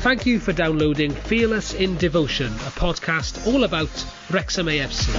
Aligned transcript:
Thank 0.00 0.24
you 0.24 0.40
for 0.40 0.54
downloading 0.54 1.10
Fearless 1.12 1.74
in 1.74 1.98
Devotion, 1.98 2.46
a 2.46 2.72
podcast 2.72 3.46
all 3.46 3.64
about 3.64 3.90
Wrexham 4.30 4.64
AFC. 4.64 5.12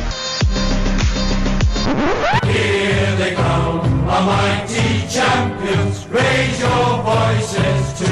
Here 2.45 3.15
they 3.17 3.35
come, 3.35 3.85
a 4.09 4.21
mighty 4.25 5.07
champions. 5.07 6.07
Raise 6.07 6.59
your 6.59 7.03
voices 7.03 7.99
to 7.99 8.11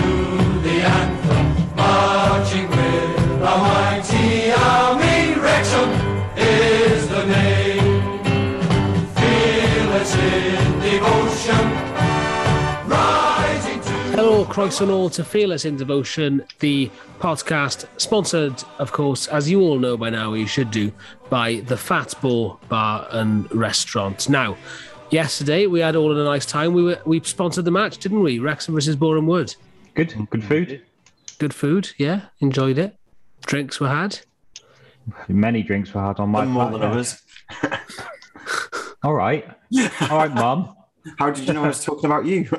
the 0.61 0.81
anthem, 0.83 1.75
marching 1.75 2.69
with 2.69 3.39
mighty 3.39 3.88
Christ 14.59 14.81
and 14.81 14.91
all 14.91 15.09
to 15.11 15.23
Fearless 15.23 15.63
in 15.63 15.77
Devotion, 15.77 16.43
the 16.59 16.91
podcast 17.19 17.85
sponsored, 17.95 18.61
of 18.77 18.91
course, 18.91 19.25
as 19.27 19.49
you 19.49 19.61
all 19.61 19.79
know 19.79 19.95
by 19.95 20.09
now, 20.09 20.33
you 20.33 20.47
should 20.47 20.69
do, 20.69 20.91
by 21.29 21.61
the 21.61 21.77
Fat 21.77 22.13
Boar 22.21 22.59
Bar 22.67 23.07
and 23.11 23.49
Restaurant. 23.55 24.27
Now, 24.27 24.57
yesterday 25.11 25.65
we 25.65 25.79
had 25.79 25.95
all 25.95 26.11
in 26.11 26.17
a 26.17 26.25
nice 26.25 26.45
time. 26.45 26.73
We 26.73 26.83
were 26.83 26.99
we 27.05 27.21
sponsored 27.21 27.63
the 27.63 27.71
match, 27.71 27.99
didn't 27.99 28.21
we? 28.21 28.39
Wrexham 28.39 28.73
versus 28.73 28.97
Boreham 28.97 29.27
Wood. 29.27 29.55
Good, 29.95 30.13
good 30.29 30.43
food. 30.43 30.81
Good 31.37 31.53
food, 31.53 31.91
yeah, 31.97 32.23
enjoyed 32.41 32.77
it. 32.77 32.97
Drinks 33.45 33.79
were 33.79 33.87
had. 33.87 34.19
Many 35.29 35.63
drinks 35.63 35.93
were 35.93 36.01
had 36.01 36.19
on 36.19 36.31
my 36.31 36.43
more 36.43 36.69
than 36.69 36.81
others. 36.81 37.21
All 39.03 39.13
right, 39.13 39.47
all 40.01 40.17
right, 40.17 40.33
mum. 40.33 40.75
How 41.17 41.31
did 41.31 41.47
you 41.47 41.53
know 41.53 41.63
I 41.63 41.67
was 41.67 41.81
talking 41.81 42.07
about 42.07 42.25
you? 42.25 42.49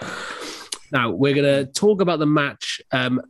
Now 0.92 1.10
we're 1.10 1.34
going 1.34 1.66
to 1.66 1.72
talk 1.72 2.00
about 2.00 2.18
the 2.18 2.26
match 2.26 2.80
um, 2.92 3.20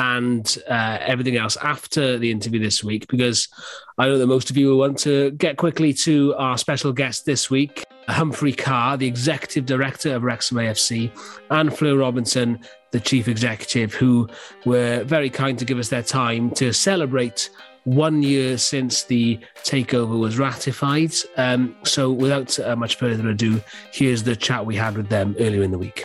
and 0.00 0.56
uh, 0.68 0.98
everything 1.00 1.36
else 1.36 1.56
after 1.58 2.16
the 2.16 2.30
interview 2.30 2.58
this 2.58 2.82
week 2.82 3.06
because 3.08 3.48
I 3.98 4.06
know 4.06 4.18
that 4.18 4.26
most 4.26 4.50
of 4.50 4.56
you 4.56 4.68
will 4.68 4.78
want 4.78 4.98
to 5.00 5.30
get 5.32 5.58
quickly 5.58 5.92
to 5.92 6.34
our 6.36 6.56
special 6.56 6.92
guest 6.92 7.26
this 7.26 7.50
week, 7.50 7.84
Humphrey 8.08 8.52
Ker, 8.52 8.96
the 8.96 9.06
executive 9.06 9.66
director 9.66 10.14
of 10.14 10.22
Wrexham 10.22 10.56
AFC, 10.56 11.10
and 11.50 11.76
Fleur 11.76 11.98
Robinson, 11.98 12.60
the 12.92 13.00
chief 13.00 13.28
executive, 13.28 13.92
who 13.92 14.28
were 14.64 15.04
very 15.04 15.28
kind 15.28 15.58
to 15.58 15.64
give 15.64 15.78
us 15.78 15.88
their 15.88 16.02
time 16.02 16.50
to 16.52 16.72
celebrate 16.72 17.50
one 17.84 18.22
year 18.22 18.58
since 18.58 19.04
the 19.04 19.38
takeover 19.64 20.18
was 20.18 20.38
ratified. 20.38 21.12
Um, 21.36 21.76
so, 21.82 22.10
without 22.10 22.58
uh, 22.58 22.76
much 22.76 22.96
further 22.96 23.28
ado, 23.28 23.60
here's 23.92 24.22
the 24.22 24.36
chat 24.36 24.64
we 24.64 24.76
had 24.76 24.96
with 24.96 25.08
them 25.08 25.34
earlier 25.38 25.62
in 25.62 25.70
the 25.70 25.78
week. 25.78 26.04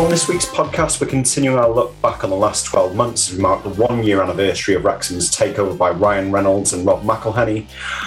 On 0.00 0.08
this 0.08 0.28
week's 0.28 0.46
podcast, 0.46 0.98
we're 0.98 1.08
continuing 1.08 1.58
our 1.58 1.68
look 1.68 2.00
back 2.00 2.24
on 2.24 2.30
the 2.30 2.36
last 2.36 2.64
12 2.64 2.96
months 2.96 3.28
as 3.28 3.36
we 3.36 3.42
mark 3.42 3.62
the 3.62 3.68
one 3.68 4.02
year 4.02 4.22
anniversary 4.22 4.74
of 4.74 4.82
Wrexham's 4.82 5.30
takeover 5.30 5.76
by 5.76 5.90
Ryan 5.90 6.32
Reynolds 6.32 6.72
and 6.72 6.86
Rob 6.86 7.02
McElhenney. 7.02 7.66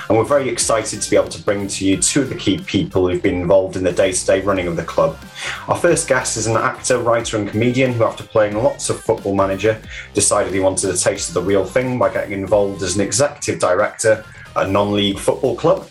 And 0.10 0.18
we're 0.18 0.24
very 0.24 0.50
excited 0.50 1.04
to 1.04 1.10
be 1.12 1.16
able 1.16 1.28
to 1.28 1.42
bring 1.44 1.68
to 1.68 1.86
you 1.86 1.98
two 1.98 2.24
of 2.24 2.30
the 2.30 2.36
key 2.36 2.58
people 2.58 3.08
who've 3.08 3.22
been 3.22 3.40
involved 3.40 3.76
in 3.76 3.84
the 3.84 3.92
day 3.92 4.12
to 4.12 4.26
day 4.26 4.42
running 4.42 4.66
of 4.66 4.76
the 4.76 4.84
club. 4.84 5.16
Our 5.68 5.78
first 5.78 6.08
guest 6.08 6.36
is 6.36 6.48
an 6.48 6.58
actor, 6.58 6.98
writer, 6.98 7.38
and 7.38 7.48
comedian 7.48 7.94
who, 7.94 8.06
after 8.06 8.24
playing 8.24 8.56
lots 8.56 8.90
of 8.90 9.00
football 9.00 9.36
manager, 9.36 9.80
decided 10.16 10.52
he 10.52 10.60
wanted 10.60 10.90
a 10.90 10.98
taste 10.98 11.28
of 11.28 11.36
the 11.36 11.44
real 11.44 11.64
thing 11.64 12.00
by 12.00 12.12
getting 12.12 12.32
involved 12.32 12.82
as 12.82 12.96
an 12.96 13.02
executive 13.02 13.60
director 13.60 14.26
at 14.56 14.66
a 14.66 14.68
non 14.68 14.94
league 14.94 15.20
football 15.20 15.56
club. 15.56 15.88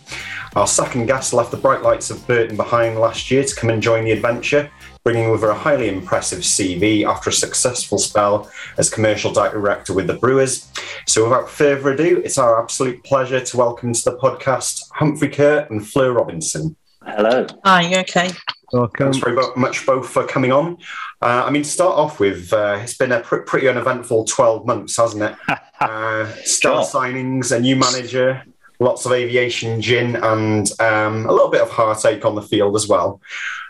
Our 0.57 0.67
second 0.67 1.07
guest 1.07 1.33
left 1.33 1.51
the 1.51 1.57
bright 1.57 1.83
lights 1.83 2.11
of 2.11 2.27
Burton 2.27 2.57
behind 2.57 2.99
last 2.99 3.31
year 3.31 3.43
to 3.43 3.55
come 3.55 3.71
and 3.71 3.83
join 3.83 4.05
the 4.05 4.11
adventure, 4.11 4.71
bringing 5.05 5.31
with 5.31 5.43
her 5.43 5.51
a 5.51 5.55
highly 5.55 5.89
impressive 5.89 6.41
CV 6.41 7.05
after 7.05 7.31
a 7.31 7.33
successful 7.33 7.99
spell 7.99 8.51
as 8.79 8.89
commercial 8.89 9.33
director 9.33 9.93
with 9.93 10.07
the 10.07 10.15
Brewers. 10.15 10.71
So, 11.07 11.25
without 11.25 11.49
further 11.51 11.91
ado, 11.93 12.23
it's 12.25 12.39
our 12.39 12.63
absolute 12.63 13.03
pleasure 13.03 13.41
to 13.41 13.57
welcome 13.57 13.93
to 13.93 14.05
the 14.05 14.17
podcast 14.17 14.83
Humphrey 14.93 15.29
Ker 15.29 15.67
and 15.71 15.87
Fleur 15.87 16.13
Robinson. 16.13 16.77
Hello. 17.05 17.47
Hi, 17.65 17.83
you 17.83 17.99
okay? 17.99 18.31
Welcome. 18.73 19.13
Thanks 19.13 19.19
very 19.19 19.37
much 19.57 19.85
both 19.85 20.09
for 20.09 20.25
coming 20.27 20.53
on. 20.53 20.79
Uh, 21.21 21.45
I 21.47 21.51
mean, 21.51 21.63
to 21.63 21.69
start 21.69 21.99
off 21.99 22.21
with, 22.21 22.53
uh, 22.53 22.79
it's 22.81 22.97
been 22.97 23.13
a 23.13 23.21
pr- 23.21 23.39
pretty 23.39 23.69
uneventful 23.69 24.25
12 24.25 24.65
months, 24.67 24.97
hasn't 24.97 25.23
it? 25.23 25.35
uh, 25.81 26.27
star 26.45 26.85
Sure. 26.85 27.03
signings, 27.03 27.55
a 27.55 27.61
new 27.61 27.77
manager, 27.77 28.43
lots 28.81 29.07
of 29.07 29.13
aviation 29.13 29.81
gin, 29.81 30.17
and 30.17 30.71
um, 30.81 31.27
a 31.27 31.33
little 31.33 31.51
bit 31.51 31.61
of 31.61 31.71
heartache 31.71 32.25
on 32.25 32.35
the 32.35 32.43
field 32.43 32.77
as 32.77 32.89
well. 32.89 33.21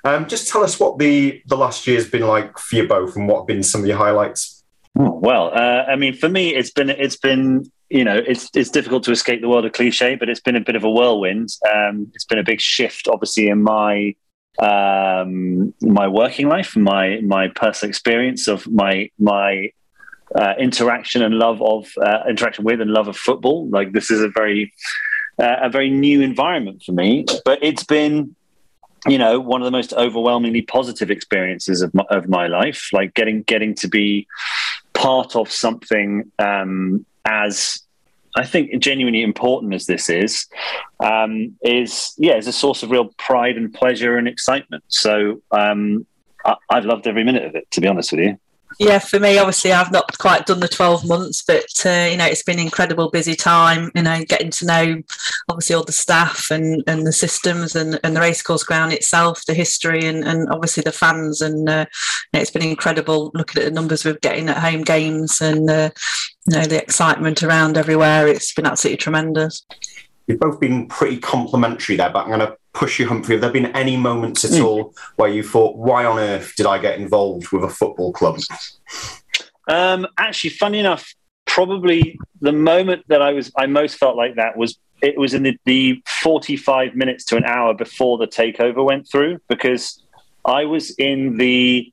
Um, 0.04 0.26
just 0.26 0.48
tell 0.48 0.64
us 0.64 0.80
what 0.80 0.98
the, 0.98 1.42
the 1.46 1.56
last 1.56 1.86
year's 1.86 2.08
been 2.08 2.26
like 2.26 2.58
for 2.58 2.76
you 2.76 2.88
both 2.88 3.14
and 3.16 3.28
what 3.28 3.40
have 3.40 3.46
been 3.46 3.62
some 3.62 3.82
of 3.82 3.86
your 3.86 3.98
highlights. 3.98 4.64
Well, 4.94 5.50
uh, 5.54 5.84
I 5.88 5.96
mean, 5.96 6.14
for 6.14 6.28
me, 6.28 6.54
it's 6.54 6.70
been 6.70 6.90
it's 6.90 7.16
been 7.16 7.70
you 7.88 8.04
know 8.04 8.16
it's 8.16 8.50
it's 8.54 8.70
difficult 8.70 9.04
to 9.04 9.12
escape 9.12 9.40
the 9.40 9.48
world 9.48 9.64
of 9.64 9.72
cliche, 9.72 10.16
but 10.16 10.28
it's 10.28 10.40
been 10.40 10.56
a 10.56 10.60
bit 10.60 10.76
of 10.76 10.84
a 10.84 10.90
whirlwind. 10.90 11.48
Um, 11.72 12.10
it's 12.14 12.26
been 12.26 12.38
a 12.38 12.44
big 12.44 12.60
shift, 12.60 13.08
obviously, 13.08 13.48
in 13.48 13.62
my 13.62 14.14
um, 14.58 15.72
my 15.80 16.08
working 16.08 16.48
life, 16.48 16.76
my 16.76 17.20
my 17.22 17.48
personal 17.48 17.88
experience 17.88 18.48
of 18.48 18.70
my 18.70 19.10
my 19.18 19.72
uh, 20.34 20.54
interaction 20.58 21.22
and 21.22 21.34
love 21.34 21.60
of 21.62 21.90
uh, 22.00 22.20
interaction 22.28 22.64
with 22.64 22.80
and 22.80 22.90
love 22.90 23.08
of 23.08 23.16
football. 23.16 23.68
Like 23.68 23.92
this 23.92 24.10
is 24.10 24.20
a 24.20 24.28
very 24.28 24.72
uh, 25.38 25.56
a 25.62 25.70
very 25.70 25.90
new 25.90 26.20
environment 26.20 26.82
for 26.84 26.92
me, 26.92 27.24
but 27.44 27.58
it's 27.62 27.84
been 27.84 28.34
you 29.06 29.18
know 29.18 29.40
one 29.40 29.60
of 29.60 29.64
the 29.64 29.72
most 29.72 29.92
overwhelmingly 29.94 30.62
positive 30.62 31.10
experiences 31.10 31.82
of 31.82 31.92
my, 31.94 32.04
of 32.10 32.28
my 32.28 32.46
life. 32.46 32.88
Like 32.92 33.14
getting 33.14 33.42
getting 33.42 33.74
to 33.76 33.88
be 33.88 34.26
part 34.92 35.34
of 35.36 35.50
something 35.50 36.30
um, 36.38 37.04
as 37.24 37.82
I 38.34 38.44
think 38.46 38.82
genuinely 38.82 39.22
important 39.22 39.74
as 39.74 39.86
this 39.86 40.08
is, 40.08 40.46
um, 41.00 41.56
is 41.62 42.14
yeah, 42.16 42.36
is 42.36 42.46
a 42.46 42.52
source 42.52 42.82
of 42.82 42.90
real 42.90 43.10
pride 43.18 43.56
and 43.56 43.72
pleasure 43.72 44.16
and 44.16 44.26
excitement. 44.26 44.84
So 44.88 45.42
um, 45.50 46.06
I, 46.44 46.54
I've 46.70 46.86
loved 46.86 47.06
every 47.06 47.24
minute 47.24 47.44
of 47.44 47.54
it, 47.54 47.70
to 47.72 47.80
be 47.80 47.88
honest 47.88 48.12
with 48.12 48.20
you. 48.20 48.38
Yeah, 48.78 48.98
for 48.98 49.18
me, 49.18 49.38
obviously, 49.38 49.72
I've 49.72 49.92
not 49.92 50.18
quite 50.18 50.46
done 50.46 50.60
the 50.60 50.68
12 50.68 51.06
months, 51.06 51.42
but, 51.42 51.64
uh, 51.84 52.08
you 52.10 52.16
know, 52.16 52.26
it's 52.26 52.42
been 52.42 52.58
an 52.58 52.64
incredible 52.64 53.10
busy 53.10 53.34
time, 53.34 53.90
you 53.94 54.02
know, 54.02 54.24
getting 54.24 54.50
to 54.50 54.66
know 54.66 55.02
obviously 55.48 55.76
all 55.76 55.84
the 55.84 55.92
staff 55.92 56.50
and, 56.50 56.82
and 56.86 57.06
the 57.06 57.12
systems 57.12 57.76
and, 57.76 57.98
and 58.02 58.16
the 58.16 58.20
racecourse 58.20 58.64
ground 58.64 58.92
itself, 58.92 59.44
the 59.46 59.54
history 59.54 60.04
and, 60.06 60.24
and 60.24 60.48
obviously 60.50 60.82
the 60.82 60.92
fans. 60.92 61.40
And 61.40 61.68
uh, 61.68 61.86
it's 62.32 62.50
been 62.50 62.62
incredible 62.62 63.30
looking 63.34 63.62
at 63.62 63.66
the 63.66 63.74
numbers 63.74 64.04
we're 64.04 64.14
getting 64.14 64.48
at 64.48 64.58
home 64.58 64.82
games 64.82 65.40
and, 65.40 65.68
uh, 65.70 65.90
you 66.46 66.56
know, 66.56 66.64
the 66.64 66.82
excitement 66.82 67.42
around 67.42 67.76
everywhere. 67.76 68.26
It's 68.26 68.54
been 68.54 68.66
absolutely 68.66 68.98
tremendous. 68.98 69.64
You've 70.26 70.40
both 70.40 70.60
been 70.60 70.86
pretty 70.88 71.18
complimentary 71.18 71.96
there, 71.96 72.10
but 72.10 72.24
I'm 72.24 72.28
going 72.28 72.40
to 72.40 72.56
push 72.72 72.98
you, 72.98 73.06
Humphrey. 73.06 73.34
Have 73.34 73.42
there 73.42 73.50
been 73.50 73.74
any 73.76 73.96
moments 73.96 74.44
at 74.44 74.60
all 74.60 74.94
where 75.16 75.28
you 75.28 75.42
thought, 75.42 75.76
why 75.76 76.04
on 76.04 76.18
earth 76.18 76.54
did 76.56 76.66
I 76.66 76.78
get 76.78 76.98
involved 76.98 77.50
with 77.50 77.64
a 77.64 77.68
football 77.68 78.12
club? 78.12 78.40
Um, 79.68 80.06
actually, 80.18 80.50
funny 80.50 80.78
enough, 80.78 81.14
probably 81.46 82.18
the 82.40 82.52
moment 82.52 83.04
that 83.08 83.20
I 83.20 83.32
was 83.32 83.52
I 83.56 83.66
most 83.66 83.96
felt 83.96 84.16
like 84.16 84.36
that 84.36 84.56
was 84.56 84.78
it 85.02 85.18
was 85.18 85.34
in 85.34 85.42
the, 85.42 85.58
the 85.64 86.02
45 86.22 86.94
minutes 86.94 87.24
to 87.26 87.36
an 87.36 87.44
hour 87.44 87.74
before 87.74 88.18
the 88.18 88.26
takeover 88.26 88.84
went 88.84 89.08
through 89.10 89.38
because 89.48 90.02
I 90.44 90.64
was 90.64 90.90
in 90.92 91.36
the 91.36 91.92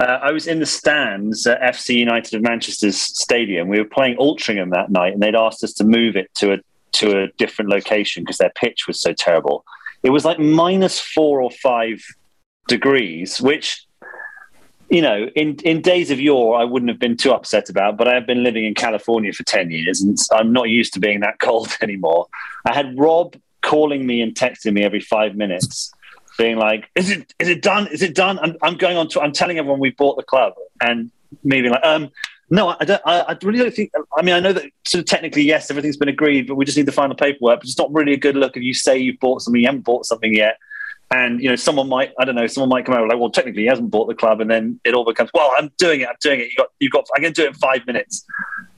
uh, 0.00 0.18
I 0.22 0.32
was 0.32 0.46
in 0.46 0.58
the 0.58 0.66
stands 0.66 1.46
at 1.46 1.60
FC 1.60 1.96
United 1.96 2.34
of 2.34 2.42
Manchester's 2.42 3.00
stadium. 3.00 3.68
We 3.68 3.78
were 3.78 3.88
playing 3.88 4.16
Altrincham 4.16 4.70
that 4.70 4.90
night, 4.90 5.12
and 5.12 5.22
they'd 5.22 5.34
asked 5.34 5.62
us 5.62 5.72
to 5.74 5.84
move 5.84 6.16
it 6.16 6.32
to 6.34 6.54
a 6.54 6.58
to 6.92 7.22
a 7.22 7.28
different 7.38 7.70
location 7.70 8.22
because 8.22 8.38
their 8.38 8.52
pitch 8.54 8.86
was 8.86 9.00
so 9.00 9.12
terrible. 9.12 9.64
It 10.04 10.10
was 10.10 10.24
like 10.24 10.38
minus 10.38 11.00
four 11.00 11.42
or 11.42 11.50
five 11.50 12.04
degrees, 12.68 13.40
which 13.40 13.84
you 14.90 15.00
know, 15.02 15.26
in, 15.34 15.56
in 15.64 15.80
days 15.80 16.10
of 16.10 16.20
yore, 16.20 16.56
I 16.56 16.64
wouldn't 16.64 16.90
have 16.90 17.00
been 17.00 17.16
too 17.16 17.32
upset 17.32 17.68
about, 17.68 17.96
but 17.96 18.06
I 18.06 18.14
have 18.14 18.26
been 18.26 18.42
living 18.42 18.64
in 18.64 18.74
California 18.74 19.32
for 19.32 19.42
10 19.42 19.70
years 19.70 20.02
and 20.02 20.16
I'm 20.30 20.52
not 20.52 20.68
used 20.68 20.92
to 20.94 21.00
being 21.00 21.20
that 21.20 21.38
cold 21.40 21.76
anymore. 21.80 22.26
I 22.64 22.74
had 22.74 22.96
Rob 22.98 23.34
calling 23.62 24.06
me 24.06 24.20
and 24.20 24.34
texting 24.34 24.74
me 24.74 24.84
every 24.84 25.00
five 25.00 25.34
minutes, 25.34 25.92
being 26.38 26.58
like, 26.58 26.90
Is 26.94 27.10
it 27.10 27.32
is 27.38 27.48
it 27.48 27.62
done? 27.62 27.86
Is 27.88 28.02
it 28.02 28.14
done? 28.14 28.38
I'm, 28.40 28.56
I'm 28.62 28.76
going 28.76 28.96
on 28.96 29.08
to, 29.08 29.20
I'm 29.20 29.32
telling 29.32 29.58
everyone 29.58 29.80
we 29.80 29.90
bought 29.90 30.16
the 30.16 30.22
club. 30.22 30.52
And 30.80 31.10
me 31.42 31.62
being 31.62 31.72
like, 31.72 31.84
um, 31.84 32.10
no, 32.50 32.76
I 32.78 32.84
don't. 32.84 33.02
I, 33.04 33.20
I 33.20 33.38
really 33.42 33.58
don't 33.58 33.74
think. 33.74 33.92
I 34.16 34.22
mean, 34.22 34.34
I 34.34 34.40
know 34.40 34.52
that 34.52 34.64
sort 34.86 35.00
of 35.00 35.06
technically, 35.06 35.42
yes, 35.42 35.70
everything's 35.70 35.96
been 35.96 36.08
agreed, 36.08 36.46
but 36.46 36.56
we 36.56 36.64
just 36.64 36.76
need 36.76 36.86
the 36.86 36.92
final 36.92 37.16
paperwork. 37.16 37.60
But 37.60 37.68
it's 37.68 37.78
not 37.78 37.92
really 37.92 38.12
a 38.12 38.18
good 38.18 38.36
look 38.36 38.56
if 38.56 38.62
you 38.62 38.74
say 38.74 38.98
you've 38.98 39.20
bought 39.20 39.42
something, 39.42 39.60
you 39.60 39.66
haven't 39.66 39.82
bought 39.82 40.06
something 40.06 40.34
yet, 40.34 40.58
and 41.10 41.40
you 41.40 41.48
know 41.48 41.56
someone 41.56 41.88
might, 41.88 42.12
I 42.18 42.24
don't 42.24 42.34
know, 42.34 42.46
someone 42.46 42.70
might 42.70 42.86
come 42.86 42.94
over 42.94 43.06
like, 43.06 43.18
well, 43.18 43.30
technically 43.30 43.62
he 43.62 43.68
hasn't 43.68 43.90
bought 43.90 44.06
the 44.06 44.14
club, 44.14 44.40
and 44.40 44.50
then 44.50 44.80
it 44.84 44.94
all 44.94 45.04
becomes, 45.04 45.30
well, 45.34 45.52
I'm 45.56 45.70
doing 45.78 46.00
it, 46.00 46.08
I'm 46.08 46.16
doing 46.20 46.40
it. 46.40 46.48
You 46.50 46.56
got, 46.56 46.68
you 46.80 46.90
got, 46.90 47.06
I 47.16 47.20
can 47.20 47.32
do 47.32 47.44
it 47.44 47.48
in 47.48 47.54
five 47.54 47.86
minutes, 47.86 48.24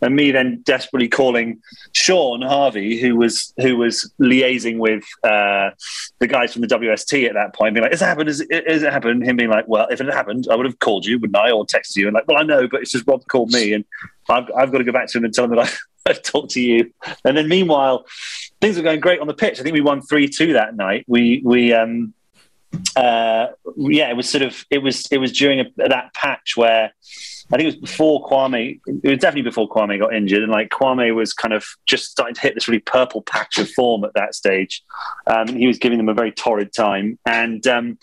and 0.02 0.14
me 0.14 0.30
then 0.32 0.62
desperately 0.64 1.08
calling 1.08 1.60
Shaun 1.92 2.42
Harvey, 2.42 3.00
who 3.00 3.16
was 3.16 3.54
who 3.58 3.76
was 3.76 4.12
liaising 4.20 4.78
with 4.78 5.04
uh, 5.24 5.70
the 6.18 6.26
guys 6.26 6.52
from 6.52 6.62
the 6.62 6.68
WST 6.68 7.26
at 7.26 7.34
that 7.34 7.54
point, 7.54 7.74
being 7.74 7.82
like, 7.82 7.92
"Has 7.92 8.02
it 8.02 8.06
happened? 8.06 8.28
Has 8.28 8.40
it 8.40 8.92
happened?" 8.92 9.24
Him 9.24 9.36
being 9.36 9.50
like, 9.50 9.66
"Well, 9.68 9.86
if 9.88 10.00
it 10.00 10.06
had 10.06 10.14
happened, 10.14 10.48
I 10.50 10.56
would 10.56 10.66
have 10.66 10.78
called 10.80 11.06
you, 11.06 11.18
wouldn't 11.18 11.36
I, 11.36 11.50
or 11.50 11.64
texted 11.64 11.96
you?" 11.96 12.06
And 12.06 12.14
like, 12.14 12.26
"Well, 12.28 12.38
I 12.38 12.42
know, 12.42 12.68
but 12.68 12.82
it's 12.82 12.90
just 12.90 13.06
Rob 13.06 13.26
called 13.28 13.52
me, 13.52 13.72
and 13.72 13.84
I've, 14.28 14.50
I've 14.56 14.72
got 14.72 14.78
to 14.78 14.84
go 14.84 14.92
back 14.92 15.08
to 15.08 15.18
him 15.18 15.24
and 15.24 15.32
tell 15.32 15.44
him 15.44 15.56
that 15.56 15.60
I, 15.60 15.70
I've 16.10 16.22
talked 16.22 16.52
to 16.52 16.60
you." 16.60 16.92
And 17.24 17.36
then 17.36 17.48
meanwhile, 17.48 18.04
things 18.60 18.76
were 18.76 18.82
going 18.82 19.00
great 19.00 19.20
on 19.20 19.26
the 19.26 19.34
pitch. 19.34 19.60
I 19.60 19.62
think 19.62 19.74
we 19.74 19.80
won 19.80 20.02
three 20.02 20.28
two 20.28 20.54
that 20.54 20.76
night. 20.76 21.04
We 21.06 21.42
we 21.44 21.72
um 21.72 22.14
uh 22.94 23.48
yeah, 23.76 24.10
it 24.10 24.16
was 24.16 24.28
sort 24.28 24.42
of 24.42 24.64
it 24.70 24.78
was 24.78 25.06
it 25.10 25.18
was 25.18 25.32
during 25.32 25.60
a, 25.60 25.64
that 25.76 26.14
patch 26.14 26.56
where 26.56 26.92
I 27.52 27.56
think 27.56 27.62
it 27.62 27.66
was 27.66 27.76
before 27.76 28.26
Kwame. 28.26 28.80
It 28.86 29.08
was 29.08 29.18
definitely 29.18 29.42
before 29.42 29.68
Kwame 29.68 30.00
got 30.00 30.12
injured, 30.12 30.42
and 30.42 30.50
like 30.50 30.70
Kwame 30.70 31.14
was 31.14 31.32
kind 31.32 31.54
of 31.54 31.64
just 31.86 32.10
starting 32.10 32.34
to 32.34 32.40
hit 32.40 32.54
this 32.54 32.66
really 32.66 32.80
purple 32.80 33.22
patch 33.22 33.58
of 33.58 33.70
form 33.70 34.04
at 34.04 34.14
that 34.14 34.34
stage. 34.34 34.82
Um, 35.28 35.48
he 35.48 35.66
was 35.66 35.78
giving 35.78 35.98
them 35.98 36.08
a 36.08 36.14
very 36.14 36.32
torrid 36.32 36.72
time, 36.72 37.18
and 37.24 37.64
um, 37.68 37.98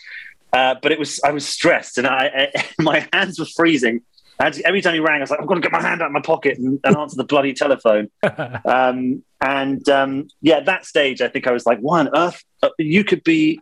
uh, 0.54 0.76
but 0.82 0.94
it 0.94 1.00
was 1.00 1.20
I 1.26 1.32
was 1.32 1.46
stressed, 1.46 1.98
and 1.98 2.08
I, 2.08 2.52
I 2.56 2.66
my 2.82 3.08
hands 3.12 3.38
were 3.38 3.48
freezing. 3.54 4.02
Had 4.40 4.60
every 4.62 4.82
time 4.82 4.94
he 4.94 5.00
rang, 5.00 5.18
I 5.18 5.22
was 5.22 5.30
like, 5.30 5.40
"I've 5.40 5.48
got 5.48 5.56
to 5.56 5.62
get 5.62 5.72
my 5.72 5.82
hand 5.82 6.02
out 6.02 6.08
of 6.08 6.12
my 6.12 6.22
pocket 6.22 6.58
and, 6.58 6.80
and 6.84 6.98
answer 6.98 7.16
the 7.16 7.24
bloody 7.24 7.54
telephone." 7.54 8.10
um, 8.66 9.24
and 9.42 9.88
um, 9.90 10.28
yeah, 10.42 10.58
at 10.58 10.66
that 10.66 10.86
stage, 10.86 11.22
I 11.22 11.28
think 11.28 11.48
I 11.48 11.52
was 11.52 11.66
like, 11.66 11.80
"Why 11.80 12.00
on 12.00 12.16
earth? 12.16 12.44
Uh, 12.62 12.70
you 12.78 13.04
could 13.04 13.24
be. 13.24 13.60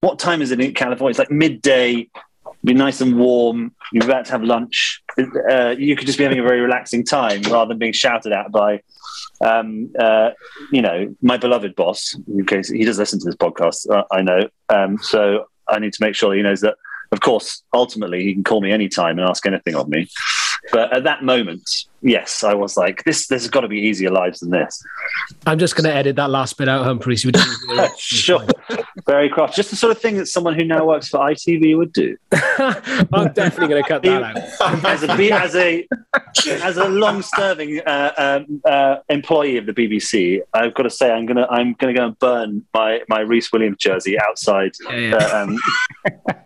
What 0.00 0.18
time 0.18 0.42
is 0.42 0.50
it 0.50 0.60
in 0.60 0.74
California? 0.74 1.10
It's 1.10 1.18
like 1.18 1.30
midday. 1.30 2.08
Be 2.62 2.72
nice 2.72 3.00
and 3.00 3.18
warm. 3.18 3.74
You're 3.92 4.04
about 4.04 4.26
to 4.26 4.32
have 4.32 4.42
lunch. 4.42 5.02
Uh, 5.18 5.74
you 5.78 5.96
could 5.96 6.06
just 6.06 6.16
be 6.16 6.24
having 6.24 6.38
a 6.38 6.42
very 6.42 6.60
relaxing 6.60 7.04
time 7.04 7.42
rather 7.42 7.68
than 7.68 7.78
being 7.78 7.92
shouted 7.92 8.32
at 8.32 8.50
by, 8.50 8.80
um, 9.42 9.90
uh, 9.98 10.30
you 10.72 10.80
know, 10.80 11.14
my 11.20 11.36
beloved 11.36 11.74
boss. 11.74 12.16
In 12.26 12.46
case 12.46 12.70
he 12.70 12.84
does 12.84 12.98
listen 12.98 13.18
to 13.20 13.26
this 13.26 13.36
podcast, 13.36 13.90
uh, 13.90 14.04
I 14.10 14.22
know. 14.22 14.48
Um, 14.70 14.98
so 14.98 15.46
I 15.68 15.78
need 15.78 15.92
to 15.92 16.02
make 16.02 16.14
sure 16.14 16.34
he 16.34 16.42
knows 16.42 16.60
that. 16.62 16.76
Of 17.14 17.20
course, 17.20 17.62
ultimately, 17.72 18.24
he 18.24 18.34
can 18.34 18.42
call 18.42 18.60
me 18.60 18.72
anytime 18.72 19.20
and 19.20 19.28
ask 19.28 19.46
anything 19.46 19.76
of 19.76 19.88
me. 19.88 20.08
But 20.72 20.92
at 20.96 21.04
that 21.04 21.22
moment, 21.22 21.62
yes, 22.02 22.42
I 22.42 22.54
was 22.54 22.76
like, 22.76 23.04
"This, 23.04 23.28
there's 23.28 23.46
got 23.46 23.60
to 23.60 23.68
be 23.68 23.78
easier 23.78 24.10
lives 24.10 24.40
than 24.40 24.50
this." 24.50 24.82
I'm 25.46 25.60
just 25.60 25.76
going 25.76 25.84
to 25.84 25.94
edit 25.94 26.16
that 26.16 26.30
last 26.30 26.58
bit 26.58 26.68
out, 26.68 26.84
Humphrey. 26.84 27.16
So 27.16 27.28
we 27.28 27.32
don't 27.32 27.46
hear 27.68 27.84
it. 27.84 27.96
Sure, 28.00 28.44
very 29.06 29.28
cross. 29.28 29.54
Just 29.54 29.70
the 29.70 29.76
sort 29.76 29.90
of 29.94 30.00
thing 30.00 30.16
that 30.16 30.26
someone 30.26 30.54
who 30.54 30.64
now 30.64 30.86
works 30.86 31.08
for 31.08 31.18
ITV 31.20 31.76
would 31.76 31.92
do. 31.92 32.16
I'm 32.32 33.32
definitely 33.32 33.68
going 33.68 33.82
to 33.82 33.88
cut 33.88 34.02
that 34.02 34.22
out. 34.22 34.84
As 34.84 35.02
a 35.02 35.16
B- 35.16 35.30
as 35.32 35.54
a 35.54 35.86
as 36.62 36.76
a 36.76 36.88
long-serving 36.88 37.80
uh, 37.86 38.12
um, 38.16 38.62
uh, 38.64 38.96
employee 39.08 39.56
of 39.58 39.66
the 39.66 39.72
BBC, 39.72 40.40
I've 40.52 40.74
got 40.74 40.84
to 40.84 40.90
say 40.90 41.10
I'm 41.10 41.26
gonna 41.26 41.46
I'm 41.50 41.74
gonna 41.74 41.94
go 41.94 42.06
and 42.06 42.18
burn 42.18 42.64
my 42.72 43.00
my 43.08 43.20
Reese 43.20 43.52
Williams 43.52 43.78
jersey 43.78 44.18
outside 44.18 44.72
Yeah, 44.88 44.96
yeah. 44.96 45.16
uh, 45.16 45.42
um, 45.44 45.58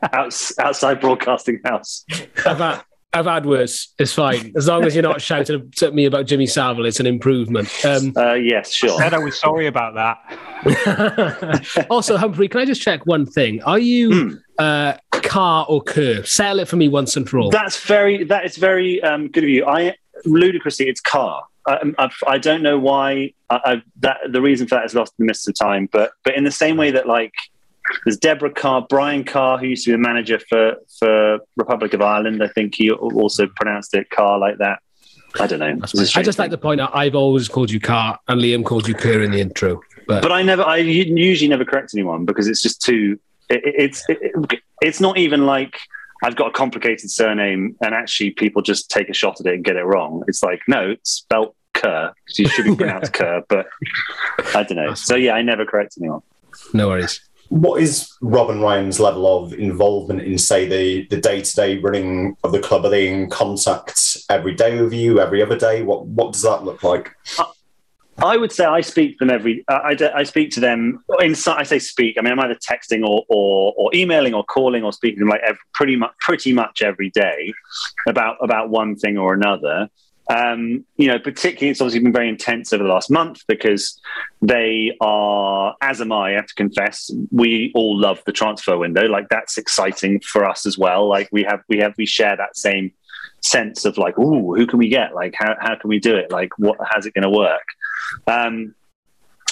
outs, 0.13 0.59
outside 0.59 1.01
Broadcasting 1.01 1.61
House. 1.65 2.05
I've 2.45 2.59
had, 2.59 2.83
I've 3.13 3.25
had 3.25 3.47
worse. 3.47 3.95
It's 3.99 4.13
fine. 4.13 4.53
As 4.55 4.69
long 4.69 4.85
as 4.85 4.95
you're 4.95 5.03
not 5.03 5.23
shouting 5.23 5.73
at 5.83 5.95
me 5.95 6.05
about 6.05 6.27
Jimmy 6.27 6.47
Savile, 6.47 6.85
it's 6.85 7.01
an 7.01 7.07
improvement. 7.07 7.69
Um, 7.85 8.13
Uh, 8.15 8.35
yes, 8.35 8.73
sure. 8.73 8.99
Said 8.99 9.15
I 9.15 9.19
was 9.19 9.39
sorry 9.39 9.67
about 9.67 9.95
that. 9.95 11.87
also, 11.91 12.17
Humphrey, 12.19 12.49
can 12.49 12.61
I 12.61 12.65
just 12.67 12.83
check 12.83 13.07
one 13.07 13.25
thing? 13.25 13.63
Are 13.63 13.79
you 13.79 14.39
uh, 14.59 14.99
car 15.13 15.65
or 15.69 15.83
curb? 15.83 16.27
Settle 16.27 16.61
it 16.61 16.69
for 16.69 16.77
me 16.77 16.89
once 16.89 17.17
and 17.17 17.29
for 17.29 17.39
all. 17.39 17.51
That's 17.51 17.81
very 17.81 18.25
that 18.25 18.45
is 18.45 18.57
very 18.57 19.03
um, 19.03 19.29
good 19.29 19.45
of 19.45 19.51
you. 19.51 19.65
I 19.65 19.97
ludicrously, 20.27 20.89
it's 20.89 21.01
car. 21.01 21.45
I, 21.67 21.93
I, 21.99 22.11
I 22.27 22.39
don't 22.39 22.63
know 22.63 22.79
why. 22.79 23.33
I, 23.51 23.61
I, 23.65 23.83
that 24.01 24.19
the 24.31 24.43
reason 24.43 24.67
for 24.67 24.75
that 24.75 24.85
is 24.85 24.95
lost 24.95 25.15
in 25.19 25.25
the 25.25 25.29
midst 25.29 25.49
of 25.49 25.55
time. 25.55 25.89
But 25.91 26.13
but 26.25 26.35
in 26.37 26.45
the 26.45 26.51
same 26.51 26.77
way 26.77 26.91
that 26.91 27.07
like 27.07 27.33
there's 28.05 28.17
Deborah 28.17 28.51
Kerr, 28.53 28.83
Brian 28.89 29.25
Kerr, 29.25 29.57
who 29.59 29.67
used 29.67 29.85
to 29.85 29.91
be 29.91 29.93
the 29.93 29.99
manager 29.99 30.39
for 30.49 30.77
for 30.99 31.39
Republic 31.57 31.95
of 31.95 32.03
Ireland. 32.03 32.43
I 32.43 32.49
think 32.49 32.75
he 32.75 32.91
also 32.91 33.47
pronounced 33.57 33.95
it 33.95 34.11
Carr 34.11 34.39
like 34.39 34.59
that. 34.59 34.81
I 35.39 35.47
don't 35.47 35.59
know. 35.59 35.67
A 35.67 36.09
I 36.17 36.23
just 36.23 36.39
like 36.39 36.51
to 36.51 36.59
point 36.59 36.81
out 36.81 36.95
I've 36.95 37.15
always 37.15 37.49
called 37.49 37.71
you 37.71 37.81
car 37.81 38.19
and 38.29 38.41
Liam 38.41 38.65
called 38.65 38.89
you 38.89 38.95
Kerr 38.95 39.23
in 39.23 39.31
the 39.31 39.41
intro. 39.41 39.81
But, 40.07 40.23
but 40.23 40.33
I 40.33 40.43
never. 40.43 40.63
I 40.63 40.79
usually 40.79 41.49
never 41.49 41.65
correct 41.67 41.91
anyone 41.95 42.25
because 42.25 42.49
it's 42.49 42.63
just 42.63 42.81
too. 42.83 43.19
It, 43.51 43.63
it- 43.65 43.75
it's 43.79 44.05
it, 44.09 44.61
it's 44.81 45.01
not 45.01 45.19
even 45.19 45.45
like 45.47 45.79
I've 46.25 46.35
got 46.35 46.49
a 46.49 46.53
complicated 46.53 47.11
surname 47.11 47.77
and 47.83 47.95
actually 47.95 48.31
people 48.31 48.63
just 48.63 48.91
take 48.91 49.09
a 49.09 49.13
shot 49.15 49.39
at 49.41 49.47
it 49.47 49.55
and 49.55 49.65
get 49.65 49.77
it 49.77 49.85
wrong. 49.85 50.25
It's 50.29 50.43
like 50.43 50.63
no, 50.67 50.91
it's 50.91 51.11
spelt 51.11 51.55
Ker. 51.75 52.13
You 52.37 52.49
should 52.49 52.65
be 52.65 52.75
pronounced 52.83 53.13
Kerr, 53.13 53.43
but 53.49 53.67
I 54.55 54.63
don't 54.65 54.77
know. 54.77 54.95
So 54.95 55.15
yeah, 55.15 55.35
I 55.35 55.43
never 55.43 55.65
correct 55.67 55.95
anyone. 56.01 56.23
no 56.73 56.89
worries. 56.89 57.21
What 57.49 57.83
is 57.83 58.13
Rob 58.21 58.51
and 58.51 58.63
Ryan's 58.63 59.01
level 59.01 59.27
of 59.27 59.55
involvement 59.55 60.23
in, 60.23 60.39
say, 60.39 60.67
the 60.67 61.07
the 61.09 61.21
day 61.21 61.41
to 61.41 61.57
day 61.57 61.79
running 61.79 62.37
of 62.45 62.53
the 62.53 62.61
club? 62.61 62.85
Are 62.85 62.91
they 62.91 63.09
in 63.09 63.31
contact 63.31 64.19
every 64.29 64.55
day 64.55 64.81
with 64.81 64.93
you, 64.93 65.21
every 65.21 65.43
other 65.43 65.57
day? 65.57 65.83
What 65.83 66.07
what 66.07 66.33
does 66.33 66.43
that 66.43 66.65
look 66.65 66.83
like? 66.83 67.15
I 68.21 68.37
would 68.37 68.51
say 68.51 68.65
I 68.65 68.81
speak 68.81 69.19
to 69.19 69.25
them 69.25 69.35
every. 69.35 69.65
I, 69.69 69.97
I, 70.01 70.19
I 70.21 70.23
speak 70.25 70.51
to 70.53 70.61
them. 70.61 71.05
In, 71.21 71.35
I 71.47 71.63
say 71.63 71.79
speak. 71.79 72.17
I 72.19 72.23
mean, 72.23 72.33
I'm 72.33 72.41
either 72.41 72.57
texting 72.57 73.07
or, 73.07 73.25
or, 73.29 73.73
or 73.77 73.91
emailing 73.95 74.35
or 74.35 74.45
calling 74.45 74.83
or 74.83 74.93
speaking 74.93 75.19
to 75.19 75.21
them 75.21 75.29
like 75.29 75.43
every, 75.47 75.61
pretty 75.75 75.97
much 75.97 76.13
pretty 76.21 76.53
much 76.53 76.83
every 76.83 77.11
day 77.11 77.53
about 78.09 78.37
about 78.43 78.71
one 78.71 78.97
thing 78.97 79.17
or 79.17 79.35
another. 79.35 79.89
Um, 80.31 80.85
you 80.97 81.07
know, 81.09 81.19
particularly 81.19 81.71
it's 81.71 81.81
obviously 81.81 82.01
been 82.01 82.13
very 82.13 82.29
intense 82.29 82.73
over 82.73 82.85
the 82.85 82.91
last 82.91 83.11
month 83.11 83.47
because 83.47 83.99
they 84.43 84.95
are, 85.01 85.75
as 85.81 86.03
am 86.03 86.13
I, 86.13 86.33
I 86.33 86.33
have 86.33 86.47
to 86.47 86.55
confess, 86.55 87.11
we 87.31 87.73
all 87.75 87.99
love 87.99 88.23
the 88.27 88.33
transfer 88.33 88.77
window. 88.77 89.07
Like 89.07 89.31
that's 89.31 89.57
exciting 89.57 90.21
for 90.21 90.45
us 90.45 90.67
as 90.67 90.77
well. 90.77 91.09
Like 91.09 91.31
we 91.33 91.45
have 91.45 91.61
we 91.69 91.79
have 91.79 91.95
we 91.97 92.05
share 92.05 92.37
that 92.37 92.59
same 92.59 92.93
sense 93.41 93.87
of 93.87 93.97
like, 93.97 94.19
ooh, 94.19 94.55
who 94.55 94.67
can 94.67 94.79
we 94.79 94.89
get? 94.89 95.15
Like 95.15 95.35
how 95.35 95.57
how 95.61 95.77
can 95.77 95.89
we 95.89 95.99
do 95.99 96.15
it? 96.15 96.31
Like 96.31 96.51
what 96.59 96.77
how's 96.91 97.07
it 97.07 97.15
going 97.15 97.23
to 97.23 97.31
work? 97.31 97.65
Um, 98.27 98.75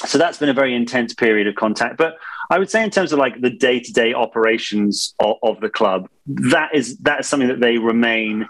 so 0.04 0.18
that's 0.18 0.38
been 0.38 0.50
a 0.50 0.54
very 0.54 0.74
intense 0.74 1.14
period 1.14 1.46
of 1.46 1.54
contact. 1.54 1.96
But 1.96 2.18
I 2.50 2.58
would 2.58 2.70
say, 2.70 2.84
in 2.84 2.90
terms 2.90 3.12
of 3.12 3.18
like 3.18 3.40
the 3.40 3.50
day 3.50 3.80
to 3.80 3.92
day 3.92 4.12
operations 4.12 5.14
of, 5.18 5.36
of 5.42 5.60
the 5.60 5.70
club, 5.70 6.08
that 6.26 6.74
is 6.74 6.98
that 6.98 7.20
is 7.20 7.28
something 7.28 7.48
that 7.48 7.60
they 7.60 7.78
remain 7.78 8.48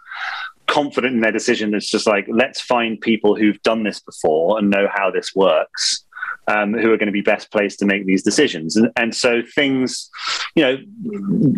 confident 0.67 1.15
in 1.15 1.21
their 1.21 1.33
decision. 1.33 1.75
It's 1.75 1.91
just 1.91 2.07
like 2.07 2.27
let's 2.29 2.61
find 2.61 3.01
people 3.01 3.35
who've 3.35 3.63
done 3.63 3.85
this 3.85 4.01
before 4.01 4.59
and 4.59 4.71
know 4.71 4.89
how 4.93 5.11
this 5.11 5.35
works. 5.35 6.03
Um, 6.49 6.75
who 6.75 6.93
are 6.93 6.97
going 6.97 7.07
to 7.07 7.13
be 7.13 7.23
best 7.23 7.51
placed 7.51 7.81
to 7.81 7.87
make 7.87 8.07
these 8.07 8.23
decisions, 8.23 8.77
and, 8.77 8.93
and 8.95 9.13
so 9.13 9.43
things, 9.43 10.09
you 10.55 10.63
know, 10.63 10.79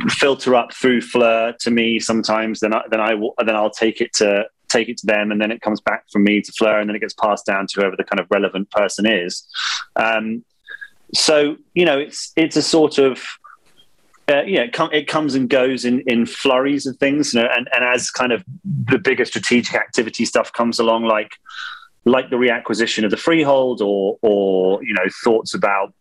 filter 0.08 0.54
up 0.54 0.72
through 0.72 1.02
Fleur 1.02 1.54
to 1.60 1.70
me 1.70 2.00
sometimes. 2.00 2.60
Then 2.60 2.72
I, 2.72 2.82
then 2.90 3.00
I 3.00 3.12
will, 3.12 3.34
then 3.44 3.54
I'll 3.54 3.70
take 3.70 4.00
it 4.00 4.14
to 4.14 4.46
take 4.68 4.88
it 4.88 4.96
to 4.98 5.06
them, 5.06 5.30
and 5.30 5.42
then 5.42 5.50
it 5.50 5.60
comes 5.60 5.82
back 5.82 6.04
from 6.10 6.24
me 6.24 6.40
to 6.40 6.52
Fleur, 6.52 6.80
and 6.80 6.88
then 6.88 6.96
it 6.96 7.00
gets 7.00 7.12
passed 7.12 7.44
down 7.44 7.66
to 7.66 7.80
whoever 7.80 7.96
the 7.96 8.04
kind 8.04 8.18
of 8.18 8.28
relevant 8.30 8.70
person 8.70 9.04
is. 9.04 9.46
Um, 9.96 10.42
so 11.14 11.56
you 11.74 11.84
know, 11.84 11.98
it's 11.98 12.32
it's 12.36 12.56
a 12.56 12.62
sort 12.62 12.96
of 12.96 13.22
uh, 14.28 14.42
yeah, 14.42 14.62
it, 14.62 14.72
com- 14.72 14.92
it 14.92 15.08
comes 15.08 15.34
and 15.34 15.48
goes 15.48 15.84
in, 15.84 16.00
in 16.00 16.26
flurries 16.26 16.86
of 16.86 16.96
things, 16.98 17.32
you 17.32 17.40
know, 17.40 17.48
and, 17.50 17.68
and 17.74 17.84
as 17.84 18.10
kind 18.10 18.32
of 18.32 18.44
the 18.64 18.98
bigger 18.98 19.24
strategic 19.24 19.74
activity 19.74 20.24
stuff 20.24 20.52
comes 20.52 20.78
along, 20.78 21.04
like 21.04 21.32
like 22.04 22.30
the 22.30 22.36
reacquisition 22.36 23.04
of 23.04 23.10
the 23.10 23.16
freehold, 23.16 23.80
or 23.80 24.18
or 24.22 24.82
you 24.84 24.92
know 24.94 25.04
thoughts 25.24 25.54
about 25.54 25.94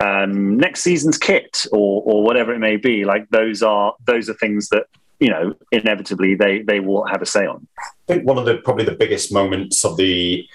um, 0.00 0.56
next 0.56 0.82
season's 0.82 1.18
kit, 1.18 1.66
or 1.72 2.02
or 2.04 2.22
whatever 2.22 2.54
it 2.54 2.60
may 2.60 2.76
be, 2.76 3.04
like 3.04 3.28
those 3.30 3.62
are 3.62 3.94
those 4.06 4.30
are 4.30 4.34
things 4.34 4.68
that 4.68 4.84
you 5.18 5.30
know 5.30 5.54
inevitably 5.72 6.36
they 6.36 6.62
they 6.62 6.78
will 6.78 7.04
have 7.06 7.20
a 7.20 7.26
say 7.26 7.46
on. 7.46 7.66
I 7.78 8.12
think 8.12 8.26
one 8.26 8.38
of 8.38 8.44
the 8.44 8.58
probably 8.58 8.84
the 8.84 8.92
biggest 8.92 9.32
moments 9.32 9.84
of 9.84 9.96
the 9.96 10.48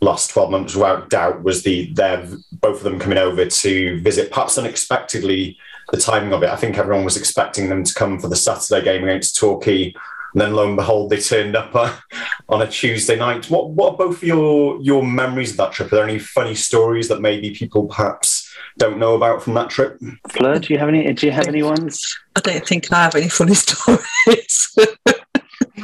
last 0.00 0.30
12 0.30 0.50
months 0.50 0.74
without 0.74 1.08
doubt 1.08 1.42
was 1.42 1.62
the 1.62 1.92
their 1.92 2.26
both 2.52 2.78
of 2.78 2.82
them 2.82 2.98
coming 2.98 3.18
over 3.18 3.46
to 3.46 4.00
visit 4.00 4.30
perhaps 4.30 4.58
unexpectedly 4.58 5.56
the 5.92 5.98
timing 5.98 6.32
of 6.32 6.42
it 6.42 6.48
i 6.50 6.56
think 6.56 6.78
everyone 6.78 7.04
was 7.04 7.16
expecting 7.16 7.68
them 7.68 7.84
to 7.84 7.94
come 7.94 8.18
for 8.18 8.28
the 8.28 8.36
saturday 8.36 8.84
game 8.84 9.04
against 9.04 9.36
torquay 9.36 9.92
and 10.32 10.40
then 10.40 10.54
lo 10.54 10.66
and 10.66 10.76
behold 10.76 11.10
they 11.10 11.20
turned 11.20 11.54
up 11.56 11.74
uh, 11.74 11.94
on 12.48 12.62
a 12.62 12.66
tuesday 12.70 13.16
night 13.16 13.48
what 13.50 13.70
what 13.70 13.92
are 13.92 13.96
both 13.98 14.22
your 14.22 14.80
your 14.80 15.04
memories 15.04 15.52
of 15.52 15.56
that 15.56 15.72
trip 15.72 15.92
are 15.92 15.96
there 15.96 16.04
any 16.04 16.18
funny 16.18 16.54
stories 16.54 17.08
that 17.08 17.20
maybe 17.20 17.50
people 17.50 17.86
perhaps 17.86 18.50
don't 18.78 18.98
know 18.98 19.14
about 19.14 19.42
from 19.42 19.54
that 19.54 19.70
trip 19.70 19.98
Fleur, 20.30 20.58
do 20.58 20.72
you 20.72 20.78
have 20.80 20.88
any? 20.88 21.12
Do 21.12 21.26
you 21.26 21.32
have 21.32 21.46
any 21.46 21.62
ones? 21.62 22.18
I 22.34 22.40
don't 22.40 22.66
think 22.66 22.92
I 22.92 23.04
have 23.04 23.14
any 23.14 23.28
funny 23.28 23.54
stories. 23.66 24.76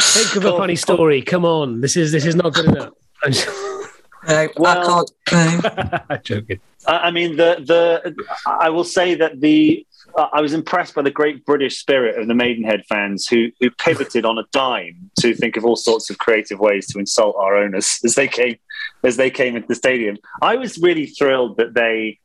Think 0.00 0.36
of 0.36 0.44
a 0.44 0.56
funny 0.56 0.74
story. 0.74 1.22
Come 1.22 1.44
on, 1.44 1.80
this 1.80 1.96
is 1.96 2.10
this 2.10 2.26
is 2.26 2.34
not 2.34 2.52
good 2.52 2.64
enough. 2.66 2.92
I'm, 3.22 3.32
no, 4.28 4.48
Well- 4.56 4.78
I 4.80 5.04
can't. 5.30 5.62
No. 5.62 5.98
I'm 6.10 6.22
joking. 6.24 6.60
I 6.86 7.10
mean, 7.12 7.36
the 7.36 7.62
the 7.64 8.24
I 8.46 8.70
will 8.70 8.84
say 8.84 9.14
that 9.14 9.40
the 9.40 9.86
I 10.16 10.40
was 10.40 10.52
impressed 10.52 10.94
by 10.94 11.02
the 11.02 11.10
great 11.10 11.44
British 11.44 11.78
spirit 11.78 12.18
of 12.18 12.26
the 12.28 12.34
Maidenhead 12.34 12.84
fans 12.88 13.26
who 13.26 13.50
who 13.60 13.70
pivoted 13.70 14.24
on 14.24 14.38
a 14.38 14.44
dime 14.52 15.10
to 15.20 15.34
think 15.34 15.56
of 15.56 15.64
all 15.64 15.76
sorts 15.76 16.10
of 16.10 16.18
creative 16.18 16.58
ways 16.58 16.86
to 16.88 16.98
insult 16.98 17.36
our 17.38 17.56
owners 17.56 17.98
as 18.04 18.14
they 18.14 18.28
came 18.28 18.56
as 19.04 19.16
they 19.16 19.30
came 19.30 19.56
into 19.56 19.68
the 19.68 19.74
stadium. 19.74 20.16
I 20.42 20.56
was 20.56 20.78
really 20.78 21.06
thrilled 21.06 21.56
that 21.58 21.74
they 21.74 22.18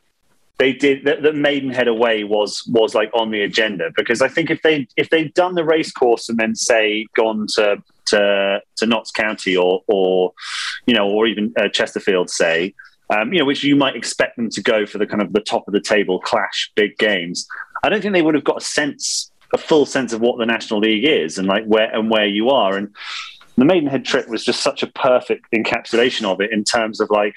they 0.58 0.74
did 0.74 1.06
that, 1.06 1.22
that 1.24 1.36
Maidenhead 1.36 1.88
away 1.88 2.24
was 2.24 2.63
was 2.68 2.96
like 2.96 3.10
on 3.13 3.32
the 3.32 3.42
agenda 3.42 3.92
because 3.96 4.22
I 4.22 4.27
think 4.27 4.50
if 4.50 4.62
they 4.62 4.88
if 4.96 5.10
they'd 5.10 5.34
done 5.34 5.56
the 5.56 5.65
race 5.65 5.92
course 5.92 6.30
and 6.30 6.38
then 6.38 6.56
say 6.56 7.08
gone 7.15 7.48
to 7.56 7.82
to 8.08 8.62
to 8.77 8.86
Notts 8.86 9.12
County 9.12 9.56
or 9.56 9.82
or 9.88 10.34
you 10.86 10.94
know 10.94 11.10
or 11.10 11.27
even 11.27 11.54
uh, 11.58 11.68
Chesterfield 11.68 12.30
say 12.30 12.74
um, 13.10 13.34
you 13.34 13.39
know 13.39 13.46
which 13.46 13.63
you 13.63 13.75
might 13.75 13.96
expect 13.96 14.38
them 14.38 14.50
to 14.50 14.62
go 14.62 14.86
for 14.86 14.98
the 14.98 15.06
kind 15.06 15.22
of 15.22 15.34
the 15.34 15.42
top 15.42 15.68
of 15.68 15.74
the 15.74 15.82
table 15.82 16.20
clash 16.20 16.72
big 16.75 16.98
games 16.98 17.48
I 17.86 17.89
don't 17.89 18.01
think 18.01 18.13
they 18.13 18.22
would 18.22 18.36
have 18.36 18.44
got 18.44 18.58
a 18.58 18.65
sense 18.65 19.32
a 19.54 19.58
full 19.58 19.86
sense 19.86 20.12
of 20.12 20.22
what 20.22 20.38
the 20.38 20.46
National 20.46 20.80
League 20.80 21.06
is 21.06 21.38
and 21.38 21.48
like 21.48 21.65
where 21.65 21.94
and 21.96 22.10
where 22.10 22.25
you 22.25 22.50
are 22.50 22.75
and 22.75 22.94
the 23.58 23.63
Maidenhead 23.63 24.04
trip 24.04 24.27
was 24.27 24.44
just 24.44 24.62
such 24.62 24.84
a 24.84 24.88
perfect 24.88 25.46
encapsulation 25.54 26.25
of 26.25 26.42
it 26.42 26.51
in 26.51 26.63
terms 26.63 27.00
of 27.00 27.10
like 27.10 27.36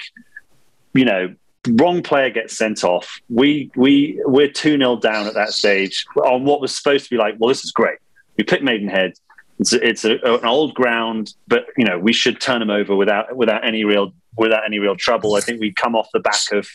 you 0.95 1.05
know 1.05 1.35
wrong 1.73 2.02
player 2.02 2.31
gets 2.31 2.57
sent 2.57 2.85
off. 2.85 3.21
We 3.28 3.71
we 3.76 4.21
we're 4.25 4.50
two 4.50 4.76
0 4.76 4.97
down 4.97 5.26
at 5.26 5.35
that 5.35 5.50
stage 5.50 6.07
on 6.17 6.45
what 6.45 6.61
was 6.61 6.75
supposed 6.75 7.05
to 7.05 7.11
be 7.11 7.17
like. 7.17 7.35
Well, 7.38 7.49
this 7.49 7.64
is 7.64 7.73
great. 7.73 7.99
We 8.37 8.45
pick 8.45 8.62
Maidenhead. 8.62 9.14
It's 9.59 9.73
it's 9.73 10.05
a, 10.05 10.17
an 10.23 10.45
old 10.45 10.75
ground, 10.75 11.35
but 11.47 11.67
you 11.77 11.85
know 11.85 11.99
we 11.99 12.12
should 12.12 12.41
turn 12.41 12.61
them 12.61 12.71
over 12.71 12.95
without 12.95 13.37
without 13.37 13.67
any 13.67 13.85
real 13.85 14.12
without 14.37 14.65
any 14.65 14.79
real 14.79 14.97
trouble. 14.97 15.35
I 15.35 15.41
think 15.41 15.61
we 15.61 15.73
come 15.73 15.97
off 15.97 16.09
the 16.12 16.21
back 16.21 16.53
of 16.53 16.69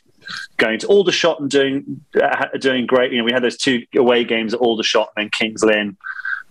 going 0.58 0.80
to 0.80 0.88
Aldershot 0.88 1.40
and 1.40 1.50
doing 1.50 2.02
uh, 2.22 2.48
doing 2.60 2.86
great. 2.86 3.12
You 3.12 3.20
know, 3.20 3.24
we 3.24 3.32
had 3.32 3.44
those 3.44 3.58
two 3.58 3.86
away 3.96 4.24
games 4.24 4.54
at 4.54 4.60
Aldershot 4.60 5.10
and 5.16 5.26
then 5.26 5.30
Kings 5.30 5.64
Lynn, 5.64 5.98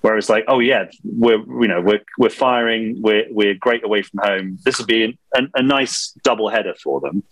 where 0.00 0.16
it's 0.16 0.28
like, 0.28 0.44
oh 0.48 0.58
yeah, 0.58 0.86
we're 1.04 1.38
you 1.60 1.68
know 1.68 1.80
we're 1.80 2.02
we're 2.18 2.30
firing, 2.30 3.00
we're 3.02 3.26
we're 3.30 3.54
great 3.54 3.84
away 3.84 4.02
from 4.02 4.20
home. 4.22 4.58
This 4.64 4.78
would 4.78 4.88
be 4.88 5.18
an, 5.34 5.50
a 5.54 5.62
nice 5.62 6.12
double 6.22 6.48
header 6.48 6.74
for 6.82 7.00
them. 7.00 7.22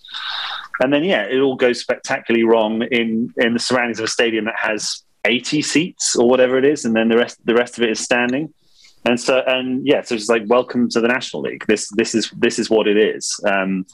And 0.80 0.92
then 0.92 1.04
yeah, 1.04 1.22
it 1.22 1.40
all 1.40 1.56
goes 1.56 1.80
spectacularly 1.80 2.44
wrong 2.44 2.82
in 2.82 3.32
in 3.38 3.54
the 3.54 3.58
surroundings 3.58 3.98
of 3.98 4.04
a 4.04 4.08
stadium 4.08 4.44
that 4.46 4.58
has 4.58 5.02
80 5.24 5.62
seats 5.62 6.16
or 6.16 6.28
whatever 6.28 6.56
it 6.58 6.64
is, 6.64 6.84
and 6.84 6.94
then 6.94 7.08
the 7.08 7.16
rest 7.16 7.38
the 7.44 7.54
rest 7.54 7.78
of 7.78 7.84
it 7.84 7.90
is 7.90 8.00
standing. 8.00 8.52
And 9.04 9.18
so 9.18 9.42
and 9.46 9.86
yeah, 9.86 10.02
so 10.02 10.14
it's 10.14 10.28
like 10.28 10.42
welcome 10.46 10.88
to 10.90 11.00
the 11.00 11.08
National 11.08 11.42
League. 11.42 11.64
This 11.66 11.88
this 11.96 12.14
is 12.14 12.30
this 12.36 12.58
is 12.58 12.68
what 12.68 12.86
it 12.86 12.96
is. 12.96 13.38
Um, 13.46 13.86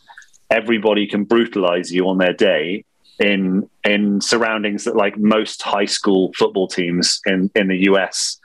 everybody 0.51 1.07
can 1.07 1.25
brutalize 1.25 1.93
you 1.93 2.09
on 2.09 2.19
their 2.19 2.33
day 2.33 2.85
in 3.19 3.69
in 3.85 4.21
surroundings 4.21 4.85
that 4.85 4.97
like 4.97 5.17
most 5.17 5.63
high 5.63 5.87
school 5.87 6.33
football 6.37 6.69
teams 6.69 7.21
in 7.27 7.51
in 7.55 7.69
the 7.69 7.79
US 7.91 8.39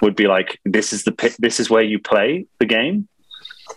would 0.00 0.16
be 0.16 0.26
like 0.26 0.58
this 0.64 0.92
is 0.92 1.04
the 1.04 1.36
this 1.38 1.60
is 1.60 1.70
where 1.70 1.82
you 1.82 1.98
play 1.98 2.46
the 2.58 2.66
game 2.66 3.08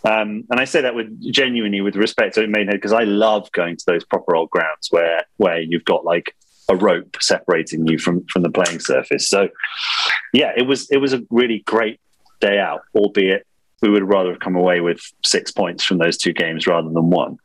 um, 0.04 0.46
and 0.50 0.60
I 0.60 0.66
say 0.66 0.82
that 0.82 0.96
with 0.96 1.22
genuinely 1.32 1.82
with 1.82 1.96
respect 1.96 2.36
to 2.36 2.48
Maidenhead 2.48 2.76
because 2.76 2.94
I 2.94 3.04
love 3.04 3.52
going 3.52 3.78
to 3.78 3.84
those 3.86 4.04
proper 4.06 4.36
old 4.36 4.50
grounds 4.50 4.88
where 4.90 5.26
where 5.38 5.60
you've 5.60 5.86
got 5.86 6.06
like 6.06 6.36
a 6.70 6.76
rope 6.76 7.18
separating 7.20 7.86
you 7.88 8.00
from 8.00 8.26
from 8.26 8.42
the 8.42 8.50
playing 8.50 8.80
surface. 8.80 9.28
So 9.28 9.50
yeah, 10.34 10.54
it 10.56 10.64
was 10.64 10.90
it 10.90 10.98
was 10.98 11.14
a 11.14 11.22
really 11.30 11.64
great 11.66 12.00
day 12.42 12.60
out, 12.60 12.82
albeit 12.94 13.46
we 13.82 13.90
would 13.90 14.04
rather 14.04 14.30
have 14.32 14.40
come 14.40 14.56
away 14.56 14.82
with 14.82 15.00
six 15.24 15.52
points 15.52 15.84
from 15.84 15.98
those 15.98 16.18
two 16.18 16.34
games 16.34 16.68
rather 16.68 16.90
than 16.90 17.10
one. 17.10 17.38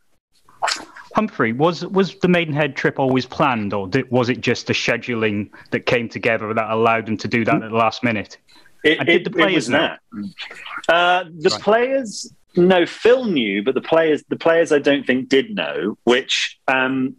Humphrey, 1.14 1.52
was 1.52 1.86
was 1.86 2.14
the 2.16 2.28
Maidenhead 2.28 2.76
trip 2.76 2.98
always 2.98 3.24
planned, 3.24 3.72
or 3.72 3.88
did, 3.88 4.10
was 4.10 4.28
it 4.28 4.40
just 4.40 4.66
the 4.66 4.74
scheduling 4.74 5.48
that 5.70 5.86
came 5.86 6.08
together 6.08 6.52
that 6.52 6.70
allowed 6.70 7.06
them 7.06 7.16
to 7.18 7.28
do 7.28 7.44
that 7.44 7.62
at 7.62 7.70
the 7.70 7.76
last 7.76 8.04
minute? 8.04 8.36
It, 8.84 8.98
And 8.98 9.08
did 9.08 9.24
the 9.24 9.30
it 9.30 9.36
players 9.36 9.54
was 9.54 9.68
know? 9.70 9.96
that. 10.12 10.92
Uh, 10.92 11.24
the 11.40 11.50
Right. 11.50 11.60
players, 11.62 12.32
no, 12.54 12.84
Phil 12.84 13.24
knew, 13.24 13.62
but 13.62 13.74
the 13.74 13.80
players, 13.80 14.24
the 14.28 14.36
players, 14.36 14.72
I 14.72 14.78
don't 14.78 15.06
think 15.06 15.28
did 15.30 15.54
know. 15.54 15.96
Which 16.04 16.58
um, 16.68 17.16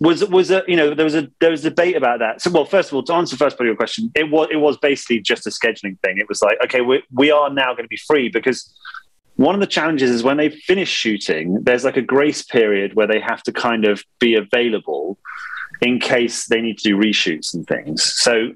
was 0.00 0.24
was 0.28 0.50
a 0.50 0.62
you 0.68 0.76
know 0.76 0.94
there 0.94 1.04
was 1.04 1.14
a 1.14 1.28
there 1.40 1.50
was 1.50 1.64
a 1.64 1.70
debate 1.70 1.96
about 1.96 2.18
that. 2.18 2.42
So, 2.42 2.50
well, 2.50 2.64
first 2.64 2.90
of 2.90 2.94
all, 2.94 3.02
to 3.04 3.14
answer 3.14 3.36
the 3.36 3.44
first 3.44 3.56
part 3.56 3.66
of 3.66 3.68
your 3.68 3.76
question, 3.76 4.10
it 4.14 4.30
was 4.30 4.48
it 4.50 4.56
was 4.56 4.76
basically 4.78 5.20
just 5.20 5.46
a 5.46 5.50
scheduling 5.50 5.98
thing. 6.00 6.18
It 6.18 6.28
was 6.28 6.42
like, 6.42 6.58
okay, 6.64 6.80
we 6.80 7.02
we 7.12 7.30
are 7.30 7.50
now 7.50 7.72
going 7.72 7.84
to 7.84 7.88
be 7.88 7.96
free 7.96 8.28
because 8.28 8.72
one 9.36 9.54
of 9.54 9.60
the 9.60 9.66
challenges 9.66 10.10
is 10.10 10.22
when 10.22 10.38
they 10.38 10.50
finish 10.50 10.88
shooting, 10.88 11.62
there's 11.62 11.84
like 11.84 11.96
a 11.96 12.02
grace 12.02 12.42
period 12.42 12.94
where 12.94 13.06
they 13.06 13.20
have 13.20 13.42
to 13.44 13.52
kind 13.52 13.84
of 13.84 14.02
be 14.18 14.34
available 14.34 15.18
in 15.82 16.00
case 16.00 16.46
they 16.46 16.60
need 16.60 16.78
to 16.78 16.84
do 16.84 16.96
reshoots 16.96 17.52
and 17.52 17.66
things. 17.66 18.02
So 18.02 18.52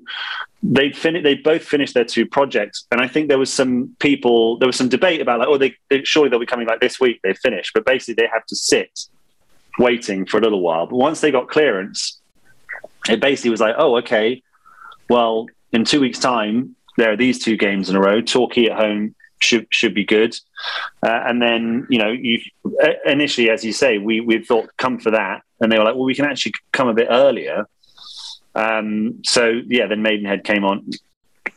they 0.62 0.90
fin- 0.92 1.22
they 1.22 1.34
both 1.34 1.62
finished 1.62 1.94
their 1.94 2.04
two 2.04 2.26
projects, 2.26 2.86
and 2.90 3.00
I 3.00 3.08
think 3.08 3.28
there 3.28 3.38
was 3.38 3.52
some 3.52 3.96
people 3.98 4.58
there 4.58 4.66
was 4.66 4.76
some 4.76 4.88
debate 4.88 5.20
about 5.20 5.38
like, 5.38 5.48
oh, 5.48 5.58
they, 5.58 5.74
surely 6.04 6.28
they'll 6.28 6.38
be 6.38 6.46
coming 6.46 6.66
like 6.66 6.80
this 6.80 7.00
week. 7.00 7.20
They 7.22 7.32
finished, 7.32 7.72
but 7.72 7.86
basically 7.86 8.14
they 8.14 8.28
have 8.32 8.44
to 8.46 8.56
sit 8.56 9.06
waiting 9.78 10.26
for 10.26 10.38
a 10.38 10.40
little 10.40 10.60
while. 10.60 10.86
But 10.86 10.96
once 10.96 11.20
they 11.20 11.30
got 11.30 11.48
clearance, 11.48 12.20
it 13.08 13.20
basically 13.20 13.50
was 13.50 13.60
like, 13.60 13.74
oh, 13.78 13.96
okay, 13.98 14.42
well, 15.08 15.46
in 15.72 15.84
two 15.84 16.00
weeks' 16.00 16.18
time, 16.18 16.76
there 16.96 17.12
are 17.12 17.16
these 17.16 17.38
two 17.38 17.56
games 17.56 17.88
in 17.88 17.96
a 17.96 18.00
row. 18.00 18.20
Torquay 18.20 18.66
at 18.66 18.78
home 18.78 19.14
should 19.40 19.66
should 19.70 19.94
be 19.94 20.04
good, 20.04 20.36
uh, 21.02 21.22
and 21.26 21.40
then 21.40 21.86
you 21.88 21.98
know, 21.98 22.10
you 22.10 22.40
uh, 22.82 22.90
initially, 23.06 23.50
as 23.50 23.64
you 23.64 23.72
say, 23.72 23.98
we 23.98 24.20
we 24.20 24.44
thought 24.44 24.68
come 24.76 24.98
for 24.98 25.10
that, 25.12 25.42
and 25.60 25.72
they 25.72 25.78
were 25.78 25.84
like, 25.84 25.94
well, 25.94 26.04
we 26.04 26.14
can 26.14 26.26
actually 26.26 26.52
come 26.72 26.88
a 26.88 26.94
bit 26.94 27.08
earlier. 27.10 27.66
Um, 28.54 29.22
so 29.24 29.60
yeah, 29.66 29.86
then 29.86 30.02
Maidenhead 30.02 30.44
came 30.44 30.64
on 30.64 30.90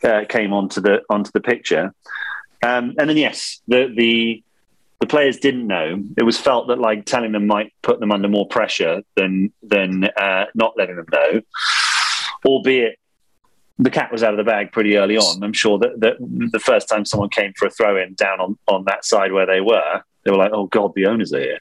uh, 0.02 0.24
came 0.28 0.52
onto 0.52 0.80
the 0.80 1.02
onto 1.10 1.30
the 1.32 1.40
picture, 1.40 1.94
um, 2.62 2.94
and 2.98 3.10
then 3.10 3.16
yes, 3.16 3.60
the 3.68 3.92
the 3.94 4.42
the 5.04 5.10
players 5.10 5.36
didn't 5.36 5.66
know. 5.66 6.02
It 6.16 6.22
was 6.22 6.38
felt 6.38 6.68
that 6.68 6.78
like 6.78 7.04
telling 7.04 7.32
them 7.32 7.46
might 7.46 7.74
put 7.82 8.00
them 8.00 8.10
under 8.10 8.26
more 8.26 8.48
pressure 8.48 9.02
than 9.16 9.52
than 9.62 10.04
uh, 10.04 10.46
not 10.54 10.72
letting 10.78 10.96
them 10.96 11.04
know. 11.12 11.42
Albeit 12.46 12.98
the 13.78 13.90
cat 13.90 14.10
was 14.10 14.22
out 14.22 14.32
of 14.32 14.38
the 14.38 14.50
bag 14.50 14.72
pretty 14.72 14.96
early 14.96 15.18
on. 15.18 15.44
I'm 15.44 15.52
sure 15.52 15.78
that, 15.78 16.00
that 16.00 16.16
the 16.52 16.58
first 16.58 16.88
time 16.88 17.04
someone 17.04 17.28
came 17.28 17.52
for 17.54 17.66
a 17.66 17.70
throw 17.70 18.00
in 18.02 18.14
down 18.14 18.40
on, 18.40 18.56
on 18.66 18.84
that 18.84 19.04
side 19.04 19.30
where 19.32 19.44
they 19.44 19.60
were, 19.60 20.00
they 20.24 20.30
were 20.30 20.38
like, 20.38 20.52
"Oh 20.54 20.68
God, 20.68 20.92
the 20.94 21.04
owners 21.04 21.34
are 21.34 21.40
here." 21.40 21.58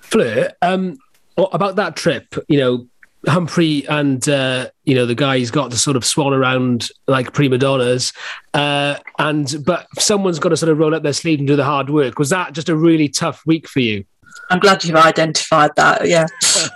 Fleur, 0.00 0.50
um, 0.62 0.98
about 1.36 1.76
that 1.76 1.94
trip, 1.94 2.34
you 2.48 2.58
know, 2.58 2.88
Humphrey 3.26 3.86
and 3.88 4.28
uh, 4.28 4.70
you 4.84 4.94
know 4.94 5.06
the 5.06 5.14
guys 5.14 5.50
got 5.50 5.70
to 5.70 5.76
sort 5.76 5.96
of 5.96 6.04
swan 6.04 6.32
around 6.32 6.88
like 7.06 7.32
prima 7.32 7.58
donnas, 7.58 8.12
uh, 8.54 8.96
and 9.18 9.56
but 9.64 9.86
someone's 9.98 10.38
got 10.38 10.50
to 10.50 10.56
sort 10.56 10.70
of 10.70 10.78
roll 10.78 10.94
up 10.94 11.02
their 11.02 11.12
sleeve 11.12 11.38
and 11.38 11.48
do 11.48 11.56
the 11.56 11.64
hard 11.64 11.90
work. 11.90 12.18
Was 12.18 12.30
that 12.30 12.52
just 12.52 12.68
a 12.68 12.76
really 12.76 13.08
tough 13.08 13.42
week 13.46 13.68
for 13.68 13.80
you? 13.80 14.04
I'm 14.50 14.58
glad 14.58 14.84
you've 14.84 14.96
identified 14.96 15.70
that. 15.76 16.08
Yeah. 16.08 16.26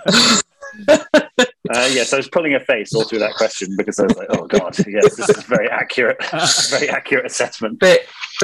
Uh, 1.69 1.89
yes, 1.91 2.13
I 2.13 2.17
was 2.17 2.27
pulling 2.29 2.55
a 2.55 2.59
face 2.59 2.93
all 2.93 3.03
through 3.03 3.19
that 3.19 3.33
question 3.35 3.75
because 3.77 3.99
I 3.99 4.03
was 4.03 4.15
like, 4.15 4.27
"Oh 4.29 4.45
God, 4.45 4.77
yes, 4.87 5.15
this 5.15 5.29
is 5.29 5.43
very 5.43 5.69
accurate, 5.69 6.17
very 6.69 6.89
accurate 6.89 7.25
assessment." 7.25 7.79
but, 7.79 8.01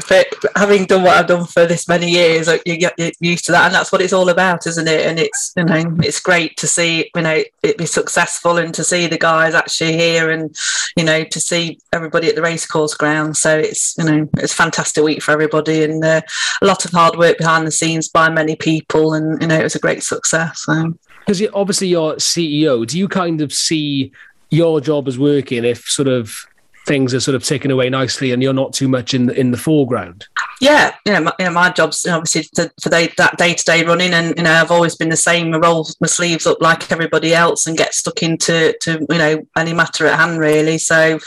but 0.09 0.27
having 0.55 0.85
done 0.85 1.03
what 1.03 1.17
I've 1.17 1.27
done 1.27 1.45
for 1.45 1.65
this 1.65 1.87
many 1.87 2.09
years, 2.09 2.47
like, 2.47 2.63
you 2.65 2.77
get 2.77 2.97
used 3.19 3.45
to 3.45 3.51
that, 3.51 3.65
and 3.65 3.75
that's 3.75 3.91
what 3.91 4.01
it's 4.01 4.13
all 4.13 4.29
about, 4.29 4.67
isn't 4.67 4.87
it? 4.87 5.05
And 5.05 5.19
it's 5.19 5.53
you 5.55 5.65
know 5.65 5.97
it's 5.99 6.19
great 6.19 6.57
to 6.57 6.67
see 6.67 7.09
you 7.15 7.21
know 7.21 7.43
it 7.61 7.77
be 7.77 7.85
successful 7.85 8.57
and 8.57 8.73
to 8.73 8.83
see 8.83 9.07
the 9.07 9.17
guys 9.17 9.53
actually 9.53 9.93
here, 9.93 10.31
and 10.31 10.55
you 10.95 11.03
know 11.03 11.23
to 11.23 11.39
see 11.39 11.79
everybody 11.91 12.29
at 12.29 12.35
the 12.35 12.41
racecourse 12.41 12.93
ground. 12.93 13.37
So 13.37 13.57
it's 13.57 13.97
you 13.97 14.05
know 14.05 14.29
it's 14.37 14.53
a 14.53 14.57
fantastic 14.57 15.03
week 15.03 15.21
for 15.21 15.31
everybody, 15.31 15.83
and 15.83 16.03
uh, 16.03 16.21
a 16.61 16.65
lot 16.65 16.85
of 16.85 16.91
hard 16.91 17.17
work 17.17 17.37
behind 17.37 17.67
the 17.67 17.71
scenes 17.71 18.09
by 18.09 18.29
many 18.29 18.55
people, 18.55 19.13
and 19.13 19.41
you 19.41 19.47
know 19.47 19.59
it 19.59 19.63
was 19.63 19.75
a 19.75 19.79
great 19.79 20.03
success. 20.03 20.63
So. 20.63 20.93
Because 21.25 21.39
you, 21.39 21.49
obviously 21.53 21.87
you're 21.87 22.15
CEO. 22.15 22.85
Do 22.85 22.97
you 22.97 23.07
kind 23.07 23.41
of 23.41 23.53
see 23.53 24.11
your 24.49 24.81
job 24.81 25.07
as 25.07 25.17
working 25.17 25.63
if 25.63 25.85
sort 25.85 26.07
of 26.07 26.45
things 26.85 27.13
are 27.13 27.19
sort 27.19 27.35
of 27.35 27.43
taken 27.43 27.71
away 27.71 27.89
nicely 27.89 28.31
and 28.31 28.43
you're 28.43 28.53
not 28.53 28.73
too 28.73 28.87
much 28.87 29.13
in 29.13 29.27
the, 29.27 29.39
in 29.39 29.51
the 29.51 29.57
foreground? 29.57 30.27
Yeah, 30.63 30.95
you 31.05 31.11
know, 31.11 31.19
my, 31.19 31.33
you 31.39 31.45
know, 31.45 31.51
my 31.51 31.69
job's 31.71 32.05
obviously 32.05 32.43
to, 32.55 32.71
for 32.81 32.87
that 32.87 33.35
day 33.37 33.53
to 33.53 33.65
day 33.65 33.83
running, 33.83 34.13
and 34.13 34.33
you 34.37 34.43
know, 34.43 34.53
I've 34.53 34.71
always 34.71 34.95
been 34.95 35.09
the 35.09 35.17
same. 35.17 35.53
I 35.53 35.57
roll 35.57 35.85
my 35.99 36.07
sleeves 36.07 36.47
up 36.47 36.61
like 36.61 36.89
everybody 36.89 37.33
else 37.33 37.67
and 37.67 37.77
get 37.77 37.93
stuck 37.93 38.23
into 38.23 38.73
to 38.81 39.05
you 39.09 39.17
know 39.17 39.45
any 39.57 39.73
matter 39.73 40.07
at 40.07 40.17
hand 40.17 40.39
really. 40.39 40.77
So, 40.77 41.19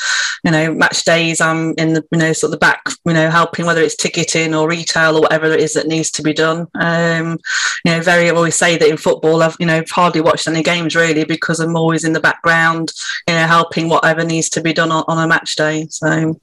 you 0.43 0.51
know, 0.51 0.73
match 0.73 1.05
days, 1.05 1.43
I'm 1.43 1.75
in 1.75 1.93
the 1.93 2.05
you 2.11 2.19
know 2.19 2.33
sort 2.33 2.49
of 2.49 2.53
the 2.53 2.65
back, 2.65 2.83
you 3.05 3.13
know, 3.13 3.29
helping 3.29 3.67
whether 3.67 3.83
it's 3.83 3.95
ticketing 3.95 4.55
or 4.55 4.69
retail 4.69 5.17
or 5.17 5.21
whatever 5.21 5.53
it 5.53 5.61
is 5.61 5.75
that 5.75 5.87
needs 5.87 6.11
to 6.13 6.23
be 6.23 6.33
done. 6.33 6.67
Um, 6.75 7.39
you 7.85 7.93
know, 7.93 8.01
very 8.01 8.31
I 8.31 8.35
always 8.35 8.57
say 8.57 8.79
that 8.79 8.89
in 8.89 8.97
football, 8.97 9.43
I've 9.43 9.57
you 9.61 9.67
know 9.67 9.83
hardly 9.91 10.23
watched 10.23 10.49
any 10.49 10.63
games 10.63 10.97
really 10.97 11.25
because 11.25 11.61
I'm 11.61 11.77
always 11.77 12.05
in 12.05 12.15
the 12.15 12.21
background, 12.21 12.91
you 13.29 13.35
know, 13.35 13.47
helping 13.47 13.91
whatever 13.91 14.25
needs 14.25 14.49
to 14.51 14.63
be 14.63 14.73
done 14.73 14.91
on, 14.91 15.05
on 15.09 15.23
a 15.23 15.29
match 15.29 15.57
day. 15.57 15.89
So. 15.91 16.41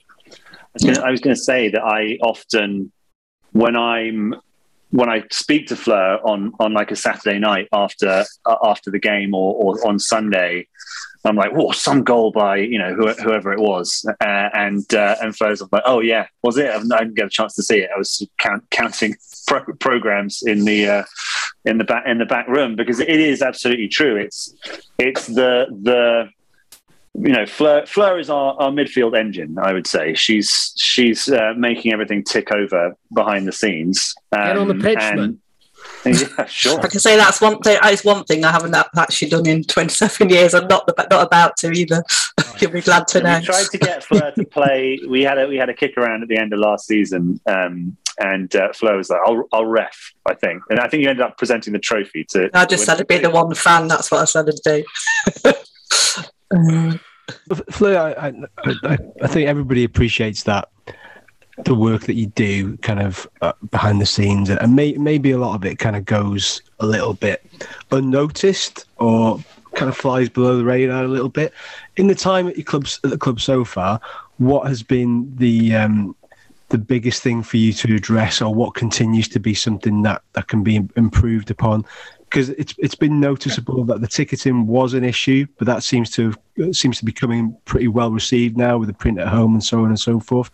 I 0.73 0.75
was 0.75 0.83
gonna- 0.85 1.07
I 1.07 1.11
was 1.11 1.21
going 1.21 1.35
to 1.35 1.41
say 1.41 1.69
that 1.69 1.83
I 1.83 2.17
often, 2.21 2.91
when 3.51 3.75
I'm 3.75 4.35
when 4.89 5.09
I 5.09 5.23
speak 5.31 5.67
to 5.67 5.75
Fleur 5.75 6.19
on 6.23 6.53
on 6.59 6.73
like 6.73 6.91
a 6.91 6.95
Saturday 6.95 7.39
night 7.39 7.67
after 7.73 8.25
uh, 8.45 8.55
after 8.63 8.91
the 8.91 8.99
game 8.99 9.33
or, 9.33 9.55
or 9.55 9.87
on 9.87 9.97
Sunday, 9.97 10.67
I'm 11.25 11.35
like, 11.35 11.51
"Whoa, 11.51 11.71
some 11.71 12.03
goal 12.03 12.31
by 12.31 12.57
you 12.57 12.77
know 12.77 12.93
who, 12.93 13.07
whoever 13.13 13.51
it 13.53 13.59
was," 13.59 14.05
uh, 14.21 14.49
and 14.53 14.91
uh, 14.93 15.15
and 15.21 15.35
Fleur's 15.35 15.63
like, 15.71 15.81
"Oh 15.85 15.99
yeah, 15.99 16.27
was 16.43 16.57
it? 16.57 16.69
I 16.69 16.77
didn't 16.79 17.15
get 17.15 17.25
a 17.25 17.29
chance 17.29 17.55
to 17.55 17.63
see 17.63 17.79
it. 17.79 17.89
I 17.93 17.97
was 17.97 18.27
count, 18.37 18.69
counting 18.69 19.15
pro- 19.47 19.73
programs 19.79 20.43
in 20.43 20.63
the 20.65 20.87
uh, 20.87 21.03
in 21.65 21.79
the 21.79 21.85
back 21.85 22.03
in 22.05 22.19
the 22.19 22.25
back 22.25 22.47
room 22.47 22.75
because 22.75 22.99
it 22.99 23.09
is 23.09 23.41
absolutely 23.41 23.87
true. 23.87 24.15
It's 24.15 24.53
it's 24.99 25.25
the 25.25 25.67
the 25.81 26.29
you 27.15 27.31
know, 27.31 27.45
Fleur, 27.45 27.85
Fleur 27.85 28.19
is 28.19 28.29
our, 28.29 28.53
our 28.59 28.71
midfield 28.71 29.17
engine. 29.17 29.57
I 29.61 29.73
would 29.73 29.85
say 29.87 30.13
she's 30.13 30.73
she's 30.77 31.29
uh, 31.29 31.53
making 31.55 31.93
everything 31.93 32.23
tick 32.23 32.51
over 32.51 32.95
behind 33.13 33.47
the 33.47 33.51
scenes. 33.51 34.15
Um, 34.31 34.43
Get 34.43 34.57
on 34.57 34.67
the 34.67 34.75
pitch, 34.75 34.97
and- 34.99 35.19
man. 35.19 35.39
Yeah, 36.05 36.45
sure. 36.45 36.79
I 36.81 36.87
can 36.87 36.99
say 36.99 37.15
that's 37.15 37.39
one 37.39 37.59
thing. 37.59 37.77
It's 37.83 38.03
one 38.03 38.23
thing 38.25 38.43
I 38.43 38.51
haven't 38.51 38.75
actually 38.75 39.29
done 39.29 39.45
in 39.45 39.63
27 39.63 40.29
years. 40.29 40.53
I'm 40.53 40.67
not 40.67 40.89
not 41.09 41.25
about 41.25 41.57
to 41.57 41.71
either. 41.71 42.03
You'll 42.59 42.71
be 42.71 42.81
glad 42.81 43.07
to 43.09 43.21
know. 43.21 43.39
we 43.39 43.45
tried 43.45 43.67
to 43.67 43.77
get 43.77 44.03
Fleur 44.03 44.31
to 44.31 44.45
play. 44.45 44.99
We 45.07 45.23
had 45.23 45.37
a 45.37 45.47
we 45.47 45.57
had 45.57 45.69
a 45.69 45.73
kick 45.73 45.97
around 45.97 46.21
at 46.23 46.29
the 46.29 46.37
end 46.37 46.53
of 46.53 46.59
last 46.59 46.87
season, 46.87 47.39
um, 47.47 47.97
and 48.19 48.53
uh, 48.55 48.71
Fleur 48.73 48.97
was 48.97 49.09
like, 49.09 49.19
"I'll 49.25 49.45
I'll 49.51 49.65
ref," 49.65 50.13
I 50.25 50.33
think, 50.33 50.63
and 50.69 50.79
I 50.79 50.87
think 50.87 51.03
you 51.03 51.09
ended 51.09 51.25
up 51.25 51.37
presenting 51.37 51.73
the 51.73 51.79
trophy 51.79 52.25
to. 52.29 52.49
I 52.53 52.65
just 52.65 52.85
said 52.85 52.95
to 52.95 53.05
be 53.05 53.17
the 53.17 53.29
one 53.29 53.53
fan. 53.53 53.87
That's 53.87 54.11
what 54.11 54.21
I 54.21 54.25
said 54.25 54.45
to 54.47 54.83
do. 55.43 55.53
Um, 56.51 56.99
Fleur, 57.71 57.97
I, 57.97 58.27
I, 58.27 58.33
I, 58.83 58.97
I 59.21 59.27
think 59.27 59.47
everybody 59.47 59.83
appreciates 59.83 60.43
that 60.43 60.69
the 61.65 61.75
work 61.75 62.03
that 62.03 62.15
you 62.15 62.27
do 62.27 62.77
kind 62.77 62.99
of 62.99 63.27
uh, 63.41 63.53
behind 63.69 64.01
the 64.01 64.05
scenes 64.05 64.49
and 64.49 64.75
may, 64.75 64.93
maybe 64.93 65.31
a 65.31 65.37
lot 65.37 65.55
of 65.55 65.63
it 65.63 65.77
kind 65.77 65.95
of 65.95 66.03
goes 66.03 66.61
a 66.79 66.85
little 66.85 67.13
bit 67.13 67.45
unnoticed 67.91 68.85
or 68.97 69.39
kind 69.75 69.89
of 69.89 69.95
flies 69.95 70.29
below 70.29 70.57
the 70.57 70.65
radar 70.65 71.03
a 71.03 71.07
little 71.07 71.29
bit. 71.29 71.53
In 71.95 72.07
the 72.07 72.15
time 72.15 72.47
at 72.47 72.57
your 72.57 72.65
clubs 72.65 72.99
at 73.03 73.11
the 73.11 73.17
club 73.17 73.39
so 73.39 73.63
far 73.63 73.99
what 74.37 74.67
has 74.67 74.81
been 74.81 75.31
the 75.35 75.75
um, 75.75 76.15
the 76.69 76.77
biggest 76.77 77.21
thing 77.21 77.43
for 77.43 77.57
you 77.57 77.71
to 77.71 77.95
address 77.95 78.41
or 78.41 78.53
what 78.53 78.73
continues 78.73 79.27
to 79.27 79.39
be 79.39 79.53
something 79.53 80.01
that 80.01 80.23
that 80.33 80.47
can 80.47 80.63
be 80.63 80.87
improved 80.95 81.51
upon 81.51 81.85
because 82.33 82.49
it's 82.49 82.73
it's 82.79 82.95
been 82.95 83.19
noticeable 83.19 83.83
that 83.83 84.01
the 84.01 84.07
ticketing 84.07 84.65
was 84.65 84.95
an 84.95 85.03
issue, 85.03 85.45
but 85.59 85.67
that 85.67 85.83
seems 85.83 86.09
to 86.09 86.33
seems 86.71 86.97
to 86.97 87.05
be 87.05 87.11
coming 87.11 87.55
pretty 87.65 87.87
well 87.87 88.09
received 88.09 88.57
now 88.57 88.75
with 88.79 88.87
the 88.87 88.93
print 88.93 89.19
at 89.19 89.27
home 89.27 89.53
and 89.53 89.63
so 89.63 89.83
on 89.83 89.89
and 89.89 89.99
so 89.99 90.19
forth. 90.19 90.49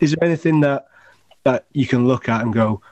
Is 0.00 0.10
there 0.10 0.28
anything 0.28 0.58
that 0.62 0.88
that 1.44 1.66
you 1.72 1.86
can 1.86 2.08
look 2.08 2.28
at 2.28 2.42
and 2.42 2.52
go, 2.52 2.82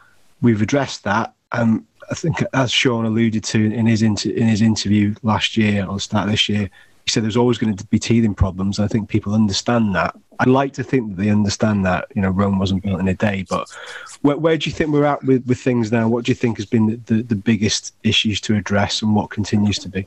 we've 0.41 0.63
addressed 0.63 1.03
that? 1.03 1.35
And 1.51 1.85
I 2.13 2.15
think, 2.15 2.45
as 2.55 2.71
Shaun 2.71 3.07
alluded 3.07 3.43
to 3.43 3.73
in 3.73 3.87
his 3.87 4.03
inter- 4.03 4.31
in 4.31 4.47
his 4.47 4.63
interview 4.63 5.17
last 5.25 5.57
year 5.57 5.85
or 5.85 5.99
start 5.99 6.31
this 6.31 6.49
year, 6.49 6.71
he 7.09 7.11
said 7.11 7.25
there's 7.25 7.39
always 7.39 7.57
going 7.57 7.75
to 7.75 7.87
be 7.87 7.99
teething 7.99 8.35
problems. 8.35 8.79
I 8.79 8.87
think 8.87 9.09
people 9.09 9.33
understand 9.33 9.95
that. 9.95 10.15
I'd 10.41 10.49
like 10.49 10.75
to 10.75 10.85
think 10.85 11.09
that 11.09 11.23
they 11.23 11.31
understand 11.31 11.87
that. 11.87 12.07
You 12.15 12.21
know, 12.21 12.29
Rome 12.29 12.59
wasn't 12.59 12.83
built 12.83 13.01
in 13.01 13.09
a 13.09 13.15
day, 13.15 13.47
but 13.49 13.67
where, 14.21 14.37
where 14.37 14.59
do 14.59 14.69
you 14.69 14.77
think 14.77 14.91
we're 14.91 15.07
at 15.07 15.25
with, 15.25 15.47
with 15.47 15.59
things 15.59 15.91
now? 15.91 16.07
What 16.07 16.27
do 16.27 16.31
you 16.31 16.37
think 16.37 16.59
has 16.59 16.67
been 16.67 16.87
the, 16.87 16.97
the, 17.07 17.23
the 17.23 17.35
biggest 17.35 17.95
issues 18.05 18.43
to 18.43 18.57
address 18.57 19.01
and 19.01 19.17
what 19.17 19.31
continues 19.31 19.79
to 19.79 19.89
be? 19.89 20.07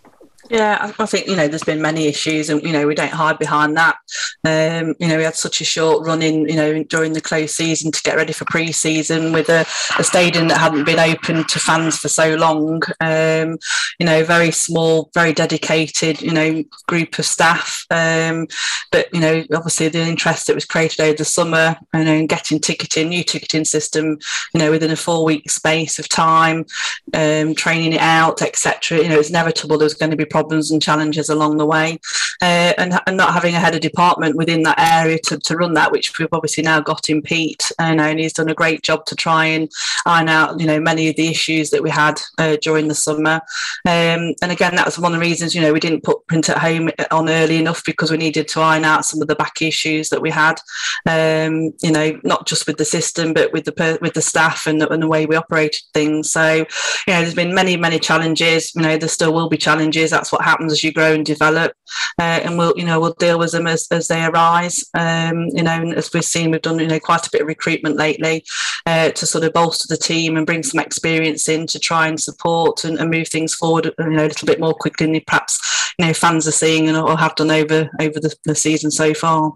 Yeah, 0.52 0.92
I- 1.00 1.06
think 1.06 1.28
you 1.28 1.38
know 1.38 1.48
there's 1.48 1.64
been 1.64 1.82
many 1.82 2.08
issues, 2.08 2.50
and 2.50 2.62
you 2.62 2.74
know 2.74 2.86
we 2.86 2.94
don't 2.94 3.12
hide 3.12 3.40
behind 3.40 3.78
that. 3.78 3.96
Um, 4.44 4.96
you 5.00 5.08
know 5.08 5.16
we 5.16 5.24
had 5.24 5.36
such 5.36 5.62
a 5.62 5.64
short 5.66 6.06
run 6.06 6.22
in, 6.22 6.42
you 6.50 6.58
know, 6.58 6.84
during 6.84 7.14
the 7.14 7.22
close 7.22 7.56
season 7.56 7.90
to 7.92 8.02
get 8.04 8.18
ready 8.18 8.34
for 8.34 8.44
pre-season 8.46 9.32
with 9.32 9.48
a, 9.48 9.66
a 9.98 10.04
stadium 10.04 10.50
that 10.50 10.58
hadn't 10.58 10.84
been 10.84 11.00
open 11.00 11.46
to 11.46 11.60
fans 11.60 11.98
for 11.98 12.10
so 12.10 12.36
long. 12.36 12.82
Um, 13.00 13.60
you 13.98 14.06
know, 14.06 14.26
very 14.26 14.52
small, 14.52 15.10
very 15.14 15.32
dedicated, 15.32 16.22
you 16.22 16.32
know, 16.32 16.64
group 16.86 17.18
of 17.18 17.26
staff. 17.26 17.86
Um, 17.90 18.48
but 18.92 19.08
you 19.14 19.22
know, 19.22 19.46
obviously 19.54 19.88
the 19.88 20.00
interest 20.02 20.48
that 20.48 20.56
was 20.56 20.66
created 20.66 21.00
over 21.00 21.16
the 21.16 21.24
summer, 21.26 21.78
you 21.94 22.04
know, 22.04 22.14
in 22.14 22.28
getting 22.28 22.60
ticketing, 22.60 23.08
new 23.08 23.24
ticketing 23.24 23.64
system, 23.64 24.18
you 24.54 24.60
know, 24.60 24.70
within 24.72 24.92
a 24.92 24.98
four-week 24.98 25.50
space 25.50 25.98
of 25.98 26.10
time, 26.10 26.66
um, 27.14 27.56
training 27.56 27.94
it 27.94 28.02
out, 28.02 28.42
etc. 28.42 28.98
You 28.98 29.08
know, 29.08 29.20
it's 29.20 29.30
inevitable 29.30 29.78
there's 29.78 29.94
going 29.94 30.12
to 30.12 30.18
be 30.18 30.26
problems 30.26 30.41
and 30.50 30.82
challenges 30.82 31.30
along 31.30 31.58
the 31.58 31.66
way, 31.66 32.00
uh, 32.42 32.74
and, 32.78 33.00
and 33.06 33.18
not 33.18 33.34
having 33.34 33.54
a 33.54 33.60
head 33.60 33.76
of 33.76 33.82
department 33.82 34.36
within 34.36 34.64
that 34.64 34.80
area 34.80 35.20
to, 35.26 35.38
to 35.40 35.56
run 35.56 35.74
that, 35.74 35.92
which 35.92 36.18
we've 36.18 36.28
obviously 36.32 36.64
now 36.64 36.80
got 36.80 37.10
in 37.10 37.22
Pete, 37.22 37.72
you 37.80 37.96
know, 37.96 38.04
and 38.04 38.20
he's 38.20 38.34
done 38.34 38.50
a 38.50 38.54
great 38.56 38.82
job 38.82 39.06
to 39.06 39.16
try 39.16 39.46
and 39.46 39.72
iron 40.06 40.30
out, 40.30 40.60
you 40.60 40.66
know, 40.66 40.80
many 40.80 41.10
of 41.10 41.16
the 41.16 41.28
issues 41.28 41.70
that 41.70 41.84
we 41.84 41.90
had 41.90 42.20
uh, 42.38 42.58
during 42.62 42.88
the 42.88 42.96
summer. 42.96 43.42
Um, 43.86 44.34
and 44.42 44.52
again, 44.52 44.76
that 44.76 44.86
was 44.86 44.98
one 44.98 45.14
of 45.14 45.20
the 45.20 45.26
reasons, 45.26 45.54
you 45.54 45.62
know, 45.62 45.74
we 45.74 45.80
didn't 45.80 46.04
put 46.04 46.26
print 46.28 46.50
at 46.50 46.58
home 46.58 46.90
on 47.12 47.30
early 47.30 47.58
enough 47.58 47.84
because 47.86 48.12
we 48.12 48.18
needed 48.18 48.48
to 48.50 48.62
iron 48.62 48.86
out 48.86 49.06
some 49.06 49.22
of 49.22 49.28
the 49.28 49.36
back 49.36 49.62
issues 49.62 50.10
that 50.10 50.22
we 50.22 50.30
had. 50.30 50.60
Um, 51.06 51.74
you 51.82 51.92
know, 51.92 52.20
not 52.24 52.48
just 52.48 52.68
with 52.68 52.78
the 52.78 52.86
system, 52.86 53.34
but 53.34 53.52
with 53.54 53.66
the 53.66 53.98
with 54.02 54.14
the 54.14 54.22
staff 54.22 54.68
and 54.68 54.82
the, 54.82 54.90
and 54.90 55.02
the 55.02 55.08
way 55.08 55.26
we 55.26 55.36
operated 55.36 55.82
things. 55.94 56.32
So, 56.32 56.54
you 56.54 57.14
know, 57.14 57.22
there's 57.22 57.36
been 57.36 57.54
many 57.54 57.78
many 57.78 58.00
challenges. 58.00 58.74
You 58.76 58.82
know, 58.82 58.98
there 58.98 59.10
still 59.10 59.34
will 59.34 59.50
be 59.50 59.58
challenges. 59.58 60.12
That's 60.12 60.31
what 60.32 60.44
happens 60.44 60.72
as 60.72 60.84
you 60.84 60.92
grow 60.92 61.14
and 61.14 61.26
develop, 61.26 61.74
uh, 62.20 62.42
and 62.44 62.58
we'll 62.58 62.74
you 62.76 62.86
know 62.86 63.00
we'll 63.00 63.14
deal 63.14 63.40
with 63.40 63.52
them 63.52 63.68
as, 63.68 63.88
as 63.92 64.08
they 64.08 64.24
arise. 64.24 64.84
Um, 64.94 65.48
you 65.54 65.64
know, 65.64 65.92
as 65.96 66.14
we've 66.14 66.24
seen, 66.24 66.52
we've 66.52 66.62
done 66.62 66.80
you 66.80 66.88
know 66.88 67.00
quite 67.00 67.26
a 67.26 67.30
bit 67.32 67.42
of 67.42 67.48
recruitment 67.48 67.98
lately 67.98 68.44
uh, 68.86 69.12
to 69.12 69.26
sort 69.26 69.44
of 69.44 69.54
bolster 69.54 69.88
the 69.88 69.98
team 69.98 70.38
and 70.38 70.46
bring 70.46 70.64
some 70.64 70.80
experience 70.80 71.48
in 71.50 71.68
to 71.68 71.80
try 71.80 72.08
and 72.08 72.20
support 72.20 72.84
and, 72.84 73.00
and 73.00 73.10
move 73.10 73.28
things 73.28 73.54
forward. 73.54 73.94
You 74.00 74.10
know, 74.10 74.26
a 74.26 74.28
little 74.28 74.46
bit 74.46 74.60
more 74.60 74.74
quickly 74.74 75.08
than 75.08 75.22
perhaps 75.26 75.94
you 75.98 76.06
know 76.06 76.14
fans 76.14 76.48
are 76.48 76.52
seeing 76.52 76.88
and 76.88 76.98
or 76.98 77.18
have 77.18 77.36
done 77.36 77.52
over 77.52 77.90
over 78.00 78.20
the, 78.20 78.36
the 78.46 78.56
season 78.56 78.92
so 78.92 79.14
far. 79.14 79.54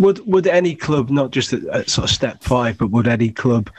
Would 0.00 0.26
would 0.26 0.46
any 0.46 0.74
club, 0.74 1.10
not 1.10 1.30
just 1.30 1.52
at, 1.52 1.64
at 1.66 1.90
sort 1.90 2.10
of 2.10 2.14
step 2.14 2.42
five, 2.42 2.78
but 2.78 2.90
would 2.90 3.06
any 3.06 3.30
club, 3.30 3.70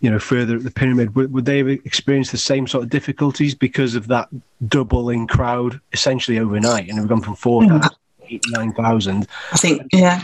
you 0.00 0.10
know, 0.10 0.18
further 0.18 0.56
up 0.56 0.62
the 0.62 0.70
pyramid, 0.70 1.14
would, 1.14 1.32
would 1.32 1.44
they 1.44 1.58
have 1.58 1.68
experienced 1.68 2.32
the 2.32 2.38
same 2.38 2.66
sort 2.66 2.84
of 2.84 2.90
difficulties 2.90 3.54
because 3.54 3.94
of 3.94 4.08
that 4.08 4.28
double 4.66 5.10
in 5.10 5.26
crowd 5.26 5.80
essentially 5.92 6.38
overnight? 6.38 6.88
And 6.88 6.98
we've 6.98 7.08
gone 7.08 7.20
from 7.20 7.36
four 7.36 7.62
thousand 7.64 7.82
mm. 7.82 7.90
to 7.90 8.34
eight, 8.34 8.44
nine 8.48 8.72
thousand. 8.72 9.28
I 9.52 9.58
think 9.58 9.82
yeah. 9.92 10.22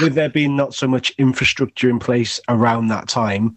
With 0.00 0.14
there 0.14 0.30
being 0.30 0.56
not 0.56 0.74
so 0.74 0.88
much 0.88 1.12
infrastructure 1.18 1.90
in 1.90 1.98
place 1.98 2.40
around 2.48 2.88
that 2.88 3.06
time, 3.08 3.56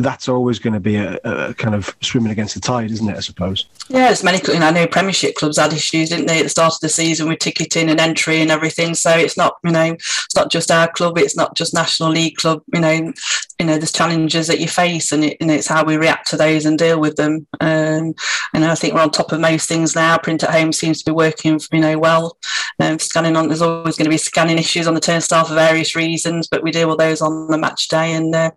that's 0.00 0.28
always 0.28 0.58
going 0.58 0.74
to 0.74 0.80
be 0.80 0.96
a, 0.96 1.18
a 1.24 1.54
kind 1.54 1.74
of 1.74 1.94
swimming 2.00 2.32
against 2.32 2.54
the 2.54 2.60
tide, 2.60 2.90
isn't 2.90 3.08
it? 3.08 3.16
I 3.16 3.20
suppose. 3.20 3.66
Yeah, 3.88 4.06
there's 4.06 4.24
many. 4.24 4.40
You 4.46 4.58
know, 4.58 4.66
I 4.66 4.70
know 4.70 4.86
Premiership 4.86 5.34
clubs 5.34 5.58
had 5.58 5.72
issues, 5.72 6.10
didn't 6.10 6.26
they, 6.26 6.38
at 6.38 6.44
the 6.44 6.48
start 6.48 6.74
of 6.74 6.80
the 6.80 6.88
season 6.88 7.28
with 7.28 7.40
ticketing 7.40 7.90
and 7.90 8.00
entry 8.00 8.40
and 8.40 8.50
everything. 8.50 8.94
So 8.94 9.10
it's 9.10 9.36
not, 9.36 9.56
you 9.64 9.72
know, 9.72 9.92
it's 9.92 10.36
not 10.36 10.50
just 10.50 10.70
our 10.70 10.90
club. 10.90 11.18
It's 11.18 11.36
not 11.36 11.56
just 11.56 11.74
National 11.74 12.10
League 12.10 12.36
club. 12.36 12.62
You 12.72 12.80
know, 12.80 13.12
you 13.58 13.66
know, 13.66 13.76
there's 13.76 13.92
challenges 13.92 14.46
that 14.46 14.60
you 14.60 14.68
face, 14.68 15.12
and, 15.12 15.24
it, 15.24 15.36
and 15.40 15.50
it's 15.50 15.66
how 15.66 15.84
we 15.84 15.96
react 15.96 16.28
to 16.28 16.36
those 16.36 16.66
and 16.66 16.78
deal 16.78 17.00
with 17.00 17.16
them. 17.16 17.46
Um, 17.60 18.14
and 18.54 18.64
I 18.64 18.74
think 18.74 18.94
we're 18.94 19.00
on 19.02 19.10
top 19.10 19.32
of 19.32 19.40
most 19.40 19.68
things 19.68 19.94
now. 19.94 20.16
Print 20.18 20.42
at 20.42 20.50
home 20.50 20.72
seems 20.72 21.02
to 21.02 21.10
be 21.10 21.14
working, 21.14 21.60
you 21.72 21.80
know, 21.80 21.98
well. 21.98 22.38
Um, 22.78 22.98
scanning 22.98 23.36
on, 23.36 23.48
there's 23.48 23.60
always 23.62 23.96
going 23.96 24.06
to 24.06 24.10
be 24.10 24.16
scanning 24.16 24.58
issues 24.58 24.86
on 24.86 24.94
the 24.94 25.00
turnstile 25.00 25.44
for 25.44 25.54
various 25.54 25.94
reasons, 25.94 26.48
but 26.48 26.62
we 26.62 26.70
deal 26.70 26.88
with 26.88 26.98
those 26.98 27.20
on 27.20 27.48
the 27.48 27.58
match 27.58 27.88
day, 27.88 28.14
and 28.14 28.34
uh, 28.34 28.50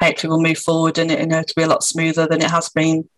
hopefully 0.00 0.30
we'll 0.30 0.42
move 0.42 0.58
forward 0.58 0.98
and 0.98 1.10
it, 1.10 1.20
you 1.20 1.26
know, 1.26 1.42
to 1.42 1.54
be 1.54 1.62
a 1.62 1.66
lot 1.66 1.82
smoother 1.82 2.26
than 2.26 2.42
it 2.42 2.50
has 2.50 2.68
been. 2.68 3.08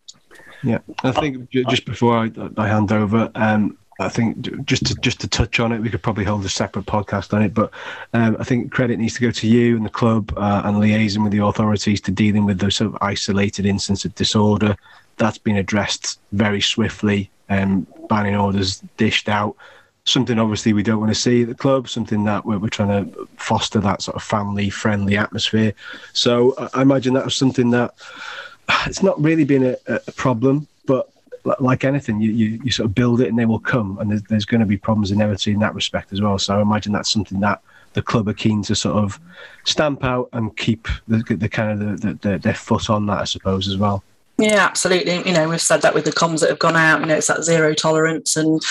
Yeah, 0.63 0.79
I 1.03 1.11
think 1.11 1.49
just 1.51 1.85
before 1.85 2.17
I, 2.17 2.31
I 2.57 2.67
hand 2.67 2.91
over, 2.91 3.31
um, 3.35 3.77
I 3.99 4.09
think 4.09 4.65
just 4.65 4.85
to 4.87 4.95
just 4.95 5.19
to 5.21 5.27
touch 5.27 5.59
on 5.59 5.71
it, 5.71 5.79
we 5.79 5.89
could 5.89 6.01
probably 6.01 6.23
hold 6.23 6.45
a 6.45 6.49
separate 6.49 6.85
podcast 6.85 7.33
on 7.33 7.41
it. 7.41 7.53
But 7.53 7.71
um, 8.13 8.37
I 8.39 8.43
think 8.43 8.71
credit 8.71 8.97
needs 8.97 9.15
to 9.15 9.21
go 9.21 9.31
to 9.31 9.47
you 9.47 9.75
and 9.75 9.85
the 9.85 9.89
club 9.89 10.33
uh, 10.37 10.61
and 10.65 10.77
liaising 10.77 11.23
with 11.23 11.33
the 11.33 11.43
authorities 11.43 12.01
to 12.01 12.11
dealing 12.11 12.45
with 12.45 12.59
those 12.59 12.77
sort 12.77 12.93
of 12.93 12.97
isolated 13.01 13.65
instances 13.65 14.05
of 14.05 14.15
disorder. 14.15 14.75
That's 15.17 15.37
been 15.37 15.57
addressed 15.57 16.19
very 16.31 16.61
swiftly. 16.61 17.29
Um, 17.49 17.87
banning 18.07 18.35
orders 18.35 18.81
dished 18.97 19.27
out. 19.27 19.55
Something 20.09 20.39
obviously 20.39 20.73
we 20.73 20.83
don't 20.83 20.99
want 20.99 21.11
to 21.11 21.19
see 21.19 21.43
at 21.43 21.49
the 21.49 21.55
club. 21.55 21.87
Something 21.87 22.23
that 22.25 22.45
we're, 22.45 22.57
we're 22.57 22.69
trying 22.69 23.05
to 23.05 23.27
foster 23.37 23.79
that 23.79 24.01
sort 24.01 24.15
of 24.15 24.23
family-friendly 24.23 25.15
atmosphere. 25.17 25.73
So 26.13 26.55
I- 26.73 26.81
imagine 26.81 27.13
that 27.13 27.25
was 27.25 27.35
something 27.35 27.69
that 27.71 27.93
it's 28.85 29.03
not 29.03 29.21
really 29.21 29.43
been 29.43 29.63
a, 29.65 29.75
a 29.87 30.11
problem, 30.13 30.67
but 30.85 31.09
like 31.59 31.83
anything, 31.83 32.21
you, 32.21 32.31
you, 32.31 32.61
you 32.63 32.71
sort 32.71 32.85
of 32.85 32.95
build 32.95 33.21
it 33.21 33.29
and 33.29 33.37
they 33.37 33.45
will 33.45 33.59
come, 33.59 33.97
and 33.99 34.11
there's, 34.11 34.23
there's 34.23 34.45
going 34.45 34.59
to 34.59 34.67
be 34.67 34.77
problems 34.77 35.11
inevitably 35.11 35.53
in 35.53 35.59
that 35.59 35.73
respect 35.75 36.11
as 36.11 36.21
well. 36.21 36.37
So 36.37 36.57
I 36.57 36.61
imagine 36.61 36.91
that's 36.91 37.09
something 37.09 37.39
that 37.39 37.61
the 37.93 38.01
club 38.01 38.27
are 38.27 38.33
keen 38.33 38.61
to 38.63 38.75
sort 38.75 38.97
of 38.97 39.19
stamp 39.63 40.03
out 40.03 40.29
and 40.33 40.55
keep 40.57 40.87
the, 41.07 41.23
the 41.35 41.49
kind 41.49 41.81
of 41.81 42.01
the, 42.01 42.13
the, 42.15 42.37
their 42.37 42.53
foot 42.53 42.89
on 42.89 43.05
that, 43.07 43.19
I 43.19 43.23
suppose, 43.23 43.67
as 43.67 43.77
well. 43.77 44.03
Yeah, 44.39 44.65
absolutely. 44.65 45.27
You 45.27 45.33
know, 45.33 45.49
we've 45.49 45.59
said 45.59 45.81
that 45.81 45.93
with 45.93 46.05
the 46.05 46.13
comms 46.13 46.39
that 46.39 46.49
have 46.49 46.59
gone 46.59 46.77
out. 46.77 47.01
You 47.01 47.07
know, 47.07 47.15
it's 47.15 47.27
that 47.27 47.43
zero 47.43 47.73
tolerance, 47.73 48.37
and 48.37 48.61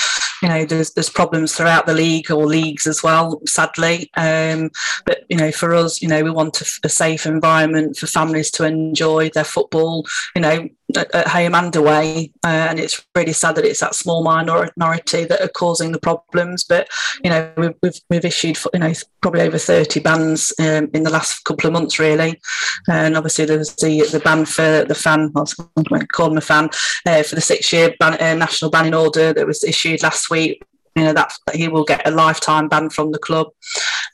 you 0.42 0.48
know, 0.48 0.64
there's 0.64 0.92
there's 0.94 1.10
problems 1.10 1.54
throughout 1.54 1.84
the 1.84 1.92
league 1.92 2.30
or 2.30 2.46
leagues 2.46 2.86
as 2.86 3.02
well. 3.02 3.42
Sadly, 3.46 4.10
um, 4.16 4.70
but 5.04 5.24
you 5.28 5.36
know, 5.36 5.52
for 5.52 5.74
us, 5.74 6.00
you 6.00 6.08
know, 6.08 6.24
we 6.24 6.30
want 6.30 6.62
a, 6.62 6.66
a 6.84 6.88
safe 6.88 7.26
environment 7.26 7.98
for 7.98 8.06
families 8.06 8.50
to 8.52 8.64
enjoy 8.64 9.28
their 9.28 9.44
football. 9.44 10.06
You 10.34 10.40
know, 10.40 10.68
at, 10.96 11.14
at 11.14 11.28
home 11.28 11.54
and 11.54 11.74
away, 11.76 12.32
uh, 12.44 12.66
and 12.70 12.80
it's 12.80 13.04
really 13.14 13.32
sad 13.32 13.56
that 13.56 13.64
it's 13.64 13.80
that 13.80 13.94
small 13.94 14.22
minority 14.22 15.24
that 15.24 15.40
are 15.40 15.48
causing 15.48 15.92
the 15.92 16.00
problems. 16.00 16.64
But 16.64 16.88
you 17.22 17.30
know, 17.30 17.52
we've 17.56 17.74
we've, 17.82 18.00
we've 18.10 18.24
issued 18.24 18.58
you 18.72 18.80
know 18.80 18.92
probably 19.20 19.42
over 19.42 19.58
thirty 19.58 20.00
bans 20.00 20.52
um, 20.58 20.88
in 20.94 21.02
the 21.02 21.10
last 21.10 21.44
couple 21.44 21.66
of 21.66 21.72
months, 21.72 21.98
really, 21.98 22.40
and 22.88 23.16
obviously 23.16 23.44
there 23.44 23.58
was 23.58 23.74
the 23.76 24.06
the 24.12 24.20
ban 24.20 24.44
for 24.44 24.84
the 24.84 24.94
fan. 24.94 25.32
Going 25.32 26.00
to 26.00 26.06
call 26.06 26.30
him 26.30 26.38
a 26.38 26.42
fan 26.42 26.68
uh, 27.06 27.22
for 27.22 27.34
the 27.34 27.40
six-year 27.40 27.94
ban, 27.98 28.20
uh, 28.20 28.34
national 28.34 28.70
banning 28.70 28.94
order 28.94 29.32
that 29.32 29.46
was 29.46 29.64
issued 29.64 30.02
last 30.02 30.30
week. 30.30 30.62
You 30.98 31.04
know 31.04 31.12
that 31.12 31.32
he 31.54 31.68
will 31.68 31.84
get 31.84 32.06
a 32.06 32.10
lifetime 32.10 32.68
ban 32.68 32.90
from 32.90 33.12
the 33.12 33.18
club. 33.18 33.48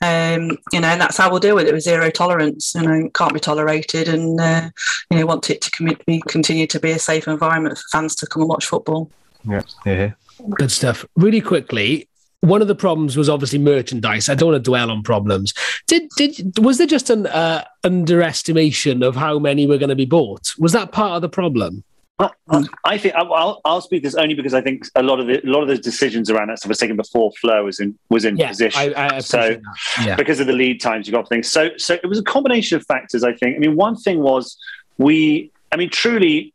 Um, 0.01 0.57
you 0.71 0.79
know, 0.79 0.87
and 0.87 1.01
that's 1.01 1.17
how 1.17 1.31
we'll 1.31 1.39
deal 1.39 1.55
with 1.55 1.67
it 1.67 1.73
with 1.73 1.83
zero 1.83 2.09
tolerance. 2.11 2.75
You 2.75 2.83
know, 2.83 3.09
can't 3.13 3.33
be 3.33 3.39
tolerated, 3.39 4.07
and 4.07 4.39
uh, 4.39 4.69
you 5.09 5.17
know, 5.17 5.25
want 5.25 5.49
it 5.49 5.61
to 5.61 5.71
com- 5.71 5.97
be, 6.05 6.21
continue 6.27 6.67
to 6.67 6.79
be 6.79 6.91
a 6.91 6.99
safe 6.99 7.27
environment 7.27 7.77
for 7.77 7.83
fans 7.91 8.15
to 8.17 8.27
come 8.27 8.43
and 8.43 8.49
watch 8.49 8.65
football. 8.65 9.09
Yeah, 9.47 9.61
yeah. 9.85 10.11
Good 10.51 10.71
stuff. 10.71 11.05
Really 11.15 11.41
quickly, 11.41 12.07
one 12.41 12.61
of 12.61 12.67
the 12.67 12.75
problems 12.75 13.17
was 13.17 13.29
obviously 13.29 13.59
merchandise. 13.59 14.29
I 14.29 14.35
don't 14.35 14.51
want 14.51 14.63
to 14.63 14.69
dwell 14.69 14.91
on 14.91 15.01
problems. 15.01 15.53
Did 15.87 16.09
did 16.17 16.59
was 16.59 16.77
there 16.77 16.87
just 16.87 17.09
an 17.09 17.27
uh, 17.27 17.65
underestimation 17.83 19.03
of 19.03 19.15
how 19.15 19.39
many 19.39 19.65
were 19.65 19.77
going 19.77 19.89
to 19.89 19.95
be 19.95 20.05
bought? 20.05 20.53
Was 20.59 20.73
that 20.73 20.91
part 20.91 21.15
of 21.15 21.21
the 21.21 21.29
problem? 21.29 21.83
I, 22.17 22.29
I 22.85 22.97
think 22.97 23.13
I'll, 23.15 23.59
I'll 23.65 23.81
speak 23.81 24.03
this 24.03 24.15
only 24.15 24.35
because 24.35 24.53
I 24.53 24.61
think 24.61 24.87
a 24.95 25.03
lot 25.03 25.19
of 25.19 25.27
the 25.27 25.45
a 25.45 25.49
lot 25.49 25.61
of 25.63 25.67
those 25.67 25.81
decisions 25.81 26.29
around 26.29 26.47
that 26.47 26.59
stuff 26.59 26.69
was 26.69 26.77
taken 26.77 26.95
before 26.95 27.31
Flo 27.41 27.65
was 27.65 27.79
in 27.81 27.97
was 28.09 28.23
in 28.23 28.37
Yeah, 28.37 28.49
position. 28.49 28.93
I- 28.95 29.15
I 29.17 29.19
so. 29.19 29.57
Yeah. 30.01 30.15
because 30.15 30.39
of 30.39 30.47
the 30.47 30.53
lead 30.53 30.79
times, 30.79 31.07
you 31.07 31.13
got 31.13 31.27
things. 31.27 31.51
So 31.51 31.71
so 31.77 31.95
it 31.95 32.07
was 32.07 32.19
a 32.19 32.23
combination 32.23 32.77
of 32.77 32.85
factors. 32.85 33.23
I 33.25 33.33
think. 33.33 33.57
I 33.57 33.59
mean, 33.59 33.75
one 33.75 33.97
thing 33.97 34.21
was 34.21 34.57
we. 34.97 35.51
I 35.73 35.77
mean, 35.77 35.89
truly, 35.89 36.53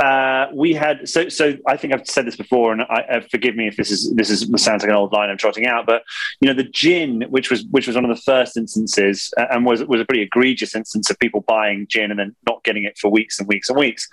uh, 0.00 0.46
we 0.54 0.72
had 0.72 1.06
so 1.06 1.28
so. 1.28 1.54
I 1.66 1.76
think 1.76 1.92
I've 1.92 2.06
said 2.08 2.26
this 2.26 2.36
before, 2.36 2.72
and 2.72 2.80
I, 2.82 3.00
uh, 3.16 3.20
forgive 3.30 3.54
me 3.54 3.66
if 3.68 3.76
this 3.76 3.90
is 3.90 4.10
this 4.14 4.30
is 4.30 4.48
sounds 4.62 4.82
like 4.82 4.88
an 4.88 4.96
old 4.96 5.12
line 5.12 5.28
I'm 5.28 5.36
trotting 5.36 5.66
out, 5.66 5.84
but 5.84 6.04
you 6.40 6.48
know, 6.48 6.54
the 6.54 6.64
gin, 6.70 7.22
which 7.28 7.50
was 7.50 7.64
which 7.70 7.86
was 7.86 7.96
one 7.96 8.06
of 8.06 8.16
the 8.16 8.22
first 8.22 8.56
instances, 8.56 9.30
uh, 9.36 9.44
and 9.50 9.66
was 9.66 9.84
was 9.84 10.00
a 10.00 10.06
pretty 10.06 10.22
egregious 10.22 10.74
instance 10.74 11.10
of 11.10 11.18
people 11.18 11.42
buying 11.42 11.86
gin 11.86 12.10
and 12.10 12.18
then 12.18 12.34
not 12.48 12.64
getting 12.64 12.84
it 12.84 12.96
for 12.96 13.10
weeks 13.10 13.38
and 13.38 13.46
weeks 13.46 13.68
and 13.68 13.78
weeks. 13.78 14.08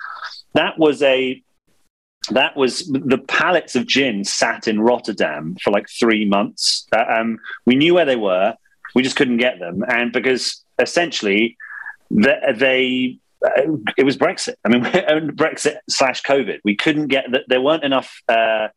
That 0.54 0.78
was 0.78 1.02
a 1.02 1.42
that 2.30 2.56
was 2.56 2.86
the 2.86 3.22
pallets 3.28 3.76
of 3.76 3.86
gin 3.86 4.24
sat 4.24 4.66
in 4.66 4.80
Rotterdam 4.80 5.56
for 5.62 5.70
like 5.70 5.86
three 5.88 6.24
months. 6.24 6.86
Uh, 6.90 7.04
um, 7.08 7.38
we 7.66 7.74
knew 7.76 7.94
where 7.94 8.06
they 8.06 8.16
were, 8.16 8.54
we 8.94 9.02
just 9.02 9.16
couldn't 9.16 9.36
get 9.36 9.58
them, 9.58 9.84
and 9.88 10.12
because 10.12 10.64
essentially 10.78 11.56
they, 12.10 12.40
they 12.56 13.18
uh, 13.44 13.76
it 13.96 14.04
was 14.04 14.16
Brexit. 14.16 14.54
I 14.64 14.68
mean, 14.68 14.82
Brexit 15.36 15.76
slash 15.88 16.22
COVID. 16.22 16.60
We 16.64 16.76
couldn't 16.76 17.08
get 17.08 17.30
that. 17.32 17.42
There 17.48 17.60
weren't 17.60 17.84
enough. 17.84 18.22
Uh, 18.28 18.68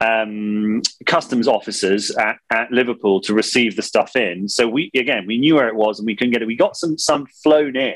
um, 0.00 0.82
customs 1.06 1.46
officers 1.46 2.10
at, 2.10 2.36
at 2.50 2.72
Liverpool 2.72 3.20
to 3.20 3.34
receive 3.34 3.76
the 3.76 3.82
stuff 3.82 4.16
in. 4.16 4.48
So 4.48 4.66
we 4.66 4.90
again 4.96 5.26
we 5.28 5.38
knew 5.38 5.54
where 5.54 5.68
it 5.68 5.76
was 5.76 6.00
and 6.00 6.06
we 6.06 6.16
couldn't 6.16 6.32
get 6.32 6.42
it. 6.42 6.46
We 6.46 6.56
got 6.56 6.76
some 6.76 6.98
some 6.98 7.26
flown 7.42 7.76
in, 7.76 7.94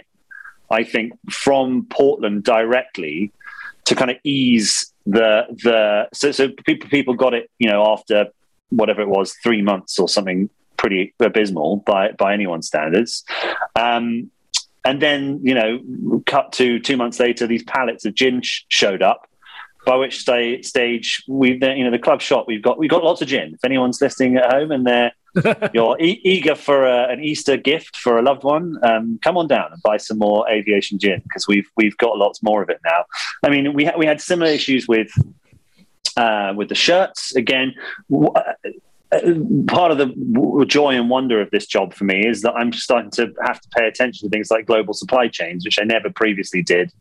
I 0.71 0.85
think, 0.85 1.13
from 1.31 1.87
Portland 1.91 2.45
directly 2.45 3.33
to 3.85 3.95
kind 3.95 4.11
of 4.11 4.17
ease 4.25 4.93
the 5.07 5.45
the 5.63 6.09
so 6.13 6.33
so 6.33 6.49
people 6.65 6.89
people 6.89 7.15
got 7.15 7.33
it 7.33 7.49
you 7.59 7.69
know 7.69 7.85
after 7.93 8.27
whatever 8.71 9.01
it 9.01 9.09
was 9.09 9.33
three 9.45 9.63
months 9.63 9.99
or 9.99 10.09
something 10.09 10.51
pretty 10.77 11.15
abysmal 11.21 11.79
by 11.79 12.13
by 12.13 12.33
anyone's 12.33 12.67
standards. 12.67 13.25
Um, 13.77 14.31
and 14.85 15.03
then 15.03 15.41
you 15.43 15.55
know 15.55 16.23
cut 16.27 16.53
to 16.53 16.79
two 16.79 16.97
months 16.97 17.19
later 17.19 17.47
these 17.47 17.65
pallets 17.65 18.05
of 18.05 18.15
gin 18.15 18.41
sh- 18.43 18.63
showed 18.69 19.03
up 19.03 19.29
by 19.85 19.97
which 19.97 20.19
sta- 20.19 20.63
stage 20.63 21.23
we 21.29 21.53
you 21.53 21.85
know 21.85 21.91
the 21.91 21.99
club 21.99 22.21
shop 22.21 22.47
we've 22.47 22.63
got 22.63 22.79
we've 22.79 22.91
got 22.91 23.03
lots 23.05 23.21
of 23.21 23.29
gin 23.29 23.55
if 23.55 23.65
anyone's 23.65 24.01
listening 24.01 24.37
at 24.37 24.53
home 24.53 24.71
and 24.71 24.87
they're 24.87 25.13
you're 25.75 26.01
e- 26.01 26.21
eager 26.25 26.55
for 26.55 26.87
a, 26.87 27.09
an 27.09 27.23
easter 27.23 27.57
gift 27.57 27.97
for 27.97 28.19
a 28.19 28.23
loved 28.23 28.45
one? 28.45 28.79
Um, 28.83 29.19
come 29.23 29.37
on 29.37 29.47
down 29.47 29.73
and 29.73 29.83
buy 29.83 29.97
some 29.97 30.19
more 30.19 30.49
aviation 30.49 30.99
gin 30.99 31.21
because 31.25 31.47
we've 31.47 31.69
we've 31.77 31.97
got 31.97 32.17
lots 32.17 32.43
more 32.43 32.63
of 32.63 32.69
it 32.69 32.81
now. 32.85 33.05
I 33.45 33.51
mean 33.51 33.73
we, 33.75 33.85
ha- 33.85 33.97
we 33.97 34.07
had 34.07 34.21
similar 34.21 34.51
issues 34.51 34.89
with 34.89 35.11
uh, 36.17 36.53
with 36.57 36.69
the 36.69 36.75
shirts. 36.75 37.35
Again 37.37 37.75
w- 38.11 38.33
uh, 39.13 39.21
part 39.69 39.93
of 39.93 39.99
the 39.99 40.65
joy 40.67 40.95
and 40.95 41.09
wonder 41.09 41.41
of 41.41 41.51
this 41.51 41.67
job 41.67 41.95
for 41.95 42.05
me 42.05 42.27
is 42.27 42.43
that 42.43 42.55
I'm 42.55 42.73
starting 42.73 43.11
to 43.13 43.33
have 43.45 43.61
to 43.61 43.69
pay 43.77 43.87
attention 43.87 44.29
to 44.29 44.31
things 44.31 44.51
like 44.51 44.67
global 44.67 44.95
supply 44.95 45.29
chains, 45.29 45.65
which 45.65 45.79
I 45.79 45.85
never 45.85 46.11
previously 46.11 46.63
did. 46.63 46.93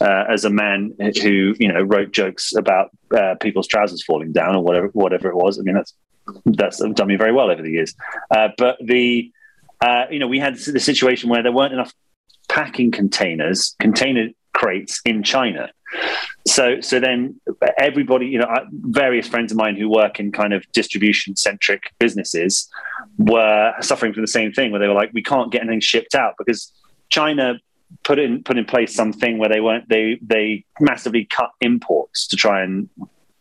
Uh, 0.00 0.24
as 0.28 0.44
a 0.44 0.50
man 0.50 0.94
who 1.22 1.54
you 1.58 1.66
know 1.66 1.82
wrote 1.82 2.12
jokes 2.12 2.54
about 2.54 2.90
uh, 3.16 3.34
people's 3.40 3.66
trousers 3.66 4.02
falling 4.04 4.32
down 4.32 4.54
or 4.54 4.62
whatever 4.62 4.88
whatever 4.88 5.28
it 5.28 5.34
was, 5.34 5.58
I 5.58 5.62
mean 5.62 5.74
that's 5.74 5.94
that's 6.44 6.78
done 6.78 7.08
me 7.08 7.16
very 7.16 7.32
well 7.32 7.50
over 7.50 7.62
the 7.62 7.70
years. 7.70 7.94
Uh, 8.30 8.48
but 8.56 8.76
the 8.84 9.30
uh, 9.80 10.04
you 10.10 10.18
know 10.18 10.26
we 10.26 10.38
had 10.38 10.56
the 10.56 10.80
situation 10.80 11.28
where 11.28 11.42
there 11.42 11.52
weren't 11.52 11.72
enough 11.72 11.92
packing 12.48 12.90
containers, 12.90 13.74
container 13.78 14.28
crates 14.54 15.00
in 15.04 15.22
China. 15.22 15.70
So, 16.46 16.80
so 16.80 16.98
then 16.98 17.40
everybody, 17.78 18.26
you 18.26 18.38
know, 18.38 18.48
various 18.72 19.28
friends 19.28 19.52
of 19.52 19.58
mine 19.58 19.76
who 19.76 19.88
work 19.88 20.18
in 20.18 20.32
kind 20.32 20.52
of 20.52 20.64
distribution 20.72 21.36
centric 21.36 21.82
businesses 21.98 22.68
were 23.18 23.74
suffering 23.80 24.12
from 24.12 24.22
the 24.22 24.28
same 24.28 24.52
thing, 24.52 24.70
where 24.70 24.80
they 24.80 24.88
were 24.88 24.94
like, 24.94 25.10
we 25.12 25.22
can't 25.22 25.52
get 25.52 25.62
anything 25.62 25.80
shipped 25.80 26.14
out 26.14 26.34
because 26.38 26.72
China 27.10 27.58
put 28.04 28.18
in 28.18 28.42
put 28.42 28.58
in 28.58 28.64
place 28.64 28.94
something 28.94 29.38
where 29.38 29.48
they 29.48 29.60
weren't 29.60 29.88
they 29.88 30.18
they 30.20 30.64
massively 30.78 31.24
cut 31.24 31.50
imports 31.62 32.26
to 32.26 32.36
try 32.36 32.60
and 32.60 32.88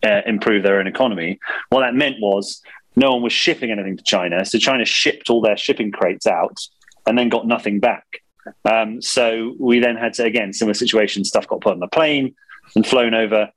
uh, 0.06 0.22
improve 0.26 0.64
their 0.64 0.80
own 0.80 0.88
economy. 0.88 1.40
What 1.70 1.82
that 1.82 1.96
meant 1.96 2.18
was 2.22 2.62
no 2.98 3.12
one 3.14 3.22
was 3.22 3.32
shipping 3.32 3.70
anything 3.70 3.96
to 3.96 4.04
China, 4.04 4.44
so 4.44 4.58
China 4.58 4.84
shipped 4.84 5.30
all 5.30 5.40
their 5.40 5.56
shipping 5.56 5.92
crates 5.92 6.26
out 6.26 6.58
and 7.06 7.16
then 7.16 7.30
got 7.30 7.46
nothing 7.46 7.80
back. 7.80 8.24
Um, 8.66 9.04
so 9.04 9.54
we 9.60 9.80
then 9.80 9.96
had 9.96 10.16
to 10.16 10.24
again 10.24 10.52
similar 10.52 10.74
situation. 10.74 11.24
Stuff 11.24 11.48
got 11.48 11.62
put 11.62 11.74
on 11.74 11.80
the 11.80 11.88
plane 11.88 12.34
and 12.76 12.86
flown 12.86 13.14
over. 13.14 13.52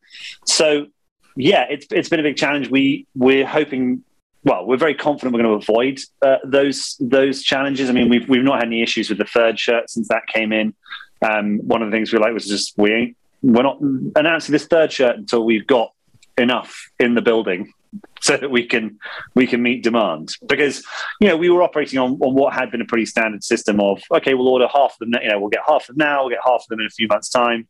So 0.44 0.88
yeah, 1.36 1.64
it's 1.70 1.86
it's 1.90 2.10
been 2.10 2.20
a 2.20 2.22
big 2.22 2.36
challenge. 2.36 2.68
We 2.70 3.06
we're 3.16 3.46
hoping. 3.46 4.04
Well, 4.44 4.66
we're 4.66 4.76
very 4.76 4.94
confident 4.94 5.34
we're 5.34 5.42
going 5.42 5.60
to 5.60 5.72
avoid 5.72 6.00
uh, 6.22 6.38
those 6.44 6.96
those 7.00 7.42
challenges. 7.42 7.88
I 7.88 7.92
mean, 7.92 8.10
we've 8.10 8.28
we've 8.28 8.42
not 8.42 8.58
had 8.58 8.66
any 8.66 8.82
issues 8.82 9.08
with 9.08 9.18
the 9.18 9.24
third 9.24 9.58
shirt 9.58 9.88
since 9.88 10.08
that 10.08 10.26
came 10.26 10.52
in. 10.52 10.74
Um, 11.22 11.58
one 11.58 11.82
of 11.82 11.90
the 11.90 11.96
things 11.96 12.12
we 12.12 12.18
like 12.18 12.34
was 12.34 12.46
just 12.46 12.74
we 12.76 13.16
we're 13.42 13.62
not 13.62 13.80
announcing 14.16 14.52
this 14.52 14.66
third 14.66 14.92
shirt 14.92 15.16
until 15.16 15.44
we've 15.44 15.66
got 15.66 15.92
enough 16.36 16.90
in 16.98 17.14
the 17.14 17.22
building 17.22 17.72
so 18.20 18.36
that 18.36 18.50
we 18.50 18.66
can 18.66 18.98
we 19.34 19.46
can 19.46 19.62
meet 19.62 19.82
demand. 19.82 20.34
Because 20.46 20.84
you 21.20 21.28
know 21.28 21.36
we 21.36 21.50
were 21.50 21.62
operating 21.62 21.98
on, 21.98 22.12
on 22.12 22.34
what 22.34 22.52
had 22.52 22.70
been 22.70 22.80
a 22.80 22.86
pretty 22.86 23.06
standard 23.06 23.42
system 23.42 23.80
of 23.80 24.02
okay 24.12 24.34
we'll 24.34 24.48
order 24.48 24.68
half 24.72 24.92
of 24.92 24.98
them 24.98 25.20
you 25.22 25.28
know 25.28 25.40
we'll 25.40 25.50
get 25.50 25.62
half 25.66 25.82
of 25.82 25.86
them 25.88 25.96
now 25.96 26.22
we'll 26.22 26.30
get 26.30 26.40
half 26.44 26.62
of 26.62 26.68
them 26.68 26.80
in 26.80 26.86
a 26.86 26.90
few 26.90 27.08
months 27.08 27.28
time. 27.28 27.66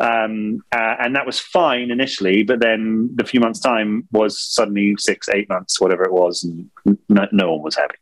Um, 0.00 0.64
uh, 0.72 0.96
and 0.98 1.14
that 1.14 1.26
was 1.26 1.38
fine 1.38 1.90
initially 1.90 2.42
but 2.42 2.58
then 2.58 3.10
the 3.14 3.24
few 3.24 3.38
months 3.38 3.60
time 3.60 4.08
was 4.10 4.40
suddenly 4.40 4.96
six 4.98 5.28
eight 5.28 5.48
months 5.48 5.80
whatever 5.80 6.02
it 6.02 6.12
was 6.12 6.42
and 6.42 6.98
no, 7.08 7.28
no 7.30 7.52
one 7.52 7.62
was 7.62 7.76
happy. 7.76 7.94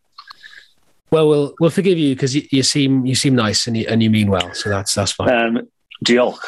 Well, 1.10 1.28
we'll 1.28 1.54
we'll 1.58 1.70
forgive 1.70 1.98
you 1.98 2.14
because 2.14 2.36
you, 2.36 2.46
you 2.52 2.62
seem 2.62 3.04
you 3.04 3.16
seem 3.16 3.34
nice 3.34 3.66
and 3.66 3.76
you, 3.76 3.84
and 3.88 4.00
you 4.00 4.10
mean 4.10 4.30
well, 4.30 4.54
so 4.54 4.70
that's 4.70 4.94
that's 4.94 5.10
fine. 5.10 5.28
um, 5.28 5.68
diolch 6.04 6.38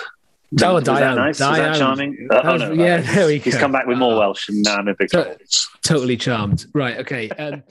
Oh, 0.60 0.74
was 0.74 0.84
that 0.84 1.00
Diane, 1.00 1.16
nice? 1.16 1.40
Was 1.40 1.56
that 1.56 1.78
charming? 1.78 2.26
That 2.28 2.44
oh, 2.44 2.56
no, 2.56 2.72
yeah, 2.72 3.00
there 3.00 3.26
we 3.26 3.38
go. 3.38 3.44
He's 3.44 3.56
come 3.56 3.72
back 3.72 3.86
with 3.86 3.96
more 3.96 4.18
Welsh, 4.18 4.50
and 4.50 4.62
now 4.62 4.76
I'm 4.76 4.88
in 4.88 4.94
big 4.98 5.08
trouble. 5.08 5.36
totally 5.82 6.16
charmed. 6.18 6.66
Right. 6.74 6.98
Okay. 6.98 7.30
Um, 7.30 7.62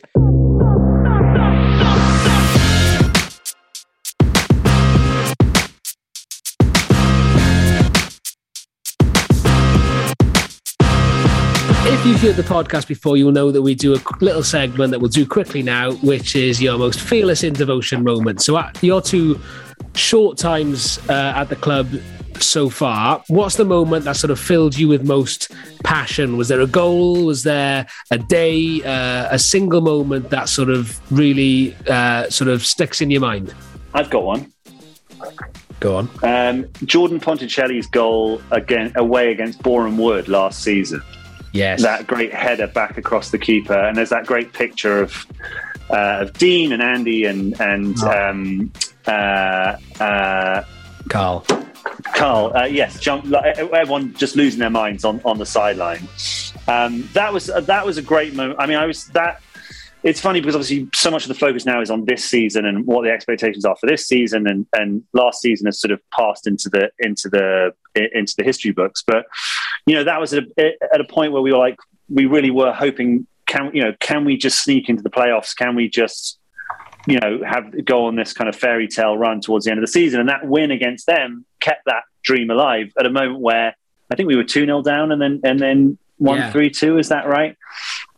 If 11.83 12.07
you've 12.07 12.21
heard 12.21 12.35
the 12.35 12.41
podcast 12.41 12.87
before, 12.87 13.15
you'll 13.15 13.31
know 13.31 13.51
that 13.51 13.61
we 13.61 13.75
do 13.75 13.93
a 13.93 14.01
little 14.21 14.41
segment 14.41 14.89
that 14.89 14.99
we'll 14.99 15.09
do 15.09 15.27
quickly 15.27 15.61
now, 15.61 15.91
which 15.97 16.35
is 16.35 16.59
your 16.59 16.79
most 16.79 16.99
fearless 16.99 17.43
in 17.43 17.53
devotion 17.53 18.03
moment. 18.03 18.41
So, 18.41 18.57
at 18.57 18.81
your 18.81 19.03
two 19.03 19.39
short 19.93 20.39
times 20.39 20.97
uh, 21.09 21.33
at 21.35 21.49
the 21.49 21.55
club 21.55 21.87
so 22.39 22.69
far, 22.69 23.23
what's 23.27 23.55
the 23.55 23.65
moment 23.65 24.05
that 24.05 24.15
sort 24.15 24.31
of 24.31 24.39
filled 24.39 24.77
you 24.77 24.87
with 24.87 25.03
most 25.03 25.51
passion? 25.83 26.37
Was 26.37 26.47
there 26.47 26.61
a 26.61 26.67
goal? 26.67 27.25
Was 27.25 27.43
there 27.43 27.87
a 28.11 28.17
day, 28.17 28.81
uh, 28.83 29.27
a 29.31 29.39
single 29.39 29.81
moment 29.81 30.29
that 30.29 30.49
sort 30.49 30.69
of 30.69 30.99
really 31.11 31.75
uh, 31.87 32.29
sort 32.29 32.49
of 32.49 32.65
sticks 32.65 33.01
in 33.01 33.11
your 33.11 33.21
mind? 33.21 33.53
I've 33.93 34.09
got 34.09 34.23
one. 34.23 34.51
Go 35.79 35.97
on. 35.97 36.09
Um, 36.23 36.67
Jordan 36.85 37.19
Ponticelli's 37.19 37.87
goal 37.87 38.41
again 38.51 38.93
away 38.95 39.31
against 39.31 39.61
Boreham 39.63 39.97
Wood 39.97 40.27
last 40.27 40.63
season. 40.63 41.01
Yes. 41.53 41.81
That 41.81 42.07
great 42.07 42.33
header 42.33 42.67
back 42.67 42.97
across 42.97 43.31
the 43.31 43.37
keeper, 43.37 43.77
and 43.77 43.97
there's 43.97 44.11
that 44.11 44.25
great 44.25 44.53
picture 44.53 45.01
of 45.01 45.25
uh, 45.89 46.19
of 46.21 46.33
Dean 46.33 46.71
and 46.71 46.81
Andy 46.81 47.25
and 47.25 47.59
and 47.59 47.97
um, 48.03 48.71
uh, 49.05 49.75
uh, 49.99 50.63
Carl. 51.09 51.45
Carl, 52.15 52.55
uh, 52.55 52.65
yes, 52.65 52.99
jump, 52.99 53.25
like, 53.25 53.57
everyone 53.57 54.13
just 54.13 54.35
losing 54.35 54.59
their 54.59 54.69
minds 54.69 55.05
on, 55.05 55.21
on 55.25 55.37
the 55.37 55.45
sideline. 55.45 56.07
Um, 56.67 57.09
that 57.13 57.33
was 57.33 57.49
uh, 57.49 57.61
that 57.61 57.85
was 57.85 57.97
a 57.97 58.01
great 58.01 58.33
moment. 58.35 58.59
I 58.59 58.67
mean, 58.67 58.77
I 58.77 58.85
was 58.85 59.07
that. 59.07 59.41
It's 60.03 60.19
funny 60.19 60.41
because 60.41 60.55
obviously 60.55 60.89
so 60.95 61.11
much 61.11 61.25
of 61.25 61.27
the 61.27 61.35
focus 61.35 61.63
now 61.63 61.79
is 61.79 61.91
on 61.91 62.05
this 62.05 62.25
season 62.25 62.65
and 62.65 62.87
what 62.87 63.03
the 63.03 63.11
expectations 63.11 63.65
are 63.65 63.75
for 63.75 63.85
this 63.85 64.07
season, 64.07 64.47
and, 64.47 64.65
and 64.73 65.03
last 65.13 65.41
season 65.41 65.67
has 65.67 65.79
sort 65.79 65.91
of 65.91 66.01
passed 66.09 66.47
into 66.47 66.69
the 66.69 66.89
into 66.99 67.29
the 67.29 67.71
into 67.95 68.33
the 68.35 68.43
history 68.43 68.71
books. 68.71 69.03
But 69.05 69.25
you 69.85 69.95
know, 69.95 70.03
that 70.03 70.19
was 70.19 70.33
at 70.33 70.43
a, 70.57 70.71
at 70.93 71.01
a 71.01 71.03
point 71.03 71.33
where 71.33 71.41
we 71.41 71.51
were 71.51 71.59
like, 71.59 71.77
we 72.09 72.25
really 72.25 72.49
were 72.49 72.73
hoping, 72.73 73.27
can 73.45 73.71
you 73.75 73.83
know, 73.83 73.93
can 73.99 74.25
we 74.25 74.37
just 74.37 74.63
sneak 74.63 74.89
into 74.89 75.03
the 75.03 75.09
playoffs? 75.09 75.55
Can 75.55 75.75
we 75.75 75.87
just 75.87 76.39
you 77.07 77.19
know, 77.19 77.39
have 77.45 77.85
go 77.85 78.05
on 78.05 78.15
this 78.15 78.33
kind 78.33 78.47
of 78.49 78.55
fairy 78.55 78.87
tale 78.87 79.17
run 79.17 79.41
towards 79.41 79.65
the 79.65 79.71
end 79.71 79.79
of 79.79 79.83
the 79.85 79.91
season. 79.91 80.19
And 80.19 80.29
that 80.29 80.45
win 80.45 80.71
against 80.71 81.05
them 81.07 81.45
kept 81.59 81.85
that 81.85 82.03
dream 82.23 82.49
alive 82.49 82.91
at 82.99 83.05
a 83.05 83.09
moment 83.09 83.39
where 83.39 83.75
I 84.11 84.15
think 84.15 84.27
we 84.27 84.35
were 84.35 84.43
2 84.43 84.65
0 84.65 84.81
down 84.83 85.11
and 85.11 85.21
then 85.21 85.41
and 85.43 85.59
then 85.59 85.97
one 86.17 86.37
Yeah. 86.37 86.51
three 86.51 86.69
two. 86.69 86.99
Is 86.99 87.09
that 87.09 87.27
right? 87.27 87.55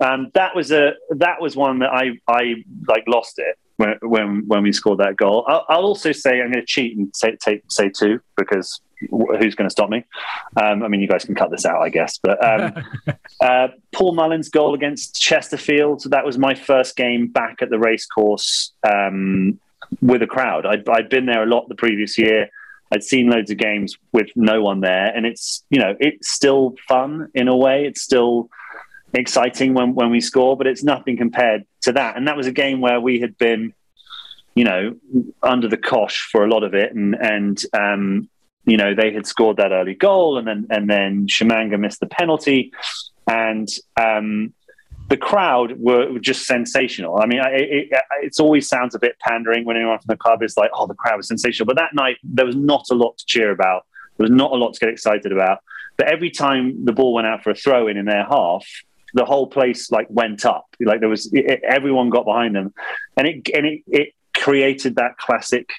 Um, 0.01 0.29
that 0.33 0.55
was 0.55 0.71
a 0.71 0.93
that 1.11 1.39
was 1.39 1.55
one 1.55 1.79
that 1.79 1.91
I 1.93 2.19
I 2.27 2.55
like 2.87 3.05
lost 3.07 3.39
it 3.39 3.57
when 3.77 3.95
when, 4.01 4.43
when 4.47 4.63
we 4.63 4.73
scored 4.73 4.99
that 4.99 5.15
goal. 5.15 5.45
I'll, 5.47 5.65
I'll 5.69 5.85
also 5.85 6.11
say 6.11 6.41
I'm 6.41 6.51
going 6.51 6.65
to 6.65 6.65
cheat 6.65 6.97
and 6.97 7.09
say 7.15 7.37
take, 7.41 7.61
say 7.69 7.89
two 7.89 8.19
because 8.35 8.81
who's 9.09 9.55
going 9.55 9.67
to 9.67 9.71
stop 9.71 9.89
me? 9.89 10.05
Um, 10.55 10.83
I 10.83 10.87
mean, 10.87 11.01
you 11.01 11.07
guys 11.07 11.25
can 11.25 11.35
cut 11.35 11.51
this 11.51 11.65
out, 11.65 11.81
I 11.81 11.89
guess. 11.89 12.17
But 12.17 12.43
um, 12.43 12.83
uh, 13.41 13.67
Paul 13.91 14.15
Mullin's 14.15 14.49
goal 14.49 14.73
against 14.73 15.21
Chesterfield. 15.21 16.01
So 16.01 16.09
that 16.09 16.25
was 16.25 16.37
my 16.37 16.53
first 16.53 16.95
game 16.95 17.27
back 17.27 17.61
at 17.61 17.69
the 17.69 17.79
racecourse 17.79 18.73
um, 18.83 19.59
with 20.01 20.21
a 20.21 20.27
crowd. 20.27 20.65
I'd, 20.65 20.87
I'd 20.89 21.09
been 21.09 21.25
there 21.25 21.43
a 21.43 21.47
lot 21.47 21.67
the 21.69 21.75
previous 21.75 22.17
year. 22.17 22.49
I'd 22.93 23.03
seen 23.03 23.27
loads 23.27 23.49
of 23.49 23.57
games 23.57 23.97
with 24.11 24.27
no 24.35 24.61
one 24.61 24.81
there, 24.81 25.07
and 25.07 25.25
it's 25.25 25.63
you 25.71 25.79
know 25.79 25.95
it's 25.99 26.31
still 26.31 26.75
fun 26.87 27.29
in 27.33 27.47
a 27.47 27.55
way. 27.55 27.85
It's 27.85 28.01
still 28.01 28.49
exciting 29.13 29.73
when 29.73 29.95
when 29.95 30.11
we 30.11 30.21
score, 30.21 30.55
but 30.55 30.67
it's 30.67 30.83
nothing 30.83 31.17
compared 31.17 31.65
to 31.81 31.93
that. 31.93 32.17
And 32.17 32.27
that 32.27 32.37
was 32.37 32.45
a 32.45 32.51
game 32.51 32.81
where 32.81 32.99
we 32.99 33.19
had 33.19 33.35
been, 33.37 33.73
you 34.53 34.63
know, 34.63 34.95
under 35.41 35.67
the 35.67 35.77
cosh 35.77 36.29
for 36.31 36.45
a 36.45 36.49
lot 36.49 36.63
of 36.63 36.75
it, 36.75 36.93
and 36.93 37.15
and 37.15 37.63
um, 37.73 38.29
you 38.65 38.77
know 38.77 38.93
they 38.95 39.11
had 39.11 39.25
scored 39.25 39.57
that 39.57 39.71
early 39.71 39.95
goal, 39.95 40.37
and 40.37 40.47
then 40.47 40.67
and 40.69 40.89
then 40.89 41.27
Shamanga 41.27 41.79
missed 41.79 41.99
the 41.99 42.07
penalty, 42.07 42.71
and 43.27 43.67
um, 43.99 44.53
the 45.09 45.17
crowd 45.17 45.79
were 45.79 46.17
just 46.19 46.45
sensational. 46.45 47.19
I 47.19 47.25
mean, 47.25 47.39
it, 47.39 47.91
it, 47.91 48.01
it's 48.21 48.39
always 48.39 48.67
sounds 48.67 48.95
a 48.95 48.99
bit 48.99 49.17
pandering 49.19 49.65
when 49.65 49.75
anyone 49.75 49.99
from 49.99 50.07
the 50.07 50.17
club 50.17 50.43
is 50.43 50.55
like, 50.57 50.71
"Oh, 50.73 50.87
the 50.87 50.95
crowd 50.95 51.17
was 51.17 51.27
sensational," 51.27 51.65
but 51.65 51.75
that 51.75 51.93
night 51.93 52.17
there 52.23 52.45
was 52.45 52.55
not 52.55 52.85
a 52.91 52.95
lot 52.95 53.17
to 53.17 53.25
cheer 53.25 53.51
about. 53.51 53.85
There 54.17 54.25
was 54.25 54.31
not 54.31 54.51
a 54.51 54.55
lot 54.55 54.73
to 54.73 54.79
get 54.79 54.89
excited 54.89 55.31
about. 55.31 55.59
But 55.97 56.07
every 56.07 56.29
time 56.29 56.85
the 56.85 56.91
ball 56.91 57.13
went 57.13 57.27
out 57.27 57.43
for 57.43 57.51
a 57.51 57.55
throw 57.55 57.87
in 57.87 57.97
in 57.97 58.05
their 58.05 58.23
half, 58.23 58.65
the 59.13 59.25
whole 59.25 59.47
place 59.47 59.91
like 59.91 60.07
went 60.09 60.45
up. 60.45 60.65
Like 60.79 60.99
there 60.99 61.09
was 61.09 61.31
it, 61.33 61.61
everyone 61.63 62.09
got 62.09 62.25
behind 62.25 62.55
them, 62.55 62.73
and 63.17 63.27
it 63.27 63.49
and 63.53 63.65
it, 63.65 63.83
it 63.87 64.13
created 64.35 64.95
that 64.95 65.17
classic 65.17 65.69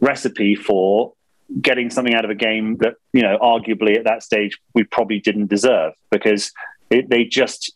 recipe 0.00 0.54
for 0.54 1.12
getting 1.60 1.90
something 1.90 2.14
out 2.14 2.24
of 2.24 2.30
a 2.30 2.34
game 2.34 2.76
that 2.78 2.94
you 3.12 3.22
know 3.22 3.38
arguably 3.38 3.96
at 3.96 4.04
that 4.04 4.22
stage 4.22 4.58
we 4.74 4.84
probably 4.84 5.18
didn't 5.18 5.48
deserve 5.48 5.92
because 6.10 6.52
it, 6.90 7.08
they 7.08 7.24
just 7.24 7.72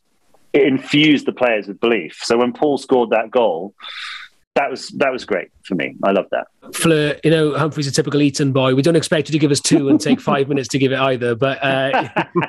infused 0.52 1.26
the 1.26 1.32
players 1.32 1.66
with 1.66 1.80
belief. 1.80 2.20
So 2.22 2.38
when 2.38 2.52
Paul 2.52 2.78
scored 2.78 3.10
that 3.10 3.30
goal, 3.30 3.74
that 4.54 4.70
was 4.70 4.88
that 4.98 5.10
was 5.12 5.24
great 5.24 5.48
for 5.64 5.74
me. 5.74 5.96
I 6.04 6.12
love 6.12 6.26
that. 6.30 6.46
Fleur, 6.74 7.16
you 7.24 7.30
know, 7.30 7.58
Humphrey's 7.58 7.86
a 7.88 7.92
typical 7.92 8.22
Eton 8.22 8.52
boy. 8.52 8.74
We 8.74 8.82
don't 8.82 8.94
expect 8.96 9.28
you 9.28 9.32
to 9.32 9.38
give 9.38 9.50
us 9.50 9.60
two 9.60 9.88
and 9.88 10.00
take 10.00 10.20
five 10.20 10.48
minutes 10.48 10.68
to 10.68 10.78
give 10.78 10.92
it 10.92 10.98
either. 10.98 11.34
But 11.34 11.62
uh, 11.62 12.08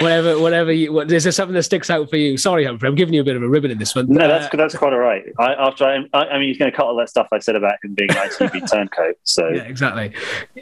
whatever, 0.00 0.38
whatever. 0.40 0.72
You, 0.72 0.92
what, 0.92 1.10
is 1.10 1.22
there 1.24 1.32
something 1.32 1.54
that 1.54 1.62
sticks 1.62 1.90
out 1.90 2.10
for 2.10 2.16
you? 2.16 2.36
Sorry, 2.36 2.64
Humphrey, 2.64 2.88
I'm 2.88 2.94
giving 2.94 3.14
you 3.14 3.20
a 3.20 3.24
bit 3.24 3.36
of 3.36 3.42
a 3.42 3.48
ribbon 3.48 3.70
in 3.70 3.78
this 3.78 3.94
one. 3.94 4.06
No, 4.08 4.24
Uh, 4.24 4.28
that's 4.28 4.56
that's 4.56 4.74
quite 4.76 4.92
all 4.92 4.98
right. 4.98 5.22
I, 5.38 5.54
after 5.54 5.84
I, 5.84 5.98
I, 6.12 6.24
I 6.30 6.38
mean, 6.38 6.48
he's 6.48 6.58
going 6.58 6.70
to 6.70 6.76
cut 6.76 6.86
all 6.86 6.96
that 6.96 7.08
stuff 7.08 7.28
I 7.32 7.38
said 7.38 7.56
about 7.56 7.74
him 7.82 7.94
being 7.94 8.10
an 8.10 8.16
ITV 8.16 8.70
turncoat. 8.70 9.16
So 9.24 9.48
yeah, 9.54 9.62
exactly. 9.62 10.12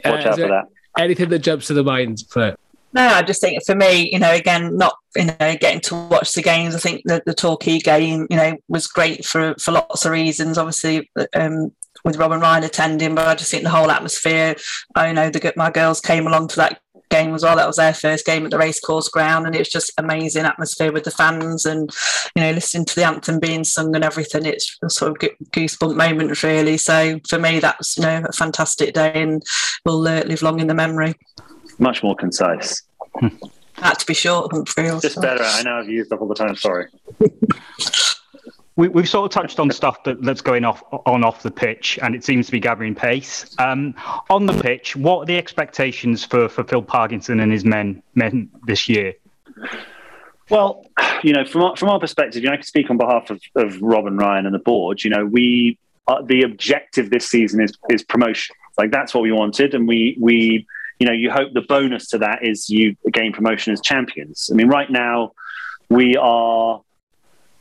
watch 0.05 0.25
Uh, 0.25 0.29
out 0.29 0.35
for 0.35 0.47
that. 0.47 0.65
Anything 0.97 1.29
that 1.29 1.39
jumps 1.39 1.67
to 1.67 1.73
the 1.73 1.83
mind, 1.83 2.23
Fleur? 2.29 2.55
No, 2.93 3.07
I 3.07 3.21
just 3.21 3.41
think 3.41 3.63
for 3.65 3.75
me, 3.75 4.11
you 4.11 4.19
know, 4.19 4.31
again, 4.31 4.75
not 4.75 4.95
you 5.15 5.25
know 5.25 5.55
getting 5.59 5.81
to 5.81 5.95
watch 5.95 6.33
the 6.33 6.41
games. 6.41 6.75
I 6.75 6.79
think 6.79 7.01
the 7.05 7.21
the 7.25 7.33
Torquay 7.33 7.79
game, 7.79 8.25
you 8.29 8.37
know, 8.37 8.57
was 8.67 8.87
great 8.87 9.25
for 9.25 9.55
for 9.59 9.71
lots 9.71 10.05
of 10.05 10.11
reasons. 10.11 10.57
Obviously, 10.57 11.09
um, 11.35 11.71
with 12.03 12.17
Rob 12.17 12.31
and 12.31 12.41
Ryan 12.41 12.63
attending, 12.63 13.15
but 13.15 13.27
I 13.27 13.35
just 13.35 13.51
think 13.51 13.63
the 13.63 13.69
whole 13.69 13.91
atmosphere. 13.91 14.55
I 14.95 15.11
know 15.11 15.29
the 15.29 15.53
my 15.55 15.69
girls 15.69 16.01
came 16.01 16.25
along 16.25 16.49
to 16.49 16.55
that 16.57 16.81
game 17.09 17.33
as 17.33 17.43
well. 17.43 17.55
That 17.55 17.67
was 17.67 17.77
their 17.77 17.93
first 17.93 18.25
game 18.25 18.45
at 18.45 18.51
the 18.51 18.57
racecourse 18.57 19.09
ground, 19.09 19.45
and 19.45 19.55
it 19.55 19.59
was 19.59 19.69
just 19.69 19.93
amazing 19.97 20.45
atmosphere 20.45 20.91
with 20.91 21.03
the 21.03 21.11
fans 21.11 21.65
and 21.65 21.89
you 22.35 22.41
know 22.41 22.51
listening 22.51 22.85
to 22.85 22.95
the 22.95 23.05
anthem 23.05 23.39
being 23.39 23.63
sung 23.63 23.95
and 23.95 24.03
everything. 24.03 24.45
It's 24.45 24.77
a 24.83 24.89
sort 24.89 25.11
of 25.11 25.19
go- 25.19 25.45
goosebump 25.51 25.95
moment, 25.95 26.41
really. 26.43 26.77
So 26.77 27.19
for 27.27 27.39
me, 27.39 27.59
that 27.59 27.77
was 27.77 27.97
you 27.97 28.03
know 28.03 28.23
a 28.27 28.31
fantastic 28.31 28.93
day, 28.93 29.11
and 29.13 29.43
will 29.85 30.07
uh, 30.07 30.23
live 30.23 30.41
long 30.41 30.59
in 30.59 30.67
the 30.67 30.73
memory. 30.73 31.15
Much 31.79 32.03
more 32.03 32.15
concise. 32.15 32.83
Had 33.73 33.93
to 33.93 34.05
be 34.05 34.13
short, 34.13 34.51
Humphrey. 34.51 34.89
also. 34.89 35.07
Just 35.07 35.21
better. 35.21 35.43
I 35.43 35.63
know 35.63 35.79
I've 35.79 35.89
used 35.89 36.11
up 36.11 36.21
all 36.21 36.27
the 36.27 36.35
time. 36.35 36.55
Sorry. 36.55 36.87
We, 38.75 38.87
we've 38.87 39.09
sort 39.09 39.25
of 39.25 39.31
touched 39.33 39.59
on 39.59 39.69
stuff 39.71 40.05
that, 40.05 40.23
that's 40.23 40.39
going 40.39 40.63
off 40.63 40.81
on 41.05 41.21
off 41.21 41.43
the 41.43 41.51
pitch, 41.51 41.99
and 42.01 42.15
it 42.15 42.23
seems 42.23 42.45
to 42.45 42.51
be 42.53 42.61
gathering 42.61 42.95
pace. 42.95 43.53
Um, 43.59 43.93
on 44.29 44.45
the 44.45 44.53
pitch, 44.53 44.95
what 44.95 45.23
are 45.23 45.25
the 45.25 45.37
expectations 45.37 46.23
for, 46.23 46.47
for 46.47 46.63
Phil 46.63 46.81
Parkinson 46.81 47.41
and 47.41 47.51
his 47.51 47.65
men 47.65 48.01
men 48.15 48.49
this 48.67 48.87
year? 48.87 49.15
Well, 50.49 50.85
you 51.23 51.33
know, 51.33 51.43
from 51.43 51.63
our, 51.63 51.75
from 51.75 51.89
our 51.89 51.99
perspective, 51.99 52.41
you 52.41 52.47
know, 52.47 52.53
I 52.53 52.55
can 52.55 52.65
speak 52.65 52.89
on 52.89 52.95
behalf 52.95 53.29
of, 53.29 53.41
of 53.55 53.81
Rob 53.81 54.05
and 54.05 54.17
Ryan 54.17 54.45
and 54.45 54.55
the 54.55 54.59
board. 54.59 55.03
You 55.03 55.09
know, 55.09 55.25
we 55.25 55.77
uh, 56.07 56.21
the 56.21 56.43
objective 56.43 57.09
this 57.09 57.29
season 57.29 57.61
is 57.61 57.73
is 57.89 58.01
promotion. 58.01 58.55
Like 58.77 58.91
that's 58.91 59.13
what 59.13 59.23
we 59.23 59.33
wanted, 59.33 59.73
and 59.73 59.89
we 59.89 60.15
we 60.21 60.65
you 60.99 61.05
know 61.05 61.13
you 61.13 61.31
hope 61.31 61.53
the 61.53 61.61
bonus 61.61 62.07
to 62.09 62.17
that 62.19 62.39
is 62.43 62.69
you 62.69 62.95
gain 63.11 63.33
promotion 63.33 63.73
as 63.73 63.81
champions. 63.81 64.49
I 64.51 64.55
mean, 64.55 64.67
right 64.67 64.89
now 64.89 65.33
we 65.89 66.15
are. 66.17 66.81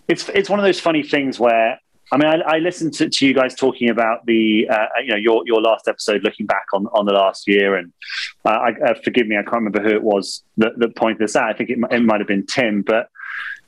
It's 0.06 0.28
it's 0.30 0.48
one 0.48 0.58
of 0.58 0.64
those 0.64 0.80
funny 0.80 1.02
things 1.02 1.38
where 1.38 1.78
I 2.10 2.16
mean, 2.16 2.26
I, 2.26 2.56
I 2.56 2.58
listened 2.58 2.94
to, 2.94 3.08
to 3.08 3.26
you 3.26 3.34
guys 3.34 3.54
talking 3.54 3.90
about 3.90 4.24
the, 4.24 4.66
uh, 4.68 4.86
you 5.02 5.10
know, 5.10 5.16
your 5.16 5.42
your 5.46 5.60
last 5.60 5.88
episode, 5.88 6.22
looking 6.22 6.46
back 6.46 6.64
on, 6.72 6.86
on 6.88 7.04
the 7.04 7.12
last 7.12 7.46
year, 7.46 7.76
and 7.76 7.92
uh, 8.44 8.48
I, 8.48 8.70
uh, 8.70 8.94
forgive 9.04 9.26
me, 9.26 9.36
I 9.36 9.42
can't 9.42 9.56
remember 9.56 9.82
who 9.82 9.94
it 9.94 10.02
was 10.02 10.42
that, 10.56 10.78
that 10.78 10.96
pointed 10.96 11.18
this 11.18 11.36
out. 11.36 11.50
I 11.50 11.52
think 11.52 11.70
it, 11.70 11.78
it 11.90 12.02
might 12.02 12.20
have 12.20 12.28
been 12.28 12.46
Tim, 12.46 12.82
but 12.82 13.10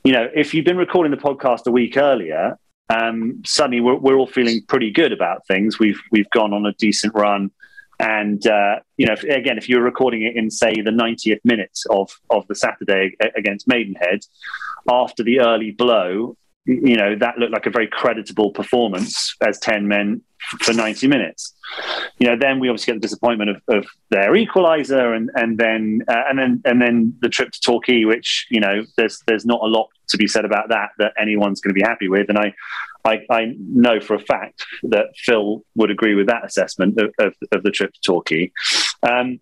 you 0.03 0.11
know, 0.11 0.27
if 0.33 0.53
you've 0.53 0.65
been 0.65 0.77
recording 0.77 1.11
the 1.11 1.17
podcast 1.17 1.67
a 1.67 1.71
week 1.71 1.97
earlier, 1.97 2.57
um, 2.89 3.43
suddenly 3.45 3.79
we're, 3.79 3.95
we're 3.95 4.15
all 4.15 4.27
feeling 4.27 4.63
pretty 4.67 4.91
good 4.91 5.11
about 5.11 5.45
things. 5.45 5.77
We've 5.77 6.01
we've 6.11 6.29
gone 6.31 6.53
on 6.53 6.65
a 6.65 6.73
decent 6.73 7.13
run, 7.13 7.51
and 8.01 8.45
uh, 8.47 8.79
you 8.97 9.05
know, 9.05 9.13
if, 9.13 9.23
again, 9.23 9.59
if 9.59 9.69
you're 9.69 9.83
recording 9.83 10.23
it 10.23 10.35
in 10.35 10.49
say 10.49 10.73
the 10.73 10.91
90th 10.91 11.39
minute 11.43 11.77
of 11.89 12.09
of 12.31 12.47
the 12.47 12.55
Saturday 12.55 13.15
against 13.35 13.67
Maidenhead, 13.67 14.25
after 14.89 15.21
the 15.23 15.39
early 15.39 15.71
blow, 15.71 16.35
you 16.65 16.95
know 16.95 17.15
that 17.15 17.37
looked 17.37 17.53
like 17.53 17.67
a 17.67 17.69
very 17.69 17.87
creditable 17.87 18.51
performance 18.51 19.35
as 19.41 19.59
10 19.59 19.87
men 19.87 20.21
for 20.59 20.73
90 20.73 21.07
minutes. 21.07 21.53
You 22.19 22.27
know, 22.27 22.35
then 22.37 22.59
we 22.59 22.69
obviously 22.69 22.93
get 22.93 23.01
the 23.01 23.07
disappointment 23.07 23.51
of, 23.51 23.61
of 23.67 23.85
their 24.09 24.33
equaliser, 24.33 25.15
and 25.15 25.29
and 25.35 25.57
then 25.57 26.01
uh, 26.07 26.23
and 26.29 26.37
then 26.37 26.61
and 26.65 26.81
then 26.81 27.15
the 27.21 27.29
trip 27.29 27.51
to 27.51 27.59
Torquay, 27.61 28.05
which 28.05 28.47
you 28.49 28.59
know, 28.59 28.83
there's 28.97 29.21
there's 29.27 29.45
not 29.45 29.61
a 29.61 29.67
lot 29.67 29.89
to 30.09 30.17
be 30.17 30.27
said 30.27 30.45
about 30.45 30.69
that 30.69 30.89
that 30.97 31.13
anyone's 31.19 31.61
going 31.61 31.73
to 31.73 31.79
be 31.79 31.85
happy 31.85 32.07
with, 32.07 32.29
and 32.29 32.37
I. 32.37 32.53
I, 33.03 33.25
I 33.31 33.55
know 33.57 33.99
for 33.99 34.13
a 34.13 34.19
fact 34.19 34.63
that 34.83 35.07
Phil 35.17 35.63
would 35.73 35.89
agree 35.89 36.13
with 36.13 36.27
that 36.27 36.45
assessment 36.45 36.99
of, 36.99 37.11
of, 37.17 37.33
of 37.51 37.63
the 37.63 37.71
trip 37.71 37.91
to 37.93 37.99
Torquay. 38.01 38.51
Um, 39.01 39.39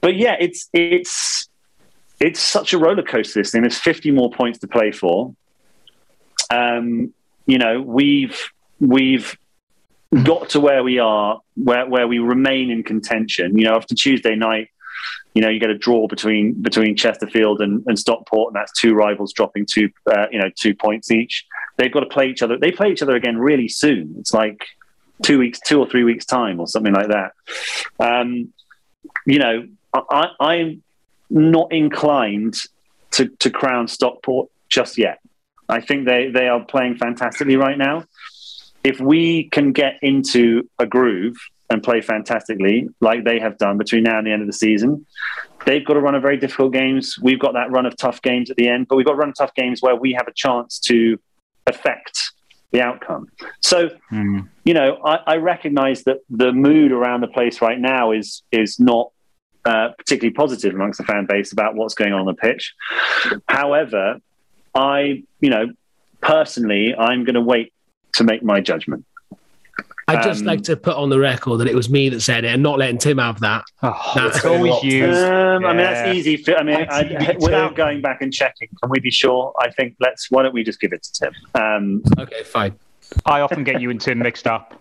but 0.00 0.14
yeah, 0.14 0.36
it's 0.38 0.68
it's 0.72 1.48
it's 2.20 2.38
such 2.38 2.72
a 2.72 2.78
roller 2.78 3.02
coaster. 3.02 3.40
This 3.40 3.50
thing. 3.50 3.62
There's 3.62 3.78
50 3.78 4.12
more 4.12 4.30
points 4.30 4.60
to 4.60 4.68
play 4.68 4.92
for. 4.92 5.34
Um, 6.48 7.12
you 7.46 7.58
know, 7.58 7.80
we've 7.82 8.40
we've 8.80 9.36
got 10.22 10.50
to 10.50 10.60
where 10.60 10.82
we 10.82 10.98
are, 10.98 11.40
where 11.56 11.86
where 11.86 12.06
we 12.06 12.18
remain 12.18 12.70
in 12.70 12.82
contention. 12.82 13.58
You 13.58 13.64
know, 13.64 13.74
after 13.74 13.94
Tuesday 13.94 14.36
night, 14.36 14.68
you 15.34 15.42
know, 15.42 15.48
you 15.48 15.58
get 15.58 15.70
a 15.70 15.78
draw 15.78 16.06
between 16.06 16.54
between 16.62 16.96
Chesterfield 16.96 17.60
and, 17.60 17.82
and 17.86 17.98
Stockport, 17.98 18.52
and 18.52 18.56
that's 18.56 18.78
two 18.78 18.94
rivals 18.94 19.32
dropping 19.32 19.66
two, 19.66 19.90
uh, 20.10 20.26
you 20.30 20.38
know, 20.38 20.50
two 20.56 20.74
points 20.74 21.10
each. 21.10 21.44
They've 21.76 21.92
got 21.92 22.00
to 22.00 22.06
play 22.06 22.28
each 22.28 22.42
other. 22.42 22.56
They 22.56 22.70
play 22.70 22.92
each 22.92 23.02
other 23.02 23.16
again 23.16 23.38
really 23.38 23.68
soon. 23.68 24.14
It's 24.18 24.32
like 24.32 24.64
two 25.22 25.38
weeks, 25.38 25.58
two 25.66 25.80
or 25.80 25.88
three 25.88 26.04
weeks 26.04 26.24
time, 26.24 26.60
or 26.60 26.68
something 26.68 26.92
like 26.92 27.08
that. 27.08 27.32
Um, 27.98 28.52
you 29.26 29.38
know, 29.38 29.66
I, 29.92 30.28
I'm 30.40 30.82
not 31.30 31.72
inclined 31.72 32.56
to, 33.12 33.28
to 33.40 33.50
crown 33.50 33.88
Stockport 33.88 34.50
just 34.68 34.98
yet. 34.98 35.20
I 35.68 35.80
think 35.80 36.06
they, 36.06 36.30
they 36.30 36.48
are 36.48 36.64
playing 36.64 36.96
fantastically 36.96 37.56
right 37.56 37.78
now. 37.78 38.04
If 38.84 39.00
we 39.00 39.48
can 39.50 39.72
get 39.72 39.94
into 40.02 40.68
a 40.78 40.86
groove 40.86 41.36
and 41.70 41.82
play 41.82 42.00
fantastically, 42.02 42.88
like 43.00 43.24
they 43.24 43.40
have 43.40 43.56
done 43.58 43.78
between 43.78 44.02
now 44.04 44.18
and 44.18 44.26
the 44.26 44.30
end 44.32 44.42
of 44.42 44.46
the 44.46 44.52
season, 44.52 45.06
they've 45.64 45.84
got 45.84 45.94
to 45.94 46.00
run 46.00 46.14
a 46.14 46.20
very 46.20 46.36
difficult 46.36 46.72
games. 46.74 47.18
We've 47.20 47.38
got 47.40 47.54
that 47.54 47.70
run 47.70 47.86
of 47.86 47.96
tough 47.96 48.20
games 48.20 48.50
at 48.50 48.56
the 48.56 48.68
end, 48.68 48.86
but 48.88 48.96
we've 48.96 49.06
got 49.06 49.14
a 49.14 49.16
run 49.16 49.30
of 49.30 49.36
tough 49.36 49.54
games 49.54 49.80
where 49.80 49.96
we 49.96 50.12
have 50.12 50.28
a 50.28 50.32
chance 50.34 50.78
to 50.80 51.18
affect 51.66 52.32
the 52.72 52.82
outcome. 52.82 53.28
So, 53.60 53.88
Mm. 54.12 54.48
you 54.64 54.74
know, 54.74 54.98
I, 55.04 55.18
I 55.26 55.36
recognize 55.36 56.04
that 56.04 56.18
the 56.28 56.52
mood 56.52 56.92
around 56.92 57.22
the 57.22 57.28
place 57.28 57.62
right 57.62 57.78
now 57.78 58.10
is 58.12 58.42
is 58.52 58.78
not 58.78 59.10
uh, 59.64 59.90
particularly 59.96 60.34
positive 60.34 60.74
amongst 60.74 60.98
the 60.98 61.04
fan 61.04 61.24
base 61.26 61.52
about 61.52 61.74
what's 61.74 61.94
going 61.94 62.12
on 62.12 62.20
on 62.20 62.26
the 62.26 62.34
pitch. 62.34 62.74
However, 63.48 64.18
I, 64.74 65.22
you 65.40 65.48
know, 65.50 65.68
personally, 66.20 66.94
I'm 66.94 67.24
going 67.24 67.34
to 67.36 67.40
wait 67.40 67.72
to 68.14 68.24
make 68.24 68.42
my 68.42 68.60
judgment. 68.60 69.04
I'd 70.06 70.22
just 70.22 70.40
Um, 70.40 70.46
like 70.46 70.62
to 70.64 70.76
put 70.76 70.96
on 70.96 71.08
the 71.08 71.18
record 71.18 71.60
that 71.60 71.66
it 71.66 71.74
was 71.74 71.88
me 71.88 72.10
that 72.10 72.20
said 72.20 72.44
it 72.44 72.48
and 72.48 72.62
not 72.62 72.78
letting 72.78 72.98
Tim 72.98 73.16
have 73.16 73.40
that. 73.40 73.64
Oh, 73.82 74.12
That's 74.14 74.36
it's 74.36 74.44
always 74.44 74.82
you. 74.82 75.06
Um, 75.06 75.64
I 75.64 75.68
mean, 75.68 75.76
that's 75.78 76.14
easy. 76.14 76.36
For, 76.36 76.54
I 76.56 76.62
mean, 76.62 76.76
I, 76.90 77.34
without 77.40 77.74
going 77.74 78.02
back 78.02 78.20
and 78.20 78.30
checking, 78.30 78.68
can 78.82 78.90
we 78.90 79.00
be 79.00 79.10
sure? 79.10 79.54
I 79.58 79.70
think 79.70 79.96
let's. 80.00 80.30
Why 80.30 80.42
don't 80.42 80.52
we 80.52 80.62
just 80.62 80.78
give 80.78 80.92
it 80.92 81.02
to 81.04 81.12
Tim? 81.12 81.32
Um, 81.54 82.02
Okay, 82.18 82.42
fine. 82.42 82.74
I 83.24 83.40
often 83.40 83.64
get 83.64 83.80
you 83.80 83.88
and 83.90 83.98
Tim 84.00 84.18
mixed 84.18 84.46
up. 84.46 84.78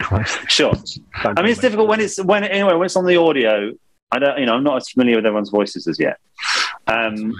Christ. 0.00 0.38
sure. 0.48 0.72
I 1.14 1.42
mean, 1.42 1.52
it's 1.52 1.60
difficult 1.60 1.88
when 1.88 2.00
it's 2.00 2.22
when 2.22 2.42
anyway 2.42 2.74
when 2.74 2.86
it's 2.86 2.96
on 2.96 3.06
the 3.06 3.16
audio. 3.16 3.72
I 4.10 4.18
don't, 4.18 4.38
you 4.38 4.46
know, 4.46 4.54
I'm 4.54 4.64
not 4.64 4.76
as 4.78 4.88
familiar 4.88 5.16
with 5.16 5.26
everyone's 5.26 5.50
voices 5.50 5.86
as 5.86 5.98
yet. 6.00 6.18
Um, 6.86 7.32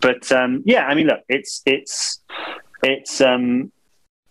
but 0.00 0.30
um, 0.32 0.62
yeah, 0.66 0.86
I 0.86 0.94
mean, 0.94 1.06
look, 1.06 1.20
it's 1.28 1.62
it's 1.64 2.20
it's 2.82 3.20
um, 3.20 3.70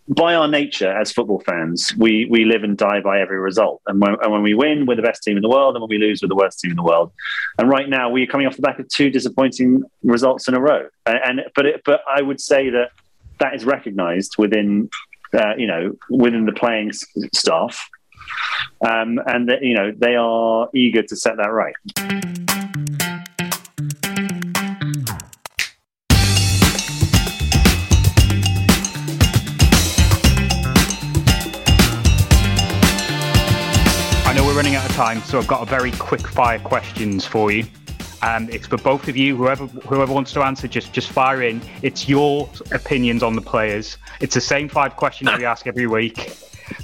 by 0.08 0.34
our 0.34 0.46
nature 0.46 0.90
as 0.90 1.12
football 1.12 1.40
fans, 1.40 1.94
we 1.96 2.26
we 2.26 2.44
live 2.44 2.62
and 2.62 2.76
die 2.76 3.00
by 3.00 3.20
every 3.20 3.38
result. 3.38 3.80
And 3.86 4.00
when, 4.00 4.16
and 4.22 4.32
when 4.32 4.42
we 4.42 4.54
win, 4.54 4.86
we're 4.86 4.96
the 4.96 5.02
best 5.02 5.22
team 5.22 5.36
in 5.36 5.42
the 5.42 5.48
world, 5.48 5.74
and 5.74 5.82
when 5.82 5.88
we 5.88 5.98
lose, 5.98 6.20
we're 6.22 6.28
the 6.28 6.36
worst 6.36 6.60
team 6.60 6.70
in 6.70 6.76
the 6.76 6.82
world. 6.82 7.12
And 7.58 7.68
right 7.68 7.88
now, 7.88 8.10
we're 8.10 8.26
coming 8.26 8.46
off 8.46 8.56
the 8.56 8.62
back 8.62 8.78
of 8.78 8.88
two 8.88 9.10
disappointing 9.10 9.82
results 10.02 10.46
in 10.46 10.54
a 10.54 10.60
row. 10.60 10.88
And, 11.06 11.18
and 11.24 11.40
but 11.54 11.66
it, 11.66 11.82
but 11.84 12.02
I 12.06 12.20
would 12.20 12.40
say 12.40 12.70
that 12.70 12.90
that 13.38 13.54
is 13.54 13.64
recognised 13.64 14.36
within 14.36 14.90
uh, 15.32 15.54
you 15.56 15.66
know 15.66 15.96
within 16.10 16.44
the 16.44 16.52
playing 16.52 16.92
staff. 17.32 17.88
Um, 18.86 19.20
and 19.26 19.48
that 19.48 19.62
you 19.62 19.74
know 19.74 19.92
they 19.96 20.16
are 20.16 20.68
eager 20.74 21.02
to 21.02 21.16
set 21.16 21.36
that 21.36 21.50
right. 21.50 21.74
Time, 34.94 35.20
so 35.22 35.38
I've 35.38 35.48
got 35.48 35.60
a 35.60 35.66
very 35.66 35.90
quick 35.92 36.26
fire 36.28 36.60
questions 36.60 37.26
for 37.26 37.50
you. 37.50 37.64
Um, 38.22 38.48
it's 38.48 38.68
for 38.68 38.76
both 38.76 39.08
of 39.08 39.16
you. 39.16 39.36
Whoever 39.36 39.66
whoever 39.66 40.12
wants 40.12 40.32
to 40.34 40.42
answer, 40.42 40.68
just 40.68 40.92
just 40.92 41.10
fire 41.10 41.42
in. 41.42 41.60
It's 41.82 42.08
your 42.08 42.48
opinions 42.70 43.24
on 43.24 43.34
the 43.34 43.40
players. 43.40 43.98
It's 44.20 44.34
the 44.34 44.40
same 44.40 44.68
five 44.68 44.94
questions 44.94 45.30
we 45.36 45.44
ask 45.44 45.66
every 45.66 45.88
week. 45.88 46.32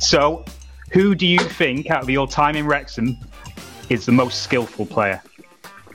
So, 0.01 0.45
who 0.91 1.15
do 1.15 1.25
you 1.25 1.39
think 1.39 1.89
out 1.91 2.03
of 2.03 2.11
your 2.11 2.27
time 2.27 2.57
in 2.57 2.67
Wrexham 2.67 3.17
is 3.89 4.07
the 4.07 4.13
most 4.13 4.43
skillful 4.43 4.87
player? 4.87 5.23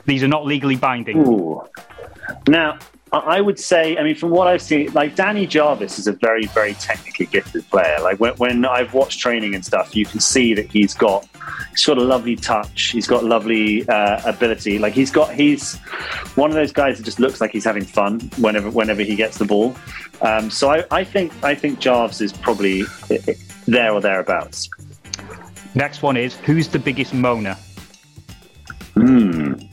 These 0.06 0.22
are 0.22 0.28
not 0.28 0.46
legally 0.46 0.76
binding. 0.76 1.18
Ooh. 1.18 1.62
Now, 2.48 2.78
I 3.12 3.40
would 3.40 3.58
say, 3.60 3.96
I 3.96 4.02
mean, 4.02 4.16
from 4.16 4.30
what 4.30 4.48
I've 4.48 4.60
seen, 4.60 4.92
like 4.92 5.14
Danny 5.14 5.46
Jarvis 5.46 5.96
is 5.98 6.08
a 6.08 6.12
very, 6.12 6.46
very 6.46 6.74
technically 6.74 7.26
gifted 7.26 7.68
player. 7.70 7.98
Like 8.00 8.18
when, 8.18 8.34
when 8.34 8.64
I've 8.64 8.94
watched 8.94 9.20
training 9.20 9.54
and 9.54 9.64
stuff, 9.64 9.94
you 9.94 10.04
can 10.04 10.18
see 10.18 10.54
that 10.54 10.68
he's 10.68 10.92
got 10.92 11.24
he's 11.70 11.86
got 11.86 11.98
a 11.98 12.02
lovely 12.02 12.34
touch. 12.34 12.90
He's 12.90 13.06
got 13.06 13.22
lovely 13.22 13.88
uh, 13.88 14.20
ability. 14.28 14.80
Like 14.80 14.92
he's 14.92 15.12
got 15.12 15.32
he's 15.32 15.76
one 16.34 16.50
of 16.50 16.56
those 16.56 16.72
guys 16.72 16.98
that 16.98 17.04
just 17.04 17.20
looks 17.20 17.40
like 17.40 17.52
he's 17.52 17.64
having 17.64 17.84
fun 17.84 18.18
whenever 18.38 18.70
whenever 18.70 19.02
he 19.02 19.14
gets 19.14 19.38
the 19.38 19.44
ball. 19.44 19.76
Um, 20.20 20.50
so 20.50 20.70
I, 20.70 20.84
I 20.90 21.04
think 21.04 21.32
I 21.44 21.54
think 21.54 21.78
Jarvis 21.78 22.20
is 22.20 22.32
probably 22.32 22.82
eh, 23.08 23.18
eh, 23.28 23.34
there 23.66 23.92
or 23.92 24.00
thereabouts. 24.00 24.68
Next 25.76 26.02
one 26.02 26.16
is 26.16 26.34
who's 26.34 26.66
the 26.66 26.80
biggest 26.80 27.12
moaner? 27.12 27.56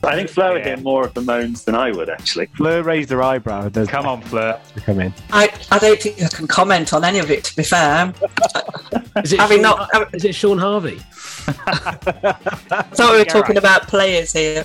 I 0.06 0.14
think 0.16 0.28
Flo 0.28 0.52
would 0.52 0.60
Yeah. 0.64 0.74
hear 0.76 0.84
more 0.84 1.04
of 1.04 1.14
the 1.14 1.20
moans 1.22 1.64
than 1.64 1.74
I 1.74 1.90
would 1.90 2.08
actually. 2.10 2.46
Fleur 2.56 2.82
raised 2.82 3.10
her 3.10 3.22
eyebrow. 3.22 3.68
There's 3.68 3.88
Come 3.88 4.06
on, 4.06 4.20
Fleur. 4.22 4.60
to 4.74 4.80
come 4.80 5.00
in. 5.00 5.14
I, 5.32 5.48
I 5.70 5.78
don't 5.78 6.00
think 6.00 6.22
I 6.22 6.28
can 6.28 6.46
comment 6.46 6.92
on 6.92 7.04
any 7.04 7.18
of 7.18 7.30
it, 7.30 7.44
to 7.44 7.56
be 7.56 7.62
fair. 7.62 8.12
Is 9.22 9.32
it, 9.32 9.38
Having 9.40 9.62
Shaun, 9.62 9.86
not- 9.92 10.14
is 10.14 10.24
it 10.24 10.34
Shaun 10.34 10.58
Harvey? 10.58 11.00
I 11.46 12.32
thought 12.94 13.12
we 13.12 13.18
were 13.18 13.24
talking 13.24 13.56
about 13.56 13.86
players 13.86 14.32
here. 14.32 14.64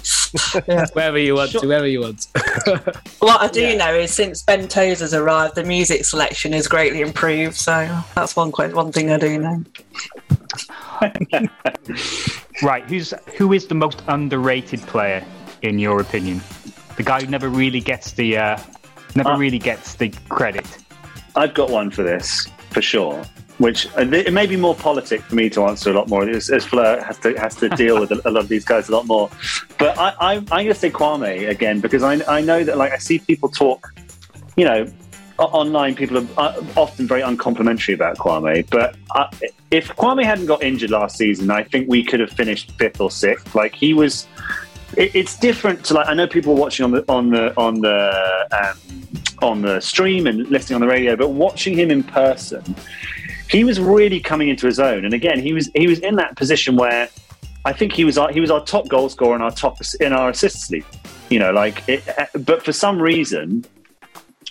Wherever 0.94 1.20
you 1.20 1.36
want 1.36 1.52
to, 1.52 1.68
wherever 1.68 1.86
you 1.88 2.02
want. 2.02 2.28
What 3.20 3.42
I 3.42 3.48
do 3.48 3.78
know 3.78 3.94
is 3.94 4.12
since 4.12 4.42
Ben 4.42 4.68
Tozer's 4.68 5.14
arrived, 5.14 5.54
the 5.56 5.64
music 5.64 6.04
selection 6.06 6.54
has 6.54 6.68
greatly 6.68 7.02
improved. 7.02 7.56
So 7.58 8.04
that's 8.16 8.36
one 8.36 8.52
que- 8.52 8.74
one 8.74 8.92
thing 8.92 9.12
I 9.12 9.20
do 9.20 9.38
know. 9.40 9.64
Right, 12.62 12.84
who's 12.90 13.14
who 13.38 13.54
is 13.54 13.68
the 13.68 13.76
most 13.76 14.04
underrated 14.08 14.82
player 14.82 15.24
in 15.62 15.80
your 15.80 16.02
opinion? 16.02 16.42
The 16.98 17.04
guy 17.04 17.22
who 17.22 17.28
never 17.28 17.48
really 17.48 17.80
gets 17.80 18.12
the 18.12 18.38
uh, 18.38 18.60
never 19.16 19.30
Uh, 19.30 19.38
really 19.38 19.60
gets 19.60 19.96
the 19.96 20.10
credit. 20.28 20.66
I've 21.36 21.54
got 21.54 21.70
one 21.70 21.90
for 21.90 22.04
this 22.04 22.48
for 22.72 22.82
sure. 22.82 23.24
Which 23.60 23.88
uh, 23.98 24.02
it 24.12 24.32
may 24.34 24.46
be 24.46 24.56
more 24.56 24.74
politic 24.76 25.22
for 25.22 25.36
me 25.36 25.50
to 25.50 25.64
answer 25.66 25.92
a 25.92 25.94
lot 25.94 26.08
more, 26.08 26.24
as, 26.30 26.50
as 26.50 26.66
Fleur 26.66 27.02
has 27.02 27.18
to 27.20 27.34
has 27.38 27.56
to 27.56 27.68
deal 27.70 28.00
with 28.00 28.12
a, 28.12 28.32
lot 28.32 28.44
of 28.44 28.48
these 28.48 28.64
guys 28.64 28.88
a 28.88 28.92
lot 28.94 29.06
more. 29.06 29.30
But 29.78 29.98
I, 29.98 30.10
I, 30.20 30.34
I'm 30.36 30.46
going 30.46 30.68
to 30.68 30.74
say 30.74 30.90
Kwame 30.90 31.50
again 31.50 31.82
because 31.82 32.02
I, 32.02 32.14
I 32.38 32.40
know 32.40 32.64
that 32.64 32.78
like 32.78 32.94
I 32.94 32.98
see 32.98 33.20
people 33.20 33.50
talk, 33.50 33.94
you 34.56 34.64
know, 34.64 34.86
online 35.46 35.96
people 35.96 36.18
are 36.18 36.28
uh, 36.38 36.64
often 36.76 37.08
very 37.08 37.22
uncomplimentary 37.22 37.94
about 37.94 38.18
Kwame. 38.18 38.70
But 38.70 38.96
uh, 39.16 39.28
if 39.72 39.90
Kwame 39.96 40.24
hadn't 40.24 40.48
got 40.48 40.64
injured 40.64 40.92
last 40.92 41.18
season, 41.18 41.52
I 41.52 41.64
think 41.64 41.90
we 41.90 42.04
could 42.04 42.20
have 42.20 42.32
finished 42.32 42.72
fifth 42.74 43.00
or 43.02 43.12
sixth. 43.12 43.56
Like 43.56 43.76
he 43.76 43.94
was, 43.94 44.28
it, 44.98 45.16
it's 45.16 45.38
different 45.38 45.84
to 45.86 45.94
like 45.94 46.08
I 46.08 46.14
know 46.14 46.28
people 46.28 46.56
watching 46.56 46.84
on 46.86 46.92
the 46.92 47.06
on 47.08 47.30
the 47.30 47.54
on 47.58 47.82
the 47.82 48.48
um, 48.52 48.78
on 49.42 49.62
the 49.62 49.80
stream 49.80 50.28
and 50.28 50.48
listening 50.50 50.76
on 50.76 50.82
the 50.82 50.88
radio, 50.88 51.16
but 51.16 51.30
watching 51.30 51.78
him 51.78 51.92
in 51.92 52.04
person, 52.04 52.76
he 53.50 53.64
was 53.64 53.80
really 53.80 54.20
coming 54.20 54.50
into 54.50 54.68
his 54.68 54.80
own. 54.80 55.06
And 55.06 55.14
again, 55.14 55.40
he 55.40 55.54
was 55.54 55.70
he 55.76 55.88
was 55.88 56.00
in 56.00 56.16
that 56.16 56.36
position 56.36 56.76
where 56.76 57.10
I 57.66 57.74
think 57.74 57.94
he 57.94 58.06
was 58.06 58.18
our, 58.18 58.32
he 58.32 58.40
was 58.40 58.52
our 58.52 58.64
top 58.64 58.88
goal 58.88 59.10
scorer 59.10 59.36
and 59.36 59.44
our 59.44 59.52
top 59.52 59.78
in 60.00 60.14
our 60.14 60.30
assists 60.30 60.70
league. 60.70 60.86
You 61.30 61.40
know, 61.40 61.52
like, 61.52 61.84
it, 61.88 62.04
but 62.46 62.64
for 62.64 62.72
some 62.72 63.00
reason, 63.02 63.66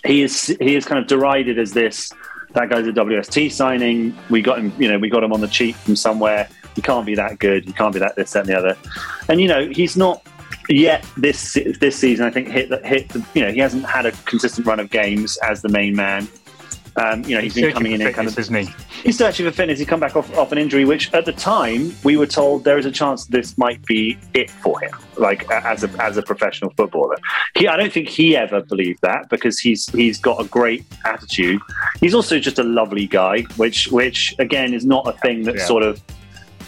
he 0.05 0.23
is 0.23 0.47
he 0.59 0.75
is 0.75 0.85
kind 0.85 0.99
of 0.99 1.07
derided 1.07 1.59
as 1.59 1.73
this. 1.73 2.11
That 2.53 2.69
guy's 2.69 2.87
a 2.87 2.91
WST 2.91 3.51
signing. 3.51 4.17
We 4.29 4.41
got 4.41 4.57
him, 4.57 4.73
you 4.79 4.89
know, 4.89 4.97
we 4.97 5.09
got 5.09 5.23
him 5.23 5.33
on 5.33 5.41
the 5.41 5.47
cheap 5.47 5.75
from 5.75 5.95
somewhere. 5.95 6.49
He 6.75 6.81
can't 6.81 7.05
be 7.05 7.15
that 7.15 7.39
good. 7.39 7.65
He 7.65 7.73
can't 7.73 7.93
be 7.93 7.99
that 7.99 8.15
this, 8.15 8.31
that, 8.31 8.41
and 8.41 8.49
the 8.49 8.57
other. 8.57 8.77
And 9.27 9.39
you 9.39 9.47
know, 9.47 9.67
he's 9.69 9.95
not 9.95 10.25
yet 10.69 11.05
this 11.17 11.57
this 11.79 11.95
season. 11.97 12.25
I 12.25 12.31
think 12.31 12.47
hit 12.47 12.69
hit. 12.85 13.09
The, 13.09 13.25
you 13.33 13.41
know, 13.41 13.51
he 13.51 13.59
hasn't 13.59 13.85
had 13.85 14.05
a 14.05 14.11
consistent 14.25 14.65
run 14.65 14.79
of 14.79 14.89
games 14.89 15.37
as 15.43 15.61
the 15.61 15.69
main 15.69 15.95
man. 15.95 16.27
Um, 16.99 17.23
you 17.23 17.35
know, 17.35 17.41
he's 17.41 17.53
been 17.53 17.71
coming 17.71 17.93
in 17.93 18.01
for 18.01 18.07
and 18.07 18.15
kind 18.15 18.27
of 18.27 18.33
fitness, 18.35 18.67
isn't 18.67 18.75
he? 18.75 19.03
He's 19.03 19.17
searching 19.17 19.45
for 19.45 19.51
fitness. 19.53 19.79
He 19.79 19.85
come 19.85 19.99
back 20.01 20.15
off, 20.15 20.35
off 20.37 20.51
an 20.51 20.57
injury, 20.57 20.83
which 20.85 21.13
at 21.13 21.25
the 21.25 21.31
time 21.31 21.93
we 22.03 22.17
were 22.17 22.25
told 22.27 22.63
there 22.65 22.77
is 22.77 22.85
a 22.85 22.91
chance 22.91 23.25
this 23.25 23.57
might 23.57 23.83
be 23.85 24.17
it 24.33 24.49
for 24.49 24.79
him, 24.81 24.91
like 25.17 25.49
as 25.51 25.83
a 25.83 25.89
as 26.03 26.17
a 26.17 26.21
professional 26.21 26.71
footballer. 26.71 27.15
He, 27.55 27.67
I 27.67 27.77
don't 27.77 27.93
think 27.93 28.09
he 28.09 28.35
ever 28.35 28.61
believed 28.61 29.01
that 29.01 29.29
because 29.29 29.59
he's 29.59 29.87
he's 29.89 30.19
got 30.19 30.41
a 30.43 30.47
great 30.49 30.83
attitude. 31.05 31.61
He's 32.01 32.13
also 32.13 32.37
just 32.39 32.59
a 32.59 32.63
lovely 32.63 33.07
guy, 33.07 33.43
which 33.55 33.87
which 33.91 34.35
again 34.39 34.73
is 34.73 34.85
not 34.85 35.07
a 35.07 35.13
thing 35.13 35.43
that 35.43 35.55
Yeah. 35.55 35.65
sort 35.65 35.83
of 35.83 36.01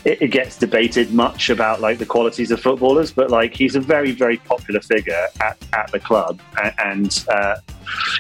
it, 0.06 0.22
it 0.22 0.28
gets 0.30 0.58
debated 0.58 1.14
much 1.14 1.50
about 1.50 1.82
like 1.82 1.98
the 2.00 2.06
qualities 2.06 2.52
of 2.52 2.60
footballers, 2.62 3.12
but 3.12 3.30
like 3.30 3.54
he's 3.56 3.76
a 3.76 3.82
very 3.82 4.12
very 4.12 4.38
popular 4.38 4.80
figure 4.80 5.28
at, 5.42 5.58
at 5.74 5.92
the 5.92 6.00
club 6.00 6.40
and, 6.64 6.74
and 6.80 7.26
uh, 7.30 7.56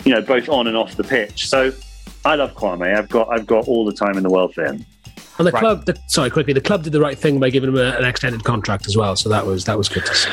you 0.03 0.13
know 0.13 0.21
both 0.21 0.49
on 0.49 0.67
and 0.67 0.75
off 0.75 0.95
the 0.95 1.03
pitch. 1.03 1.47
So 1.47 1.71
I 2.25 2.35
love 2.35 2.53
Kwame. 2.53 2.95
I've 2.95 3.09
got 3.09 3.29
I've 3.29 3.47
got 3.47 3.67
all 3.67 3.85
the 3.85 3.93
time 3.93 4.17
in 4.17 4.23
the 4.23 4.29
world 4.29 4.53
for 4.53 4.65
him. 4.65 4.85
And 5.37 5.47
the 5.47 5.51
Right. 5.51 5.59
club, 5.61 5.85
the, 5.85 5.97
sorry, 6.07 6.29
quickly, 6.29 6.53
the 6.53 6.61
club 6.61 6.83
did 6.83 6.93
the 6.93 6.99
right 6.99 7.17
thing 7.17 7.39
by 7.39 7.49
giving 7.49 7.69
him 7.69 7.77
a, 7.77 7.97
an 7.97 8.05
extended 8.05 8.43
contract 8.43 8.85
as 8.85 8.95
well. 8.95 9.15
So 9.15 9.29
that 9.29 9.45
was 9.45 9.65
that 9.65 9.77
was 9.77 9.89
good 9.89 10.05
to 10.05 10.13
see. 10.13 10.29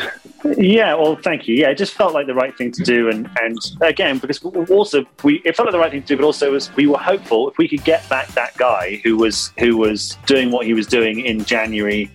Yeah, 0.57 0.95
well, 0.95 1.17
thank 1.17 1.49
you. 1.49 1.57
Yeah, 1.57 1.71
it 1.71 1.79
just 1.79 1.95
felt 1.95 2.13
like 2.15 2.27
the 2.27 2.35
right 2.35 2.57
thing 2.57 2.71
to 2.73 2.83
do, 2.85 3.09
and 3.09 3.29
and 3.41 3.59
again 3.81 4.19
because 4.19 4.43
also 4.71 5.05
we 5.23 5.41
it 5.45 5.57
felt 5.57 5.67
like 5.67 5.73
the 5.73 5.79
right 5.79 5.91
thing 5.91 6.03
to 6.03 6.07
do, 6.09 6.17
but 6.17 6.25
also 6.25 6.53
was 6.53 6.75
we 6.77 6.87
were 6.87 6.99
hopeful 6.99 7.49
if 7.49 7.57
we 7.59 7.69
could 7.69 7.85
get 7.85 8.09
back 8.09 8.29
that 8.29 8.57
guy 8.57 9.01
who 9.03 9.17
was 9.17 9.53
who 9.59 9.77
was 9.77 10.19
doing 10.27 10.51
what 10.51 10.67
he 10.67 10.75
was 10.75 10.87
doing 10.87 11.21
in 11.21 11.45
January, 11.45 12.11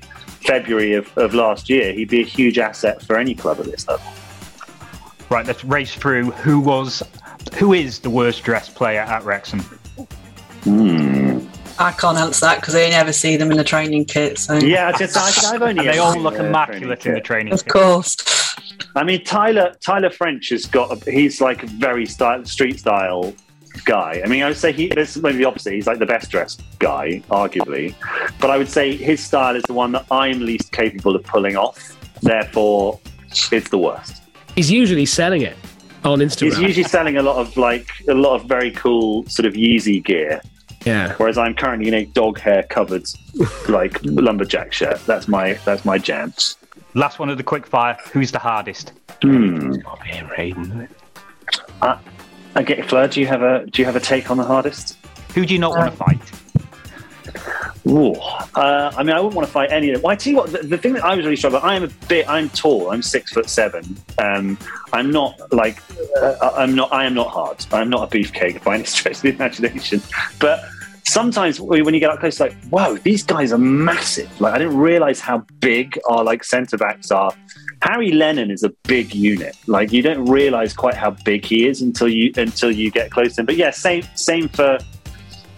February 0.45 0.93
of, 0.93 1.15
of 1.17 1.33
last 1.33 1.69
year, 1.69 1.93
he'd 1.93 2.09
be 2.09 2.21
a 2.21 2.25
huge 2.25 2.59
asset 2.59 3.01
for 3.01 3.17
any 3.17 3.33
club 3.33 3.59
at 3.59 3.65
this 3.65 3.87
level. 3.87 4.05
Right, 5.29 5.45
let's 5.47 5.63
race 5.65 5.95
through 5.95 6.31
who 6.31 6.59
was, 6.59 7.01
who 7.55 7.73
is 7.73 7.99
the 7.99 8.09
worst 8.09 8.43
dressed 8.43 8.75
player 8.75 9.01
at 9.01 9.23
Wrexham. 9.23 9.59
Hmm. 10.63 11.39
I 11.79 11.91
can't 11.91 12.17
answer 12.17 12.45
that 12.45 12.61
because 12.61 12.75
I 12.75 12.89
never 12.89 13.11
see 13.11 13.35
them 13.35 13.51
in 13.51 13.57
the 13.57 13.63
training 13.63 14.05
kit. 14.05 14.37
So 14.37 14.55
Yeah, 14.55 14.91
I 14.93 14.97
just 14.97 15.17
I, 15.17 15.55
I've 15.55 15.61
only 15.61 15.85
they 15.85 15.97
all 15.97 16.17
look 16.19 16.35
immaculate 16.35 17.05
in 17.05 17.13
the 17.13 17.19
kit. 17.19 17.25
training. 17.25 17.53
of 17.53 17.63
kit. 17.63 17.73
course. 17.73 18.17
I 18.95 19.03
mean, 19.03 19.23
Tyler 19.23 19.75
Tyler 19.81 20.09
French 20.11 20.49
has 20.49 20.65
got 20.65 20.91
a, 21.07 21.11
he's 21.11 21.41
like 21.41 21.63
a 21.63 21.67
very 21.67 22.05
style, 22.05 22.45
street 22.45 22.79
style 22.79 23.33
guy. 23.85 24.21
I 24.23 24.27
mean, 24.27 24.43
I 24.43 24.47
would 24.49 24.57
say 24.57 24.71
he 24.71 24.87
this 24.87 25.17
maybe 25.17 25.39
the 25.39 25.45
opposite. 25.45 25.73
He's 25.73 25.87
like 25.87 25.99
the 25.99 26.05
best 26.05 26.29
dressed 26.29 26.61
guy, 26.77 27.23
arguably, 27.31 27.95
but 28.39 28.51
I 28.51 28.57
would 28.57 28.69
say 28.69 28.95
his 28.95 29.19
style 29.23 29.55
is 29.55 29.63
the 29.63 29.73
one 29.73 29.91
that 29.93 30.05
I'm 30.11 30.39
least 30.45 30.71
capable 30.71 31.15
of 31.15 31.23
pulling 31.23 31.57
off. 31.57 31.97
Therefore, 32.21 32.99
it's 33.51 33.69
the 33.69 33.79
worst. 33.79 34.21
He's 34.55 34.69
usually 34.69 35.05
selling 35.07 35.41
it 35.41 35.57
on 36.03 36.19
Instagram. 36.19 36.45
He's 36.45 36.59
usually 36.59 36.83
selling 36.83 37.17
a 37.17 37.23
lot 37.23 37.37
of 37.37 37.55
like 37.57 37.89
a 38.07 38.13
lot 38.13 38.35
of 38.35 38.45
very 38.45 38.71
cool 38.71 39.25
sort 39.27 39.45
of 39.45 39.53
Yeezy 39.53 40.03
gear, 40.03 40.41
yeah. 40.85 41.13
whereas 41.15 41.37
I'm 41.37 41.55
currently 41.55 41.87
in 41.87 41.93
a 41.93 42.05
dog 42.05 42.39
hair 42.39 42.63
covered 42.63 43.05
like 43.69 43.99
lumberjack 44.03 44.73
shirt. 44.73 45.05
That's 45.05 45.27
my 45.27 45.53
that's 45.65 45.85
my 45.85 45.97
jam. 45.97 46.33
Last 46.93 47.19
one 47.19 47.29
of 47.29 47.37
the 47.37 47.43
quick 47.43 47.65
fire. 47.65 47.97
Who's 48.11 48.31
the 48.31 48.39
hardest? 48.39 48.93
Hmm. 49.21 49.73
Yeah, 50.05 50.29
Raiden, 50.29 50.61
isn't 50.61 50.81
it? 50.81 50.89
I 52.55 52.63
get 52.63 52.87
Fleur. 52.87 53.07
Do 53.07 53.19
you 53.19 53.27
have 53.27 53.41
a 53.41 53.65
do 53.65 53.81
you 53.81 53.85
have 53.85 53.95
a 53.95 53.99
take 53.99 54.29
on 54.29 54.37
the 54.37 54.43
hardest? 54.43 54.97
Who 55.33 55.45
do 55.45 55.53
you 55.53 55.59
not 55.59 55.71
want 55.71 55.91
to 55.91 55.97
fight? 55.97 56.42
Ooh, 57.85 58.13
uh, 58.13 58.93
I 58.95 59.03
mean, 59.03 59.13
I 59.13 59.19
wouldn't 59.19 59.35
want 59.35 59.45
to 59.45 59.51
fight 59.51 59.71
any 59.71 59.89
of 59.89 59.95
them. 59.95 60.03
Well, 60.03 60.13
I 60.13 60.15
tell 60.15 60.31
you 60.31 60.37
what, 60.37 60.51
the, 60.51 60.59
the 60.59 60.77
thing 60.77 60.93
that 60.93 61.03
I 61.03 61.15
was 61.15 61.25
really 61.25 61.35
struggling. 61.35 61.63
I 61.63 61.75
am 61.75 61.83
a 61.83 61.89
bit. 62.07 62.29
I'm 62.29 62.49
tall. 62.49 62.91
I'm 62.91 63.01
six 63.01 63.33
foot 63.33 63.49
seven. 63.49 63.97
Um, 64.17 64.57
I'm 64.93 65.11
not 65.11 65.51
like. 65.51 65.81
Uh, 66.21 66.51
I'm 66.55 66.75
not. 66.75 66.93
I 66.93 67.05
am 67.05 67.13
not 67.13 67.27
hard. 67.27 67.65
I'm 67.73 67.89
not 67.89 68.03
a 68.03 68.17
beefcake 68.17 68.63
by 68.63 68.75
any 68.75 68.83
stretch 68.85 69.17
of 69.17 69.21
the 69.23 69.29
imagination. 69.33 70.01
But 70.39 70.63
sometimes 71.03 71.59
when 71.59 71.93
you 71.93 71.99
get 71.99 72.09
up 72.09 72.19
close, 72.19 72.39
like, 72.39 72.55
wow, 72.71 72.97
these 73.03 73.23
guys 73.23 73.51
are 73.51 73.57
massive. 73.57 74.29
Like, 74.39 74.53
I 74.53 74.59
didn't 74.59 74.77
realize 74.77 75.19
how 75.19 75.45
big 75.59 75.99
our 76.09 76.23
like 76.23 76.43
centre 76.43 76.77
backs 76.77 77.11
are. 77.11 77.33
Harry 77.81 78.13
Lennon 78.13 78.49
is 78.49 78.63
a 78.63 78.69
big 78.87 79.13
unit. 79.13 79.57
Like, 79.67 79.91
you 79.91 80.01
don't 80.01 80.25
realize 80.25 80.73
quite 80.73 80.95
how 80.95 81.11
big 81.11 81.43
he 81.43 81.67
is 81.67 81.81
until 81.81 82.07
you 82.07 82.31
until 82.37 82.71
you 82.71 82.89
get 82.91 83.11
close 83.11 83.35
to 83.35 83.41
him. 83.41 83.45
But 83.45 83.57
yeah, 83.57 83.71
same 83.71 84.03
same 84.15 84.47
for. 84.47 84.77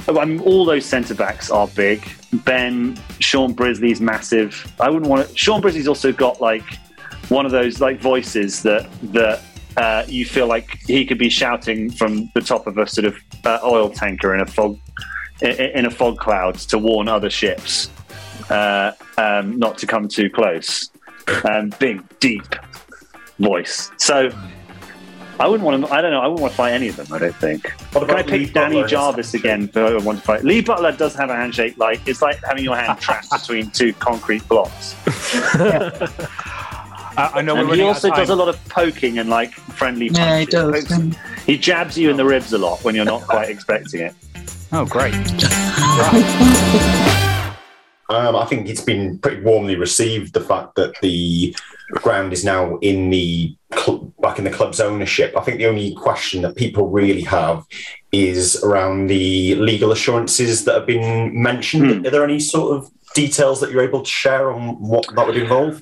I 0.07 0.25
mean, 0.25 0.39
all 0.41 0.65
those 0.65 0.85
centre 0.85 1.15
backs 1.15 1.49
are 1.49 1.67
big. 1.69 2.07
Ben, 2.45 2.99
Shaun 3.19 3.55
Brisley's 3.55 3.99
massive. 3.99 4.71
I 4.79 4.89
wouldn't 4.89 5.09
want 5.09 5.27
to. 5.27 5.37
Shaun 5.37 5.61
Brisley's 5.61 5.87
also 5.87 6.11
got 6.11 6.39
like 6.41 6.63
one 7.29 7.45
of 7.45 7.51
those 7.51 7.81
like 7.81 7.99
voices 7.99 8.61
that 8.63 8.87
that 9.13 9.41
uh, 9.77 10.05
you 10.07 10.25
feel 10.25 10.47
like 10.47 10.77
he 10.85 11.05
could 11.05 11.17
be 11.17 11.29
shouting 11.29 11.89
from 11.89 12.29
the 12.35 12.41
top 12.41 12.67
of 12.67 12.77
a 12.77 12.87
sort 12.87 13.05
of 13.05 13.17
uh, 13.45 13.59
oil 13.63 13.89
tanker 13.89 14.35
in 14.35 14.41
a 14.41 14.45
fog 14.45 14.79
in, 15.41 15.49
in 15.49 15.85
a 15.85 15.91
fog 15.91 16.17
cloud 16.17 16.55
to 16.55 16.77
warn 16.77 17.07
other 17.07 17.29
ships 17.29 17.89
uh, 18.49 18.91
um, 19.17 19.57
not 19.57 19.77
to 19.79 19.87
come 19.87 20.07
too 20.07 20.29
close. 20.29 20.91
Um, 21.49 21.71
big, 21.79 22.03
deep 22.19 22.45
voice. 23.39 23.91
So. 23.97 24.29
I 25.39 25.47
wouldn't 25.47 25.65
want 25.65 25.85
to. 25.85 25.91
I 25.91 26.01
don't 26.01 26.11
know. 26.11 26.21
I 26.21 26.27
wouldn't 26.27 26.41
want 26.41 26.53
to 26.53 26.57
fight 26.57 26.73
any 26.73 26.87
of 26.87 26.95
them. 26.95 27.07
I 27.11 27.19
don't 27.19 27.35
think. 27.35 27.69
What 27.93 28.07
Can 28.07 28.15
I 28.15 28.19
about 28.21 28.31
Lee 28.31 28.45
pick 28.45 28.53
Danny 28.53 28.75
Butler 28.75 28.87
Jarvis 28.87 29.33
again 29.33 29.67
for 29.67 29.85
I 29.85 29.97
want 29.97 30.19
to 30.19 30.23
fight? 30.23 30.43
Lee 30.43 30.61
Butler 30.61 30.91
does 30.93 31.15
have 31.15 31.29
a 31.29 31.35
handshake. 31.35 31.77
Like 31.77 32.07
it's 32.07 32.21
like 32.21 32.41
having 32.43 32.63
your 32.63 32.75
hand 32.75 32.99
trapped 32.99 33.29
between 33.31 33.69
two 33.71 33.93
concrete 33.93 34.47
blocks. 34.47 34.95
Uh, 37.17 37.31
I 37.33 37.41
know 37.41 37.55
And 37.55 37.71
he 37.71 37.81
also 37.81 38.09
does 38.09 38.29
a 38.29 38.35
lot 38.35 38.49
of 38.49 38.61
poking 38.67 39.19
and 39.19 39.29
like 39.29 39.53
friendly. 39.53 40.07
Yeah, 40.07 40.39
he 40.39 40.45
punches. 40.47 40.83
does. 40.89 40.91
Um, 40.91 41.15
He 41.45 41.57
jabs 41.57 41.97
you 41.97 42.09
in 42.09 42.17
the 42.17 42.25
ribs 42.25 42.51
a 42.51 42.57
lot 42.57 42.83
when 42.83 42.93
you're 42.93 43.05
not 43.05 43.21
quite 43.21 43.47
expecting 43.47 44.01
it. 44.01 44.13
Oh, 44.73 44.83
great. 44.85 45.15
Um, 48.07 48.35
I 48.35 48.45
think 48.45 48.69
it's 48.69 48.81
been 48.81 49.17
pretty 49.17 49.41
warmly 49.41 49.75
received. 49.75 50.33
The 50.33 50.41
fact 50.41 50.75
that 50.75 50.93
the 51.01 51.55
ground 51.91 52.33
is 52.33 52.43
now 52.43 52.77
in 52.77 53.09
the 53.09 53.55
cl- 53.73 54.13
back 54.19 54.37
in 54.37 54.43
the 54.43 54.51
club's 54.51 54.79
ownership. 54.79 55.35
I 55.37 55.41
think 55.41 55.57
the 55.57 55.67
only 55.67 55.93
question 55.95 56.41
that 56.41 56.55
people 56.55 56.89
really 56.89 57.21
have 57.21 57.65
is 58.11 58.63
around 58.63 59.07
the 59.07 59.55
legal 59.55 59.91
assurances 59.91 60.65
that 60.65 60.75
have 60.75 60.87
been 60.87 61.41
mentioned. 61.41 61.91
Hmm. 61.91 62.05
Are 62.05 62.09
there 62.09 62.23
any 62.23 62.39
sort 62.39 62.77
of 62.77 62.91
details 63.13 63.59
that 63.61 63.71
you're 63.71 63.83
able 63.83 64.01
to 64.01 64.09
share 64.09 64.51
on 64.51 64.75
what 64.79 65.05
that 65.15 65.27
would 65.27 65.37
involve? 65.37 65.81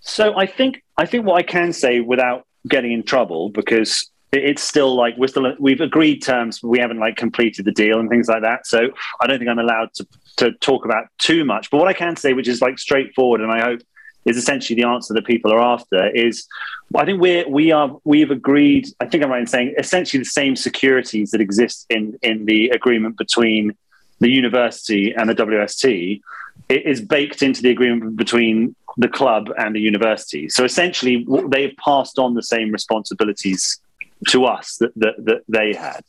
So 0.00 0.36
I 0.36 0.46
think 0.46 0.82
I 0.96 1.06
think 1.06 1.24
what 1.24 1.36
I 1.36 1.42
can 1.42 1.72
say 1.72 2.00
without 2.00 2.46
getting 2.66 2.92
in 2.92 3.02
trouble 3.02 3.50
because 3.50 4.10
it's 4.32 4.62
still 4.62 4.94
like 4.94 5.16
we're 5.16 5.28
still 5.28 5.54
we've 5.58 5.80
agreed 5.80 6.22
terms, 6.22 6.60
but 6.60 6.68
we 6.68 6.78
haven't 6.78 6.98
like 6.98 7.16
completed 7.16 7.64
the 7.64 7.72
deal 7.72 7.98
and 7.98 8.10
things 8.10 8.28
like 8.28 8.42
that. 8.42 8.66
So 8.66 8.90
I 9.20 9.26
don't 9.26 9.38
think 9.38 9.50
I'm 9.50 9.58
allowed 9.58 9.94
to 9.94 10.06
to 10.38 10.52
talk 10.52 10.84
about 10.84 11.06
too 11.18 11.44
much. 11.44 11.70
But 11.70 11.78
what 11.78 11.88
I 11.88 11.92
can 11.92 12.16
say, 12.16 12.32
which 12.32 12.48
is 12.48 12.60
like 12.60 12.78
straightforward, 12.78 13.40
and 13.40 13.50
I 13.50 13.60
hope 13.60 13.80
is 14.24 14.36
essentially 14.36 14.80
the 14.80 14.86
answer 14.86 15.14
that 15.14 15.24
people 15.24 15.52
are 15.52 15.60
after, 15.60 16.08
is 16.08 16.46
I 16.94 17.04
think 17.04 17.20
we're 17.20 17.48
we 17.48 17.72
are 17.72 17.98
we've 18.04 18.30
agreed. 18.30 18.88
I 19.00 19.06
think 19.06 19.24
I'm 19.24 19.30
right 19.30 19.40
in 19.40 19.46
saying 19.46 19.74
essentially 19.78 20.20
the 20.20 20.30
same 20.30 20.56
securities 20.56 21.30
that 21.30 21.40
exist 21.40 21.86
in 21.90 22.18
in 22.22 22.44
the 22.44 22.70
agreement 22.70 23.16
between 23.16 23.76
the 24.20 24.30
university 24.30 25.14
and 25.14 25.30
the 25.30 25.34
WST 25.34 26.20
it 26.68 26.84
is 26.84 27.00
baked 27.00 27.42
into 27.42 27.62
the 27.62 27.70
agreement 27.70 28.16
between 28.16 28.74
the 28.96 29.08
club 29.08 29.50
and 29.56 29.74
the 29.74 29.80
university. 29.80 30.48
So 30.48 30.64
essentially, 30.64 31.26
they've 31.48 31.74
passed 31.76 32.18
on 32.18 32.34
the 32.34 32.42
same 32.42 32.70
responsibilities 32.70 33.80
to 34.28 34.44
us 34.44 34.76
that, 34.78 34.92
that, 34.96 35.24
that 35.24 35.42
they 35.48 35.72
had. 35.72 36.00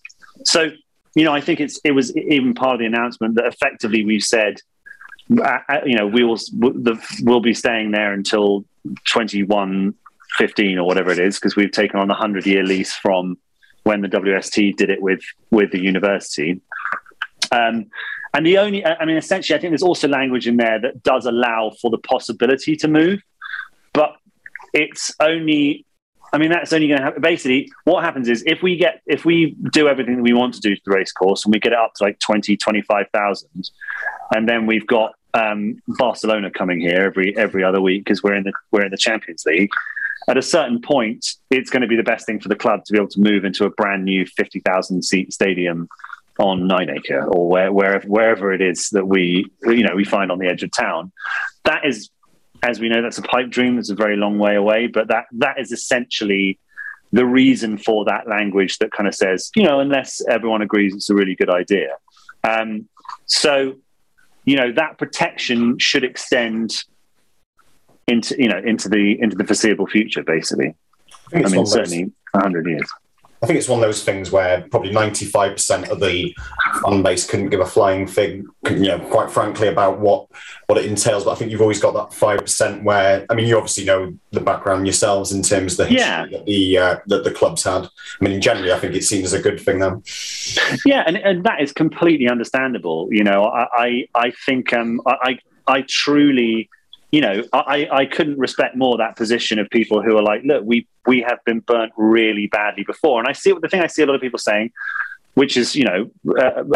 So, 0.45 0.71
you 1.15 1.23
know, 1.23 1.33
I 1.33 1.41
think 1.41 1.59
it's 1.59 1.79
it 1.83 1.91
was 1.91 2.15
even 2.15 2.53
part 2.53 2.73
of 2.73 2.79
the 2.79 2.85
announcement 2.85 3.35
that 3.35 3.45
effectively 3.45 4.03
we've 4.03 4.23
said, 4.23 4.61
you 5.29 5.95
know, 5.95 6.07
we 6.07 6.23
will 6.23 6.39
we'll 7.21 7.41
be 7.41 7.53
staying 7.53 7.91
there 7.91 8.13
until 8.13 8.65
twenty 9.07 9.43
one 9.43 9.93
fifteen 10.37 10.77
or 10.77 10.85
whatever 10.85 11.11
it 11.11 11.19
is 11.19 11.35
because 11.35 11.55
we've 11.55 11.71
taken 11.71 11.99
on 11.99 12.09
a 12.09 12.15
hundred 12.15 12.45
year 12.45 12.63
lease 12.63 12.93
from 12.93 13.37
when 13.83 14.01
the 14.01 14.07
WST 14.07 14.75
did 14.75 14.89
it 14.89 15.01
with 15.01 15.21
with 15.51 15.71
the 15.71 15.79
university. 15.79 16.61
Um, 17.51 17.87
and 18.33 18.45
the 18.45 18.59
only, 18.59 18.85
I 18.85 19.05
mean, 19.05 19.17
essentially, 19.17 19.57
I 19.57 19.61
think 19.61 19.71
there's 19.71 19.83
also 19.83 20.07
language 20.07 20.47
in 20.47 20.57
there 20.57 20.79
that 20.79 21.01
does 21.01 21.25
allow 21.25 21.71
for 21.81 21.89
the 21.89 21.97
possibility 21.97 22.75
to 22.75 22.87
move, 22.87 23.21
but 23.91 24.15
it's 24.71 25.15
only, 25.19 25.85
I 26.31 26.37
mean, 26.37 26.51
that's 26.51 26.71
only 26.71 26.87
going 26.87 26.99
to 26.99 27.05
happen. 27.05 27.21
Basically, 27.23 27.71
what 27.85 28.03
happens 28.03 28.29
is 28.29 28.43
if 28.45 28.61
we 28.61 28.77
get, 28.77 29.01
if 29.07 29.25
we 29.25 29.55
do 29.71 29.87
everything 29.87 30.17
that 30.17 30.21
we 30.21 30.33
want 30.33 30.53
to 30.53 30.59
do 30.59 30.75
to 30.75 30.81
the 30.85 30.91
race 30.91 31.11
course 31.11 31.43
and 31.43 31.51
we 31.51 31.59
get 31.59 31.73
it 31.73 31.79
up 31.79 31.93
to 31.95 32.03
like 32.03 32.19
20, 32.19 32.55
25,000, 32.55 33.71
and 34.35 34.47
then 34.47 34.67
we've 34.67 34.85
got 34.85 35.13
um, 35.33 35.81
Barcelona 35.87 36.51
coming 36.51 36.79
here 36.79 37.01
every 37.01 37.37
every 37.37 37.63
other 37.63 37.81
week 37.81 38.03
because 38.03 38.23
we're 38.23 38.35
in 38.35 38.43
the 38.43 38.53
we're 38.71 38.85
in 38.85 38.91
the 38.91 38.97
Champions 38.97 39.45
League. 39.45 39.71
At 40.27 40.37
a 40.37 40.41
certain 40.41 40.81
point, 40.81 41.25
it's 41.49 41.69
going 41.69 41.81
to 41.81 41.87
be 41.87 41.95
the 41.95 42.03
best 42.03 42.25
thing 42.25 42.39
for 42.39 42.49
the 42.49 42.55
club 42.55 42.85
to 42.85 42.93
be 42.93 42.99
able 42.99 43.09
to 43.09 43.19
move 43.19 43.45
into 43.45 43.65
a 43.65 43.69
brand 43.69 44.05
new 44.05 44.25
fifty 44.25 44.59
thousand 44.59 45.03
seat 45.03 45.33
stadium 45.33 45.87
on 46.39 46.67
Nine 46.67 46.89
Acre 46.89 47.25
or 47.25 47.49
where, 47.49 47.71
wherever 47.71 48.07
wherever 48.07 48.53
it 48.53 48.61
is 48.61 48.89
that 48.89 49.07
we 49.07 49.51
you 49.63 49.83
know 49.83 49.95
we 49.95 50.05
find 50.05 50.31
on 50.31 50.39
the 50.39 50.47
edge 50.47 50.63
of 50.63 50.71
town. 50.71 51.11
That 51.65 51.85
is, 51.85 52.09
as 52.63 52.79
we 52.79 52.89
know, 52.89 53.01
that's 53.01 53.17
a 53.17 53.23
pipe 53.23 53.49
dream. 53.49 53.77
It's 53.77 53.89
a 53.89 53.95
very 53.95 54.17
long 54.17 54.39
way 54.39 54.55
away. 54.55 54.87
But 54.87 55.09
that 55.09 55.25
that 55.33 55.59
is 55.59 55.71
essentially 55.71 56.59
the 57.11 57.25
reason 57.25 57.77
for 57.77 58.05
that 58.05 58.27
language 58.27 58.77
that 58.77 58.91
kind 58.91 59.07
of 59.07 59.15
says, 59.15 59.51
you 59.55 59.63
know, 59.63 59.79
unless 59.79 60.21
everyone 60.27 60.61
agrees 60.61 60.93
it's 60.93 61.09
a 61.09 61.15
really 61.15 61.35
good 61.35 61.49
idea. 61.49 61.89
Um, 62.43 62.87
so, 63.25 63.77
you 64.49 64.55
know, 64.55 64.71
that 64.71 64.97
protection 64.97 65.77
should 65.77 66.03
extend 66.03 66.83
into 68.07 68.35
you 68.41 68.49
know 68.49 68.57
into 68.57 68.89
the 68.89 69.19
into 69.21 69.35
the 69.35 69.43
foreseeable 69.43 69.85
future, 69.85 70.23
basically. 70.23 70.73
I 71.31 71.37
I 71.37 71.41
mean, 71.41 71.43
one 71.43 71.45
of 71.45 71.53
those- 71.53 71.73
certainly 71.73 72.11
hundred 72.35 72.65
years. 72.67 72.89
I 73.41 73.45
think 73.45 73.57
it's 73.57 73.69
one 73.69 73.79
of 73.79 73.85
those 73.85 74.03
things 74.03 74.31
where 74.31 74.67
probably 74.69 74.91
95% 74.91 75.89
of 75.89 76.01
the 76.01 76.35
fan 76.83 77.01
base 77.01 77.25
couldn't 77.25 77.49
give 77.49 77.61
a 77.61 77.65
flying 77.65 78.05
fig, 78.05 78.45
you 78.69 78.79
know, 78.79 78.99
quite 78.99 79.31
frankly, 79.31 79.69
about 79.69 79.99
what 79.99 80.27
what 80.67 80.77
it 80.77 80.85
entails. 80.85 81.23
But 81.23 81.31
I 81.31 81.35
think 81.35 81.49
you've 81.49 81.61
always 81.61 81.79
got 81.81 81.93
that 81.93 82.17
5% 82.17 82.83
where, 82.83 83.25
I 83.29 83.35
mean, 83.35 83.47
you 83.47 83.55
obviously 83.55 83.85
know 83.85 84.13
the 84.31 84.41
background 84.41 84.85
yourselves 84.85 85.31
in 85.31 85.41
terms 85.41 85.73
of 85.73 85.77
the 85.77 85.85
history 85.93 85.99
Yeah. 86.09 86.25
that 86.31 86.45
the 86.45 86.77
uh, 86.77 86.97
that 87.07 87.23
the 87.23 87.31
clubs 87.31 87.63
had. 87.63 87.85
I 87.85 87.89
mean, 88.19 88.41
generally, 88.41 88.73
I 88.73 88.79
think 88.79 88.93
it 88.93 89.03
seems 89.05 89.31
a 89.31 89.41
good 89.41 89.59
thing 89.59 89.79
then. 89.79 90.03
Yeah, 90.85 91.03
and, 91.07 91.15
and 91.17 91.43
that 91.45 91.61
is 91.61 91.71
completely 91.71 92.27
understandable. 92.27 93.07
You 93.09 93.23
know, 93.23 93.45
I 93.45 93.67
I, 93.73 94.07
I 94.15 94.31
think 94.45 94.73
um, 94.73 95.01
I 95.05 95.15
I 95.67 95.75
I 95.77 95.85
truly 95.87 96.69
you 97.11 97.21
know, 97.21 97.43
I, 97.53 97.87
I 97.91 98.05
couldn't 98.05 98.37
respect 98.37 98.75
more 98.75 98.97
that 98.97 99.15
position 99.15 99.57
of 99.57 99.69
people 99.69 100.01
who 100.01 100.15
are 100.17 100.21
like, 100.21 100.43
look, 100.43 100.63
we 100.63 100.87
we 101.07 101.21
have 101.21 101.39
been 101.43 101.59
burnt 101.59 101.91
really 101.97 102.47
badly 102.47 102.83
before. 102.83 103.19
And 103.19 103.27
I 103.27 103.33
see 103.33 103.53
the 103.59 103.67
thing 103.67 103.81
I 103.81 103.87
see 103.87 104.03
a 104.03 104.05
lot 104.05 104.15
of 104.15 104.21
people 104.21 104.37
saying, 104.37 104.71
which 105.33 105.57
is 105.57 105.75
you 105.75 105.85
know 105.85 106.11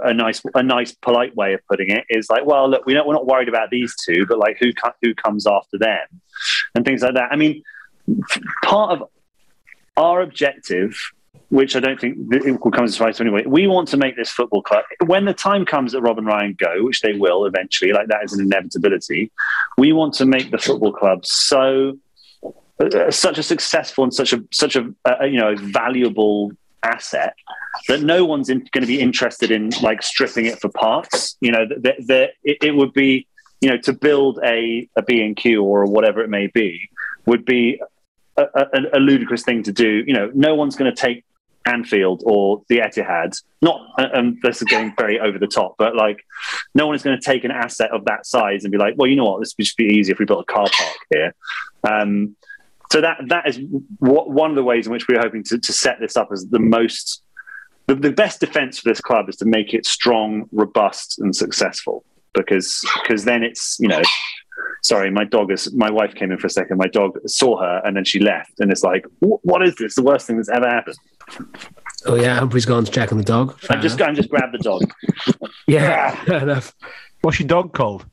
a, 0.03 0.13
nice 0.13 0.41
a 0.55 0.63
nice 0.63 0.91
polite 0.91 1.35
way 1.35 1.53
of 1.53 1.59
putting 1.67 1.89
it 1.89 2.05
is 2.09 2.29
like, 2.31 2.45
well, 2.45 2.67
look, 2.67 2.85
we 2.85 2.93
don't, 2.93 3.07
we're 3.07 3.13
not 3.13 3.27
worried 3.27 3.49
about 3.49 3.69
these 3.69 3.95
two, 4.03 4.25
but 4.25 4.39
like 4.39 4.57
who 4.59 4.71
who 5.03 5.13
comes 5.13 5.45
after 5.45 5.77
them 5.77 6.07
and 6.73 6.83
things 6.83 7.03
like 7.03 7.13
that. 7.13 7.31
I 7.31 7.35
mean, 7.35 7.61
part 8.63 8.99
of 8.99 9.09
our 9.97 10.21
objective 10.21 10.97
which 11.49 11.75
I 11.75 11.79
don't 11.79 11.99
think 11.99 12.17
it 12.31 12.59
will 12.59 12.71
come 12.71 12.83
as 12.83 12.91
a 12.91 12.93
surprise 12.93 13.17
to 13.17 13.23
anyway. 13.23 13.43
We 13.45 13.67
want 13.67 13.87
to 13.89 13.97
make 13.97 14.15
this 14.15 14.29
football 14.29 14.63
club 14.63 14.85
when 15.05 15.25
the 15.25 15.33
time 15.33 15.65
comes 15.65 15.91
that 15.91 16.01
Rob 16.01 16.17
and 16.17 16.25
Ryan 16.25 16.55
go, 16.57 16.83
which 16.83 17.01
they 17.01 17.13
will 17.13 17.45
eventually. 17.45 17.93
Like 17.93 18.07
that 18.07 18.23
is 18.23 18.33
an 18.33 18.41
inevitability. 18.41 19.31
We 19.77 19.93
want 19.93 20.15
to 20.15 20.25
make 20.25 20.49
the 20.49 20.57
football 20.57 20.91
club 20.93 21.25
so 21.25 21.97
uh, 22.79 23.11
such 23.11 23.37
a 23.37 23.43
successful 23.43 24.03
and 24.03 24.13
such 24.13 24.33
a 24.33 24.43
such 24.51 24.75
a 24.75 24.91
uh, 25.05 25.25
you 25.25 25.39
know 25.39 25.55
valuable 25.55 26.51
asset 26.83 27.35
that 27.87 28.01
no 28.01 28.25
one's 28.25 28.49
going 28.49 28.65
to 28.65 28.85
be 28.85 28.99
interested 28.99 29.51
in 29.51 29.69
like 29.81 30.01
stripping 30.01 30.45
it 30.45 30.59
for 30.59 30.69
parts. 30.69 31.37
You 31.39 31.51
know, 31.51 31.65
that 31.67 32.31
it, 32.43 32.57
it 32.61 32.75
would 32.75 32.93
be 32.93 33.27
you 33.61 33.69
know 33.69 33.77
to 33.77 33.93
build 33.93 34.39
a 34.43 34.89
a 34.95 35.03
B 35.03 35.21
and 35.21 35.35
Q 35.35 35.63
or 35.63 35.85
whatever 35.85 36.21
it 36.21 36.29
may 36.29 36.47
be 36.47 36.89
would 37.25 37.45
be 37.45 37.79
a, 38.37 38.47
a, 38.93 38.99
ludicrous 38.99 39.43
thing 39.43 39.63
to 39.63 39.71
do. 39.71 40.03
You 40.05 40.13
know, 40.13 40.31
no 40.33 40.55
one's 40.55 40.75
going 40.75 40.93
to 40.93 40.99
take 40.99 41.23
Anfield 41.65 42.23
or 42.25 42.63
the 42.67 42.79
Etihad. 42.79 43.39
Not, 43.61 43.81
and 43.97 44.37
this 44.41 44.61
is 44.61 44.63
getting 44.63 44.93
very 44.97 45.19
over 45.19 45.37
the 45.37 45.47
top, 45.47 45.75
but 45.77 45.95
like, 45.95 46.25
no 46.73 46.87
one 46.87 46.95
is 46.95 47.03
going 47.03 47.17
to 47.19 47.23
take 47.23 47.43
an 47.43 47.51
asset 47.51 47.91
of 47.91 48.05
that 48.05 48.25
size 48.25 48.63
and 48.63 48.71
be 48.71 48.77
like, 48.77 48.95
well, 48.97 49.09
you 49.09 49.15
know 49.15 49.25
what, 49.25 49.39
this 49.39 49.53
would 49.57 49.65
just 49.65 49.77
be 49.77 49.85
easier 49.85 50.13
if 50.13 50.19
we 50.19 50.25
built 50.25 50.45
a 50.49 50.51
car 50.51 50.67
park 50.71 50.97
here. 51.11 51.35
Um, 51.83 52.35
so 52.91 53.01
that 53.01 53.17
that 53.29 53.47
is 53.47 53.59
what, 53.99 54.29
one 54.29 54.51
of 54.51 54.55
the 54.55 54.63
ways 54.63 54.85
in 54.85 54.91
which 54.93 55.07
we're 55.07 55.19
hoping 55.19 55.43
to, 55.45 55.57
to 55.57 55.73
set 55.73 55.99
this 55.99 56.15
up 56.15 56.29
as 56.31 56.45
the 56.47 56.59
most, 56.59 57.23
the, 57.87 57.95
the 57.95 58.11
best 58.11 58.39
defense 58.39 58.79
for 58.79 58.89
this 58.89 59.01
club 59.01 59.29
is 59.29 59.35
to 59.37 59.45
make 59.45 59.73
it 59.73 59.85
strong, 59.85 60.47
robust, 60.51 61.19
and 61.19 61.35
successful. 61.35 62.05
Because 62.35 62.83
because 63.01 63.25
then 63.25 63.43
it's 63.43 63.77
you 63.79 63.87
know 63.87 64.01
sorry, 64.81 65.09
my 65.09 65.23
dog 65.23 65.51
is, 65.51 65.73
my 65.73 65.89
wife 65.89 66.13
came 66.15 66.31
in 66.31 66.37
for 66.37 66.47
a 66.47 66.49
second. 66.49 66.77
My 66.77 66.87
dog 66.87 67.17
saw 67.27 67.59
her 67.61 67.81
and 67.83 67.95
then 67.95 68.05
she 68.05 68.19
left. 68.19 68.59
And 68.59 68.71
it's 68.71 68.83
like, 68.83 69.05
what 69.19 69.65
is 69.65 69.75
this? 69.75 69.95
The 69.95 70.03
worst 70.03 70.27
thing 70.27 70.37
that's 70.37 70.49
ever 70.49 70.67
happened. 70.67 70.97
Oh, 72.05 72.15
yeah. 72.15 72.35
Humphrey's 72.35 72.65
gone 72.65 72.85
to 72.85 72.91
check 72.91 73.11
on 73.11 73.17
the 73.17 73.23
dog. 73.23 73.57
I'm 73.69 73.81
just, 73.81 74.01
I'm 74.01 74.15
just 74.15 74.29
grab 74.29 74.51
the 74.51 74.57
dog. 74.57 74.91
yeah, 75.67 76.15
fair 76.25 76.43
enough. 76.43 76.73
What's 77.21 77.39
your 77.39 77.47
dog 77.47 77.73
called? 77.73 78.05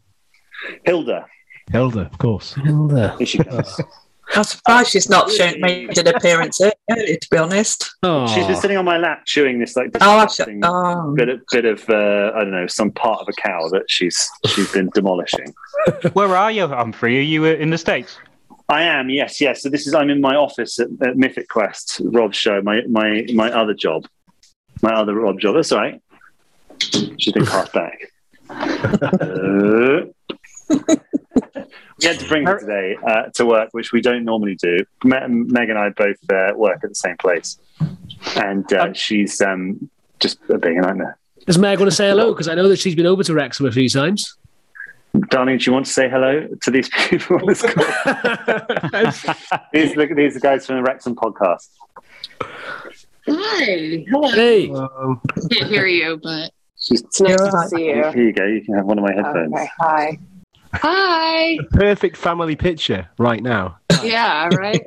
Hilda. 0.85 1.27
Hilda, 1.73 2.01
of 2.01 2.19
course. 2.19 2.55
Hilda. 2.55 3.17
Here 3.19 3.27
she 3.27 3.39
goes. 3.39 3.81
I'm 4.35 4.45
surprised 4.45 4.91
she's 4.91 5.09
not 5.09 5.31
shown, 5.31 5.61
made 5.61 5.97
an 5.99 6.07
appearance 6.09 6.61
earlier, 6.61 7.17
to 7.17 7.29
be 7.31 7.37
honest. 7.37 7.91
Oh. 8.03 8.27
She's 8.29 8.47
been 8.47 8.57
sitting 8.57 8.77
on 8.77 8.85
my 8.85 8.97
lap 8.99 9.23
chewing 9.27 9.59
this 9.59 9.77
like 9.77 9.91
Oh, 10.01 10.25
disgusting 10.25 10.61
oh. 10.65 11.15
bit 11.15 11.29
of 11.29 11.41
bit 11.51 11.65
of 11.65 11.89
uh, 11.91 12.33
I 12.35 12.41
don't 12.41 12.53
know 12.53 12.67
some 12.67 12.91
part 12.93 13.21
of 13.21 13.29
a 13.29 13.33
cow 13.33 13.69
that 13.71 13.85
she's 13.89 14.29
she's 14.47 14.73
been 14.73 14.89
demolishing. 14.95 15.53
Where 16.13 16.37
are 16.37 16.51
you, 16.51 16.69
Humphrey? 16.69 17.19
Are 17.19 17.23
you 17.23 17.45
uh, 17.45 17.49
in 17.49 17.71
the 17.71 17.79
states? 17.79 18.19
I 18.69 18.83
am, 18.83 19.11
yes, 19.11 19.41
yes. 19.41 19.63
So 19.63 19.69
this 19.69 19.87
is 19.89 19.95
I'm 19.95 20.11
in 20.11 20.21
my 20.21 20.37
office 20.37 20.79
at, 20.79 20.89
at 21.03 21.17
Mythic 21.17 21.49
Quest, 21.49 22.01
Rob's 22.05 22.37
show, 22.37 22.63
my 22.63 22.83
my 22.89 23.27
my 23.35 23.51
other 23.53 23.75
job, 23.75 24.07
my 24.81 24.93
other 24.93 25.15
Rob 25.15 25.41
job. 25.41 25.57
That's 25.57 25.73
all 25.73 25.81
right. 25.81 26.01
She's 27.19 27.33
been 27.33 27.47
cast 27.47 27.73
back. 27.73 27.99
Uh, 30.71 30.77
we 32.01 32.09
had 32.09 32.19
to 32.19 32.29
bring 32.29 32.47
her 32.47 32.59
today 32.59 32.97
uh, 33.07 33.25
to 33.35 33.47
work, 33.47 33.71
which 33.73 33.93
we 33.93 34.01
don't 34.01 34.25
normally 34.25 34.57
do. 34.57 34.79
Me- 35.05 35.27
Meg 35.29 35.69
and 35.69 35.79
I 35.79 35.91
both 35.91 36.19
uh, 36.31 36.53
work 36.57 36.81
at 36.83 36.89
the 36.91 36.95
same 36.95 37.17
place, 37.19 37.59
and 38.37 38.71
uh, 38.73 38.93
she's 38.93 39.41
um, 39.41 39.91
just 40.19 40.39
a 40.49 40.59
big 40.59 40.77
nightmare. 40.77 41.19
Does 41.47 41.59
Meg 41.59 41.79
want 41.79 41.91
to 41.91 41.97
say 41.97 42.09
hello? 42.09 42.33
Because 42.33 42.49
I 42.49 42.55
know 42.55 42.69
that 42.69 42.79
she's 42.79 42.95
been 42.95 43.07
over 43.07 43.23
to 43.25 43.35
Wrexham 43.35 43.67
a 43.67 43.73
few 43.73 43.89
times. 43.89 44.37
Darling, 45.29 45.59
do 45.59 45.65
you 45.65 45.73
want 45.73 45.87
to 45.87 45.93
say 45.93 46.09
hello 46.09 46.47
to 46.63 46.71
these 46.71 46.89
people 47.09 47.37
on 47.37 47.47
this 47.47 47.63
call? 47.63 47.85
these, 49.73 49.97
look, 49.97 50.15
these 50.15 50.37
are 50.37 50.41
guys 50.41 50.67
from 50.67 50.77
the 50.77 50.83
Wrexham 50.83 51.17
podcast. 51.17 51.69
Hi. 53.27 54.05
Hello. 54.09 54.29
Hey. 54.29 54.69
Can't 54.69 55.69
hear 55.69 55.87
you, 55.87 56.21
but 56.23 56.53
She's, 56.81 57.03
it's 57.03 57.21
nice 57.21 57.37
to 57.37 57.69
see 57.69 57.87
you. 57.87 57.95
here 57.95 58.23
you 58.23 58.33
go. 58.33 58.47
You 58.47 58.63
can 58.65 58.75
have 58.77 58.87
one 58.87 58.99
of 58.99 59.05
my 59.05 59.13
headphones. 59.13 59.53
Okay. 59.53 59.69
Hi. 59.81 60.19
Hi. 60.75 61.59
Perfect 61.73 62.17
family 62.17 62.57
picture 62.57 63.09
right 63.19 63.43
now. 63.43 63.79
Yeah. 64.03 64.49
Right. 64.55 64.81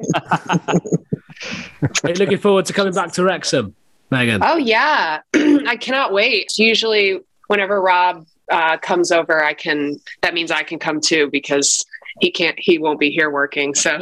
Are 2.03 2.09
you 2.09 2.15
looking 2.15 2.37
forward 2.37 2.65
to 2.67 2.73
coming 2.73 2.93
back 2.93 3.11
to 3.13 3.23
Wrexham, 3.23 3.75
Megan? 4.09 4.41
oh 4.43 4.57
yeah. 4.57 5.19
I 5.33 5.75
cannot 5.79 6.13
wait. 6.13 6.57
Usually, 6.57 7.19
whenever 7.47 7.81
Rob 7.81 8.25
uh, 8.51 8.77
comes 8.77 9.11
over, 9.11 9.43
I 9.43 9.53
can. 9.53 9.99
That 10.21 10.33
means 10.33 10.51
I 10.51 10.63
can 10.63 10.79
come 10.79 11.01
too 11.01 11.29
because 11.31 11.85
he 12.21 12.31
can't. 12.31 12.55
He 12.57 12.77
won't 12.79 12.99
be 12.99 13.11
here 13.11 13.29
working. 13.29 13.75
So 13.75 13.99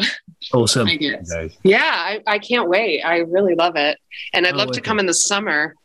Awesome. 0.54 0.88
I. 0.88 1.50
Yeah. 1.64 1.82
I, 1.84 2.22
I 2.28 2.40
can't 2.40 2.70
wait. 2.70 3.02
I 3.02 3.18
really 3.20 3.56
love 3.56 3.76
it, 3.76 3.98
and 4.34 4.46
I'd 4.46 4.54
Oh, 4.54 4.58
love 4.58 4.68
to 4.68 4.72
wicked. 4.72 4.84
come 4.84 5.00
in 5.00 5.06
the 5.08 5.14
summer. 5.14 5.76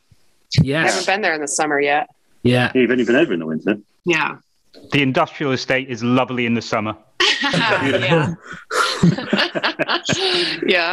Yeah, 0.62 0.84
I 0.84 0.88
haven't 0.88 1.06
been 1.06 1.22
there 1.22 1.34
in 1.34 1.40
the 1.40 1.48
summer 1.48 1.80
yet. 1.80 2.08
Yeah. 2.42 2.70
You've 2.74 2.90
only 2.90 3.04
been 3.04 3.16
over 3.16 3.32
in 3.32 3.40
the 3.40 3.46
winter. 3.46 3.78
Yeah. 4.04 4.36
The 4.92 5.02
industrial 5.02 5.52
estate 5.52 5.88
is 5.90 6.02
lovely 6.04 6.46
in 6.46 6.54
the 6.54 6.62
summer. 6.62 6.96
yeah. 7.42 8.34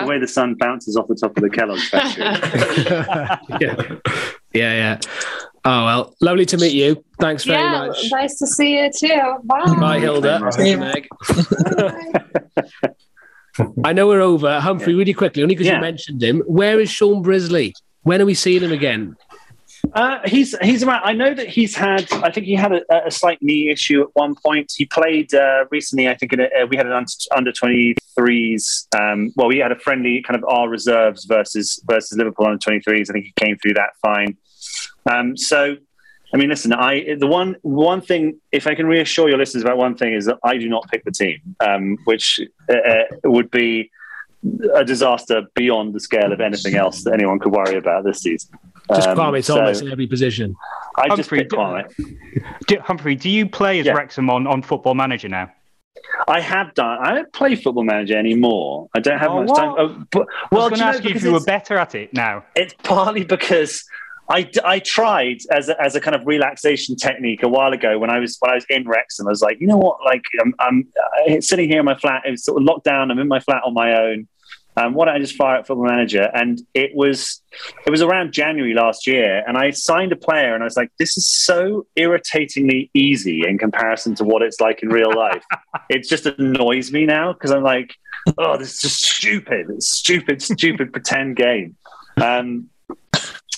The 0.02 0.06
way 0.08 0.20
the 0.20 0.28
sun 0.28 0.56
bounces 0.56 0.96
off 0.98 1.08
the 1.08 1.16
top 1.16 1.36
of 1.38 1.44
the 1.44 1.50
Kellogg's 1.50 1.90
factory. 1.90 2.24
yeah. 3.62 3.96
Yeah. 4.54 4.74
Yeah. 4.74 5.00
Oh 5.66 5.86
well, 5.86 6.16
lovely 6.22 6.46
to 6.48 6.58
meet 6.58 6.74
you. 6.74 7.04
Thanks 7.20 7.44
very 7.46 7.62
Yeah. 7.62 7.88
much. 7.88 7.98
Nice 8.12 8.38
to 8.40 8.48
see 8.48 8.78
you 8.80 8.92
too. 8.92 9.36
Bye. 9.44 9.76
Bye, 9.80 10.00
Hilda. 10.00 10.40
Bye. 10.40 10.50
Thank 10.52 10.70
you, 10.70 10.78
Meg. 10.78 11.08
I 13.86 13.94
know 13.94 14.08
we're 14.08 14.20
over. 14.22 14.60
Humphrey, 14.60 14.96
really 14.96 15.14
quickly, 15.14 15.44
only 15.44 15.56
because 15.56 15.68
Yeah. 15.68 15.76
you 15.76 15.82
mentioned 15.82 16.22
him. 16.24 16.42
Where 16.48 16.80
is 16.80 16.90
Shaun 16.90 17.22
Brisley? 17.24 17.74
When 18.02 18.22
are 18.22 18.26
we 18.26 18.34
seeing 18.34 18.62
him 18.64 18.72
again? 18.72 19.16
Uh, 19.92 20.20
he's 20.26 20.56
he's 20.62 20.82
around. 20.82 21.02
I 21.04 21.14
know 21.14 21.34
that 21.34 21.50
he's 21.50 21.76
had. 21.76 22.12
I 22.14 22.32
think 22.32 22.48
he 22.48 22.56
had 22.56 22.72
a, 22.72 23.08
a 23.08 23.12
slight 23.12 23.42
knee 23.42 23.70
issue 23.70 24.02
at 24.02 24.08
one 24.14 24.34
point. 24.34 24.74
He 24.76 24.86
played 24.86 25.34
uh, 25.34 25.66
recently. 25.70 26.08
I 26.08 26.16
think 26.16 26.34
in 26.34 26.40
a, 26.40 26.46
uh, 26.46 26.66
we 26.68 26.78
had 26.78 26.88
an 26.88 27.06
under 27.36 27.52
twenty 27.52 27.96
threes. 28.16 28.88
Um, 29.00 29.32
well, 29.36 29.48
we 29.48 29.60
had 29.60 29.72
a 29.72 29.78
friendly 29.78 30.24
kind 30.24 30.36
of 30.36 30.50
our 30.50 30.68
reserves 30.68 31.26
versus 31.26 31.84
versus 31.86 32.18
Liverpool 32.18 32.48
under 32.48 32.58
twenty 32.58 32.80
threes. 32.80 33.10
I 33.10 33.14
think 33.14 33.26
he 33.26 33.34
came 33.36 33.58
through 33.58 33.74
that 33.74 33.92
fine. 34.02 34.38
Um, 35.12 35.38
so, 35.38 35.76
I 36.34 36.38
mean, 36.38 36.50
listen. 36.50 36.74
I 36.74 37.16
the 37.20 37.28
one 37.28 37.58
one 37.62 38.02
thing, 38.02 38.40
if 38.52 38.66
I 38.66 38.74
can 38.74 38.88
reassure 38.88 39.30
your 39.30 39.38
listeners 39.38 39.64
about 39.64 39.78
one 39.78 39.96
thing, 39.96 40.14
is 40.14 40.26
that 40.26 40.40
I 40.44 40.58
do 40.58 40.70
not 40.70 40.88
pick 40.90 41.04
the 41.04 41.12
team, 41.12 41.40
um, 41.60 41.98
which 42.06 42.40
uh, 42.68 43.04
would 43.26 43.52
be 43.52 43.92
a 44.74 44.84
disaster 44.84 45.44
beyond 45.54 45.94
the 45.94 46.00
scale 46.00 46.34
of 46.34 46.42
anything 46.42 46.76
else 46.76 47.04
that 47.04 47.14
anyone 47.14 47.38
could 47.38 47.54
worry 47.54 47.78
about 47.78 48.06
this 48.06 48.22
season. 48.22 48.58
Just 48.90 49.08
Um, 49.08 49.18
Kwame 49.18 49.44
so- 49.44 49.58
Thomas 49.58 49.82
in 49.82 49.92
every 49.92 50.08
position. 50.08 50.56
I 50.98 51.08
just 51.08 51.30
Humphrey, 51.30 51.40
picked 51.40 51.54
Kwame. 51.54 52.18
Do, 52.68 52.78
Humphrey, 52.82 53.16
do 53.16 53.30
you 53.30 53.48
play 53.50 53.80
as 53.80 53.86
Yeah. 53.86 53.94
Wrexham 53.94 54.30
on, 54.30 54.46
on 54.46 54.62
Football 54.62 54.94
Manager 54.96 55.28
now? 55.30 55.50
I 56.28 56.40
have 56.40 56.74
done. 56.76 57.00
I 57.02 57.14
don't 57.16 57.34
play 57.34 57.56
Football 57.56 57.84
Manager 57.86 58.16
anymore. 58.18 58.90
I 58.96 59.00
don't 59.00 59.18
have 59.18 59.32
Oh, 59.32 59.40
much 59.42 59.50
what? 59.50 59.58
time. 59.58 59.74
Oh, 59.78 60.04
but, 60.12 60.28
I 60.30 60.56
well, 60.56 60.70
was 60.70 60.70
going 60.70 60.72
do 60.72 60.76
to 60.76 60.82
know, 60.84 60.88
ask 60.90 61.04
you 61.04 61.16
if 61.16 61.24
you 61.24 61.34
were 61.34 61.44
better 61.44 61.78
at 61.78 61.96
it 61.96 62.14
now. 62.14 62.44
It's 62.56 62.76
partly 62.84 63.24
because 63.24 63.84
I, 64.30 64.50
I 64.64 64.80
tried 64.80 65.40
as 65.52 65.70
a, 65.70 65.82
as 65.82 65.96
a 65.96 66.02
kind 66.02 66.16
of 66.16 66.26
relaxation 66.28 66.96
technique 66.96 67.42
a 67.44 67.48
while 67.50 67.74
ago 67.74 67.98
when 68.00 68.10
I 68.10 68.20
was 68.20 68.38
when 68.40 68.52
I 68.52 68.56
was 68.56 68.66
in 68.70 68.88
Wrexham. 68.88 69.28
I 69.28 69.32
was 69.32 69.42
like, 69.42 69.60
you 69.60 69.68
know 69.68 69.78
what? 69.78 69.98
Like 70.06 70.24
I'm, 70.42 70.54
I'm 70.60 70.88
uh, 71.30 71.42
sitting 71.42 71.68
here 71.70 71.80
in 71.80 71.86
my 71.86 71.96
flat. 71.98 72.22
It 72.26 72.32
was 72.32 72.44
sort 72.46 72.62
of 72.62 72.66
locked 72.66 72.84
down. 72.86 73.10
I'm 73.10 73.20
in 73.20 73.28
my 73.28 73.40
flat 73.40 73.64
on 73.66 73.74
my 73.74 74.00
own. 74.00 74.28
Um, 74.76 74.94
why 74.94 75.06
don't 75.06 75.16
I 75.16 75.20
just 75.20 75.36
fire 75.36 75.58
up 75.58 75.68
Football 75.68 75.88
Manager? 75.88 76.30
And 76.34 76.62
it 76.74 76.92
was 76.96 77.42
it 77.86 77.92
was 77.92 78.02
around 78.02 78.34
January 78.34 78.74
last 78.74 79.06
year, 79.06 79.44
and 79.48 79.58
I 79.58 79.72
signed 79.72 80.12
a 80.12 80.16
player, 80.16 80.54
and 80.54 80.64
I 80.64 80.66
was 80.66 80.78
like, 80.78 80.92
this 81.00 81.18
is 81.18 81.28
so 81.28 81.86
irritatingly 81.96 82.90
easy 82.94 83.48
in 83.48 83.58
comparison 83.58 84.16
to 84.16 84.24
what 84.24 84.42
it's 84.42 84.60
like 84.60 84.82
in 84.84 84.90
real 84.90 85.14
life. 85.16 85.44
it 85.90 86.08
just 86.08 86.26
annoys 86.26 86.92
me 86.92 87.06
now 87.06 87.34
because 87.34 87.52
I'm 87.52 87.64
like, 87.64 87.96
oh, 88.38 88.58
this 88.58 88.76
is 88.76 88.82
just 88.82 89.04
stupid. 89.04 89.68
It's 89.70 89.88
stupid, 89.88 90.42
stupid 90.42 90.92
pretend 90.94 91.36
game. 91.36 91.76
Um, 92.18 92.70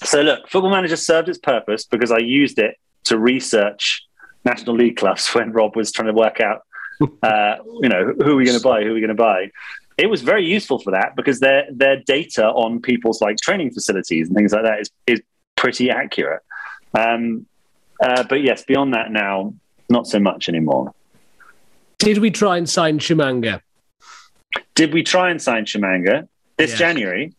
so 0.03 0.21
look, 0.21 0.49
Football 0.49 0.71
Manager 0.71 0.95
served 0.95 1.29
its 1.29 1.37
purpose 1.37 1.85
because 1.85 2.11
I 2.11 2.19
used 2.19 2.59
it 2.59 2.77
to 3.05 3.17
research 3.17 4.05
National 4.43 4.75
League 4.75 4.97
clubs 4.97 5.27
when 5.33 5.51
Rob 5.51 5.75
was 5.75 5.91
trying 5.91 6.07
to 6.07 6.13
work 6.13 6.39
out, 6.39 6.61
uh, 7.23 7.55
you 7.81 7.89
know, 7.89 8.13
who 8.17 8.31
are 8.31 8.35
we 8.35 8.45
going 8.45 8.57
to 8.57 8.63
buy, 8.63 8.83
who 8.83 8.91
are 8.91 8.93
we 8.93 9.01
going 9.01 9.09
to 9.09 9.15
buy. 9.15 9.51
It 9.97 10.09
was 10.09 10.21
very 10.21 10.45
useful 10.45 10.79
for 10.79 10.91
that 10.91 11.15
because 11.15 11.39
their 11.39 11.65
their 11.71 11.97
data 11.97 12.45
on 12.47 12.81
people's 12.81 13.21
like 13.21 13.37
training 13.37 13.71
facilities 13.71 14.27
and 14.27 14.35
things 14.35 14.51
like 14.51 14.63
that 14.63 14.79
is 14.81 14.89
is 15.07 15.21
pretty 15.55 15.89
accurate. 15.89 16.41
Um, 16.93 17.45
uh, 18.03 18.23
but 18.23 18.41
yes, 18.41 18.63
beyond 18.65 18.93
that 18.93 19.11
now, 19.11 19.53
not 19.89 20.05
so 20.07 20.19
much 20.19 20.49
anymore. 20.49 20.93
Did 21.97 22.17
we 22.17 22.29
try 22.29 22.57
and 22.57 22.69
sign 22.69 22.99
Tshimanga 22.99 23.61
Did 24.75 24.93
we 24.93 25.01
try 25.03 25.29
and 25.31 25.41
sign 25.41 25.63
Tshimanga 25.65 26.27
this 26.57 26.71
Yeah. 26.71 26.77
January? 26.77 27.33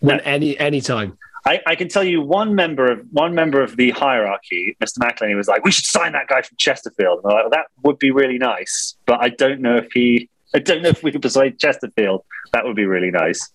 when 0.00 0.18
No. 0.18 0.22
any 0.24 0.58
any 0.58 0.80
time? 0.82 1.16
I, 1.46 1.60
I 1.66 1.74
can 1.76 1.88
tell 1.88 2.02
you 2.04 2.20
one 2.20 2.54
member 2.56 2.90
of 2.90 3.06
one 3.12 3.34
member 3.34 3.62
of 3.62 3.76
the 3.76 3.90
hierarchy, 3.92 4.76
Mr. 4.82 4.98
McElhenney, 4.98 5.36
was 5.36 5.46
like, 5.48 5.64
"We 5.64 5.70
should 5.70 5.84
sign 5.86 6.12
that 6.12 6.26
guy 6.26 6.42
from 6.42 6.56
Chesterfield." 6.58 7.20
And 7.22 7.32
I'm 7.32 7.36
like, 7.36 7.44
well, 7.44 7.50
that 7.50 7.66
would 7.84 7.98
be 7.98 8.10
really 8.10 8.36
nice, 8.36 8.96
but 9.06 9.22
I 9.22 9.28
don't 9.30 9.60
know 9.60 9.76
if 9.76 9.88
he. 9.92 10.28
I 10.54 10.58
don't 10.60 10.82
know 10.82 10.88
if 10.88 11.02
we 11.02 11.12
could 11.12 11.22
persuade 11.22 11.58
Chesterfield. 11.58 12.24
That 12.52 12.64
would 12.64 12.76
be 12.76 12.86
really 12.86 13.10
nice. 13.10 13.50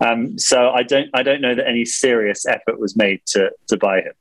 Um, 0.00 0.38
so 0.38 0.70
I 0.70 0.82
don't. 0.82 1.08
I 1.14 1.22
don't 1.22 1.40
know 1.40 1.54
that 1.54 1.66
any 1.66 1.84
serious 1.84 2.46
effort 2.46 2.78
was 2.78 2.96
made 2.96 3.20
to 3.28 3.50
to 3.68 3.76
buy 3.76 4.02
him. 4.02 4.12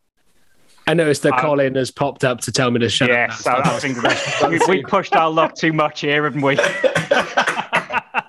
I 0.88 0.94
noticed 0.94 1.24
that 1.24 1.34
Um, 1.34 1.40
Colin 1.42 1.76
has 1.76 1.92
popped 1.92 2.24
up 2.24 2.40
to 2.42 2.52
tell 2.52 2.72
me 2.72 2.80
to 2.80 2.90
shut 2.90 3.10
Yes, 3.10 3.46
I, 3.46 3.58
up. 3.58 3.68
I 3.68 3.80
think 3.80 4.02
that 4.02 4.48
we, 4.50 4.60
we 4.78 4.84
pushed 4.84 5.16
our 5.16 5.30
luck 5.30 5.54
too 5.56 5.74
much 5.74 6.02
here, 6.02 6.24
haven't 6.24 6.42
we? 6.42 6.58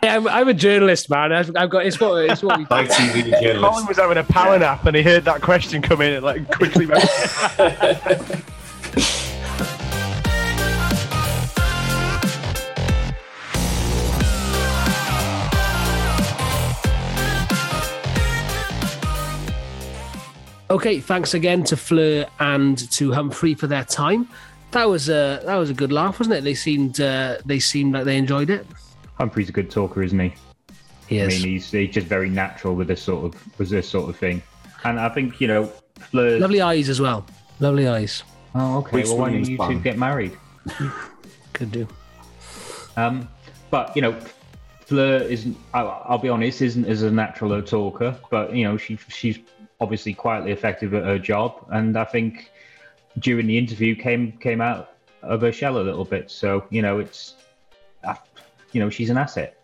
Yeah, 0.01 0.15
I'm, 0.15 0.29
I'm 0.29 0.47
a 0.49 0.55
journalist, 0.55 1.11
man. 1.11 1.33
I've, 1.33 1.51
I've 1.57 1.71
got 1.71 1.85
it's 1.85 1.99
what 1.99 2.31
it's 2.31 2.41
what 2.41 2.57
we 2.57 2.65
ITV 2.67 3.31
Colin 3.33 3.43
journalist. 3.43 3.89
was 3.89 3.97
having 3.97 4.17
a 4.19 4.23
power 4.23 4.57
nap 4.57 4.87
and 4.87 4.95
he 4.97 5.03
heard 5.03 5.25
that 5.25 5.43
question 5.43 5.83
come 5.83 6.01
in 6.03 6.13
and 6.13 6.25
like 6.25 6.49
quickly 6.53 6.87
Okay, 20.71 21.01
thanks 21.01 21.33
again 21.33 21.65
to 21.65 21.77
Fleur 21.77 22.27
and 22.41 22.91
to 22.93 23.13
Humphrey 23.13 23.55
for 23.55 23.67
their 23.67 23.85
time. 23.85 24.29
That 24.73 24.87
was 24.87 25.09
a 25.09 25.41
that 25.47 25.57
was 25.57 25.71
a 25.71 25.75
good 25.75 25.91
laugh, 25.91 26.21
wasn't 26.21 26.37
it? 26.37 26.45
They 26.45 26.55
seemed 26.55 27.01
uh, 27.01 27.39
they 27.47 27.59
seemed 27.59 27.95
like 27.95 28.05
they 28.05 28.19
enjoyed 28.19 28.51
it. 28.51 28.67
Humphrey's 29.15 29.49
a 29.49 29.53
good 29.53 29.71
talker, 29.71 30.03
isn't 30.03 30.19
he? 30.19 30.35
He 31.07 31.23
I 31.23 31.27
mean, 31.29 31.41
he's, 31.41 31.71
he's 31.71 31.95
just 31.95 32.07
very 32.07 32.29
natural 32.29 32.75
with 32.75 32.89
this 32.89 33.03
sort 33.03 33.25
of 33.25 33.59
with 33.59 33.71
this 33.71 33.89
sort 33.89 34.11
of 34.11 34.17
thing. 34.17 34.43
And 34.85 35.01
I 35.01 35.09
think 35.09 35.41
you 35.41 35.47
know, 35.47 35.73
Fleur. 35.99 36.39
Lovely 36.39 36.61
eyes 36.61 36.91
as 36.91 37.01
well. 37.01 37.25
Lovely 37.61 37.89
eyes. 37.89 38.23
Oh, 38.55 38.79
okay. 38.79 38.91
Bruce 38.91 39.09
Well, 39.09 39.19
why 39.19 39.25
don't 39.31 39.41
Williams 39.41 39.49
you 39.49 39.57
two 39.57 39.81
get 39.81 39.97
married? 39.97 40.37
Could 41.55 41.73
do. 41.73 41.89
Um, 42.99 43.27
but 43.71 43.97
you 43.97 44.03
know, 44.03 44.21
Fleur 44.85 45.23
isn't. 45.23 45.57
I'll, 45.73 46.03
I'll 46.07 46.19
be 46.19 46.29
honest, 46.29 46.61
isn't 46.61 46.85
as 46.85 47.03
a 47.03 47.11
natural 47.11 47.55
a 47.55 47.63
talker. 47.63 48.15
But 48.31 48.55
you 48.55 48.65
know, 48.65 48.77
she 48.77 48.99
she's 49.09 49.39
obviously 49.81 50.15
quietly 50.15 50.53
effective 50.53 50.95
at 50.95 51.05
her 51.05 51.19
job, 51.19 51.65
and 51.71 51.97
I 51.97 52.05
think 52.05 52.51
during 53.19 53.47
the 53.47 53.59
interview 53.59 53.95
came 53.95 54.33
came 54.33 54.61
out 54.61 54.95
of 55.23 55.41
her 55.41 55.53
shell 55.53 55.79
a 55.79 55.83
little 55.83 56.05
bit. 56.05 56.31
So 56.31 56.65
you 56.71 56.83
know, 56.83 56.99
it's, 56.99 57.35
you 58.73 58.81
know, 58.81 58.91
she's 58.91 59.11
an 59.11 59.19
asset. 59.19 59.55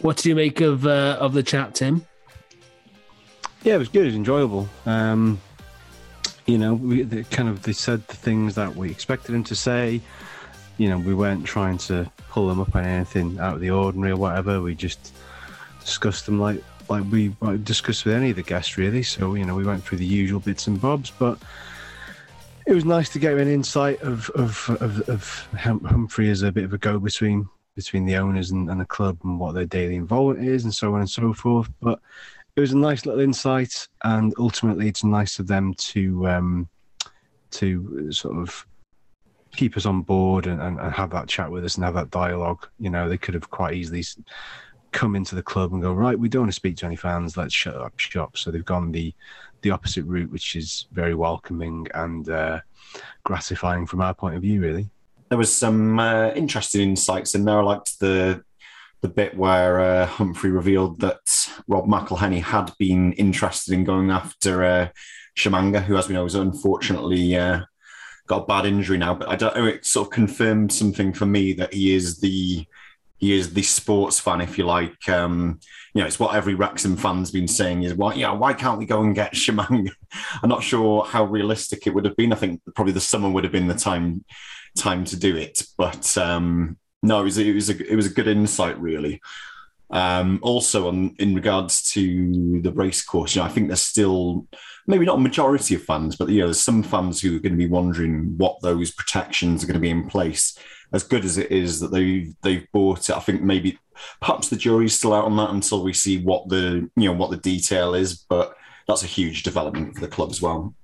What 0.00 0.16
do 0.16 0.28
you 0.28 0.34
make 0.34 0.60
of 0.60 0.86
uh, 0.86 1.18
of 1.20 1.34
the 1.34 1.42
chat, 1.42 1.74
Tim? 1.74 2.06
Yeah, 3.62 3.74
it 3.74 3.78
was 3.78 3.88
good. 3.88 4.02
It 4.02 4.06
was 4.06 4.14
enjoyable. 4.14 4.68
Um, 4.86 5.40
you 6.46 6.56
know, 6.56 6.74
we 6.74 7.02
they 7.02 7.24
kind 7.24 7.48
of 7.48 7.62
they 7.62 7.72
said 7.72 8.06
the 8.08 8.16
things 8.16 8.54
that 8.54 8.74
we 8.74 8.90
expected 8.90 9.32
them 9.32 9.44
to 9.44 9.54
say. 9.54 10.00
You 10.78 10.88
know, 10.88 10.98
we 10.98 11.12
weren't 11.12 11.44
trying 11.44 11.76
to 11.78 12.10
pull 12.30 12.48
them 12.48 12.60
up 12.60 12.74
on 12.74 12.84
anything 12.84 13.38
out 13.38 13.54
of 13.54 13.60
the 13.60 13.70
ordinary 13.70 14.12
or 14.12 14.16
whatever. 14.16 14.62
We 14.62 14.74
just 14.74 15.12
discussed 15.80 16.24
them 16.24 16.40
like 16.40 16.62
like 16.90 17.04
we 17.10 17.34
discussed 17.62 18.04
with 18.04 18.14
any 18.14 18.30
of 18.30 18.36
the 18.36 18.42
guests, 18.42 18.76
really. 18.76 19.02
So 19.02 19.34
you 19.34 19.44
know, 19.44 19.54
we 19.54 19.64
went 19.64 19.84
through 19.84 19.98
the 19.98 20.04
usual 20.04 20.40
bits 20.40 20.66
and 20.66 20.80
bobs, 20.80 21.10
but 21.10 21.38
it 22.66 22.74
was 22.74 22.84
nice 22.84 23.08
to 23.10 23.18
get 23.18 23.38
an 23.38 23.48
insight 23.48 24.00
of 24.02 24.28
of 24.30 24.68
of, 24.80 25.08
of 25.08 25.48
Hum- 25.58 25.84
Humphrey 25.84 26.30
as 26.30 26.42
a 26.42 26.52
bit 26.52 26.64
of 26.64 26.72
a 26.72 26.78
go 26.78 26.98
between 26.98 27.48
between 27.76 28.04
the 28.04 28.16
owners 28.16 28.50
and, 28.50 28.68
and 28.68 28.80
the 28.80 28.84
club 28.84 29.16
and 29.24 29.38
what 29.38 29.54
their 29.54 29.64
daily 29.64 29.94
involvement 29.94 30.46
is 30.46 30.64
and 30.64 30.74
so 30.74 30.92
on 30.94 31.00
and 31.00 31.08
so 31.08 31.32
forth. 31.32 31.70
But 31.80 32.00
it 32.56 32.60
was 32.60 32.72
a 32.72 32.76
nice 32.76 33.06
little 33.06 33.20
insight, 33.20 33.88
and 34.02 34.34
ultimately, 34.38 34.88
it's 34.88 35.04
nice 35.04 35.38
of 35.38 35.46
them 35.46 35.74
to 35.74 36.28
um, 36.28 36.68
to 37.52 38.10
sort 38.12 38.36
of 38.36 38.66
keep 39.52 39.76
us 39.76 39.86
on 39.86 40.02
board 40.02 40.46
and, 40.46 40.60
and, 40.60 40.78
and 40.78 40.92
have 40.92 41.10
that 41.10 41.28
chat 41.28 41.50
with 41.50 41.64
us 41.64 41.76
and 41.76 41.84
have 41.84 41.94
that 41.94 42.10
dialogue. 42.10 42.68
You 42.78 42.90
know, 42.90 43.08
they 43.08 43.18
could 43.18 43.34
have 43.34 43.50
quite 43.50 43.74
easily 43.74 44.04
come 44.92 45.16
into 45.16 45.34
the 45.34 45.42
club 45.42 45.72
and 45.72 45.82
go, 45.82 45.92
right, 45.92 46.18
we 46.18 46.28
don't 46.28 46.42
want 46.42 46.52
to 46.52 46.56
speak 46.56 46.76
to 46.78 46.86
any 46.86 46.96
fans. 46.96 47.36
Let's 47.36 47.54
shut 47.54 47.76
up 47.76 47.98
shop. 47.98 48.36
So 48.36 48.50
they've 48.50 48.64
gone 48.64 48.92
the 48.92 49.14
the 49.62 49.70
opposite 49.70 50.04
route, 50.04 50.30
which 50.30 50.56
is 50.56 50.86
very 50.92 51.14
welcoming 51.14 51.86
and 51.94 52.28
uh, 52.28 52.60
gratifying 53.24 53.86
from 53.86 54.00
our 54.00 54.14
point 54.14 54.36
of 54.36 54.42
view, 54.42 54.60
really. 54.60 54.88
There 55.28 55.38
was 55.38 55.54
some 55.54 55.98
uh, 55.98 56.30
interesting 56.30 56.80
insights 56.80 57.34
in 57.34 57.44
there. 57.44 57.58
I 57.58 57.62
liked 57.62 58.00
the 58.00 58.42
the 59.02 59.08
bit 59.08 59.36
where 59.36 59.80
uh, 59.80 60.06
Humphrey 60.06 60.50
revealed 60.50 61.00
that 61.00 61.20
Rob 61.68 61.86
McElhenney 61.86 62.42
had 62.42 62.70
been 62.78 63.12
interested 63.14 63.72
in 63.72 63.84
going 63.84 64.10
after 64.10 64.62
uh, 64.62 64.88
Tshimanga, 65.36 65.82
who, 65.82 65.96
as 65.96 66.06
we 66.06 66.14
know, 66.14 66.24
has 66.24 66.34
unfortunately 66.34 67.34
uh, 67.34 67.60
got 68.26 68.42
a 68.42 68.46
bad 68.46 68.66
injury 68.66 68.98
now. 68.98 69.14
But 69.14 69.28
I 69.28 69.36
don't 69.36 69.56
know. 69.56 69.66
It 69.66 69.86
sort 69.86 70.08
of 70.08 70.12
confirmed 70.12 70.72
something 70.72 71.14
for 71.14 71.26
me 71.26 71.54
that 71.54 71.72
he 71.72 71.94
is 71.94 72.20
the 72.20 72.66
he 73.20 73.34
is 73.34 73.52
the 73.52 73.62
sports 73.62 74.18
fan, 74.18 74.40
if 74.40 74.56
you 74.56 74.64
like. 74.64 75.08
Um, 75.08 75.60
you 75.92 76.00
know, 76.00 76.06
it's 76.06 76.18
what 76.18 76.34
every 76.34 76.54
Wrexham 76.54 76.96
fan's 76.96 77.30
been 77.30 77.46
saying 77.46 77.82
is, 77.82 77.94
why, 77.94 78.14
yeah, 78.14 78.32
why 78.32 78.54
can't 78.54 78.78
we 78.78 78.86
go 78.86 79.02
and 79.02 79.14
get 79.14 79.34
Tshimanga? 79.34 79.90
I'm 80.42 80.48
not 80.48 80.62
sure 80.62 81.04
how 81.04 81.24
realistic 81.24 81.86
it 81.86 81.94
would 81.94 82.06
have 82.06 82.16
been. 82.16 82.32
I 82.32 82.36
think 82.36 82.62
probably 82.74 82.94
the 82.94 83.00
summer 83.00 83.28
would 83.28 83.44
have 83.44 83.52
been 83.52 83.68
the 83.68 83.74
time 83.74 84.24
time 84.76 85.04
to 85.04 85.16
do 85.16 85.36
it. 85.36 85.62
But 85.76 86.16
um, 86.16 86.78
no, 87.02 87.20
it 87.20 87.24
was 87.24 87.38
it 87.38 87.54
was 87.54 87.68
a 87.68 87.92
it 87.92 87.94
was 87.94 88.06
a 88.06 88.14
good 88.14 88.26
insight, 88.26 88.80
really. 88.80 89.20
Um, 89.90 90.38
also, 90.42 90.88
on 90.88 91.14
in 91.18 91.34
regards 91.34 91.90
to 91.92 92.62
the 92.62 92.72
race 92.72 93.02
course, 93.02 93.34
you 93.34 93.42
know, 93.42 93.46
I 93.46 93.50
think 93.50 93.66
there's 93.66 93.82
still 93.82 94.46
maybe 94.86 95.04
not 95.04 95.18
a 95.18 95.20
majority 95.20 95.74
of 95.74 95.82
fans, 95.82 96.16
but 96.16 96.30
you 96.30 96.40
know, 96.40 96.46
there's 96.46 96.60
some 96.60 96.82
fans 96.82 97.20
who 97.20 97.36
are 97.36 97.40
going 97.40 97.52
to 97.52 97.58
be 97.58 97.66
wondering 97.66 98.38
what 98.38 98.62
those 98.62 98.92
protections 98.92 99.62
are 99.62 99.66
going 99.66 99.74
to 99.74 99.80
be 99.80 99.90
in 99.90 100.08
place. 100.08 100.56
As 100.92 101.04
good 101.04 101.24
as 101.24 101.38
it 101.38 101.52
is 101.52 101.80
that 101.80 101.92
they've 101.92 102.34
they've 102.42 102.66
bought 102.72 103.08
it, 103.08 103.16
I 103.16 103.20
think 103.20 103.42
maybe 103.42 103.78
perhaps 104.20 104.48
the 104.48 104.56
jury's 104.56 104.94
still 104.94 105.14
out 105.14 105.24
on 105.24 105.36
that 105.36 105.50
until 105.50 105.84
we 105.84 105.92
see 105.92 106.18
what 106.22 106.48
the 106.48 106.90
you 106.96 107.08
know 107.08 107.12
what 107.12 107.30
the 107.30 107.36
detail 107.36 107.94
is. 107.94 108.14
But 108.14 108.56
that's 108.88 109.04
a 109.04 109.06
huge 109.06 109.42
development 109.42 109.94
for 109.94 110.00
the 110.00 110.08
club 110.08 110.30
as 110.30 110.42
well. 110.42 110.74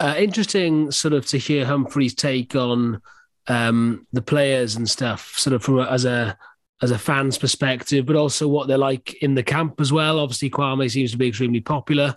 Uh, 0.00 0.14
interesting, 0.18 0.90
sort 0.90 1.14
of, 1.14 1.24
to 1.26 1.38
hear 1.38 1.64
Humphrey's 1.64 2.14
take 2.14 2.54
on 2.56 3.00
um, 3.46 4.06
the 4.12 4.22
players 4.22 4.76
and 4.76 4.88
stuff, 4.88 5.34
sort 5.38 5.54
of 5.54 5.62
from 5.62 5.78
a, 5.78 5.84
as 5.84 6.04
a 6.04 6.36
as 6.82 6.90
a 6.90 6.98
fan's 6.98 7.38
perspective, 7.38 8.04
but 8.04 8.16
also 8.16 8.48
what 8.48 8.68
they're 8.68 8.76
like 8.76 9.22
in 9.22 9.34
the 9.34 9.42
camp 9.42 9.80
as 9.80 9.92
well. 9.92 10.18
Obviously, 10.18 10.50
Kwame 10.50 10.90
seems 10.90 11.12
to 11.12 11.16
be 11.16 11.28
extremely 11.28 11.60
popular, 11.60 12.16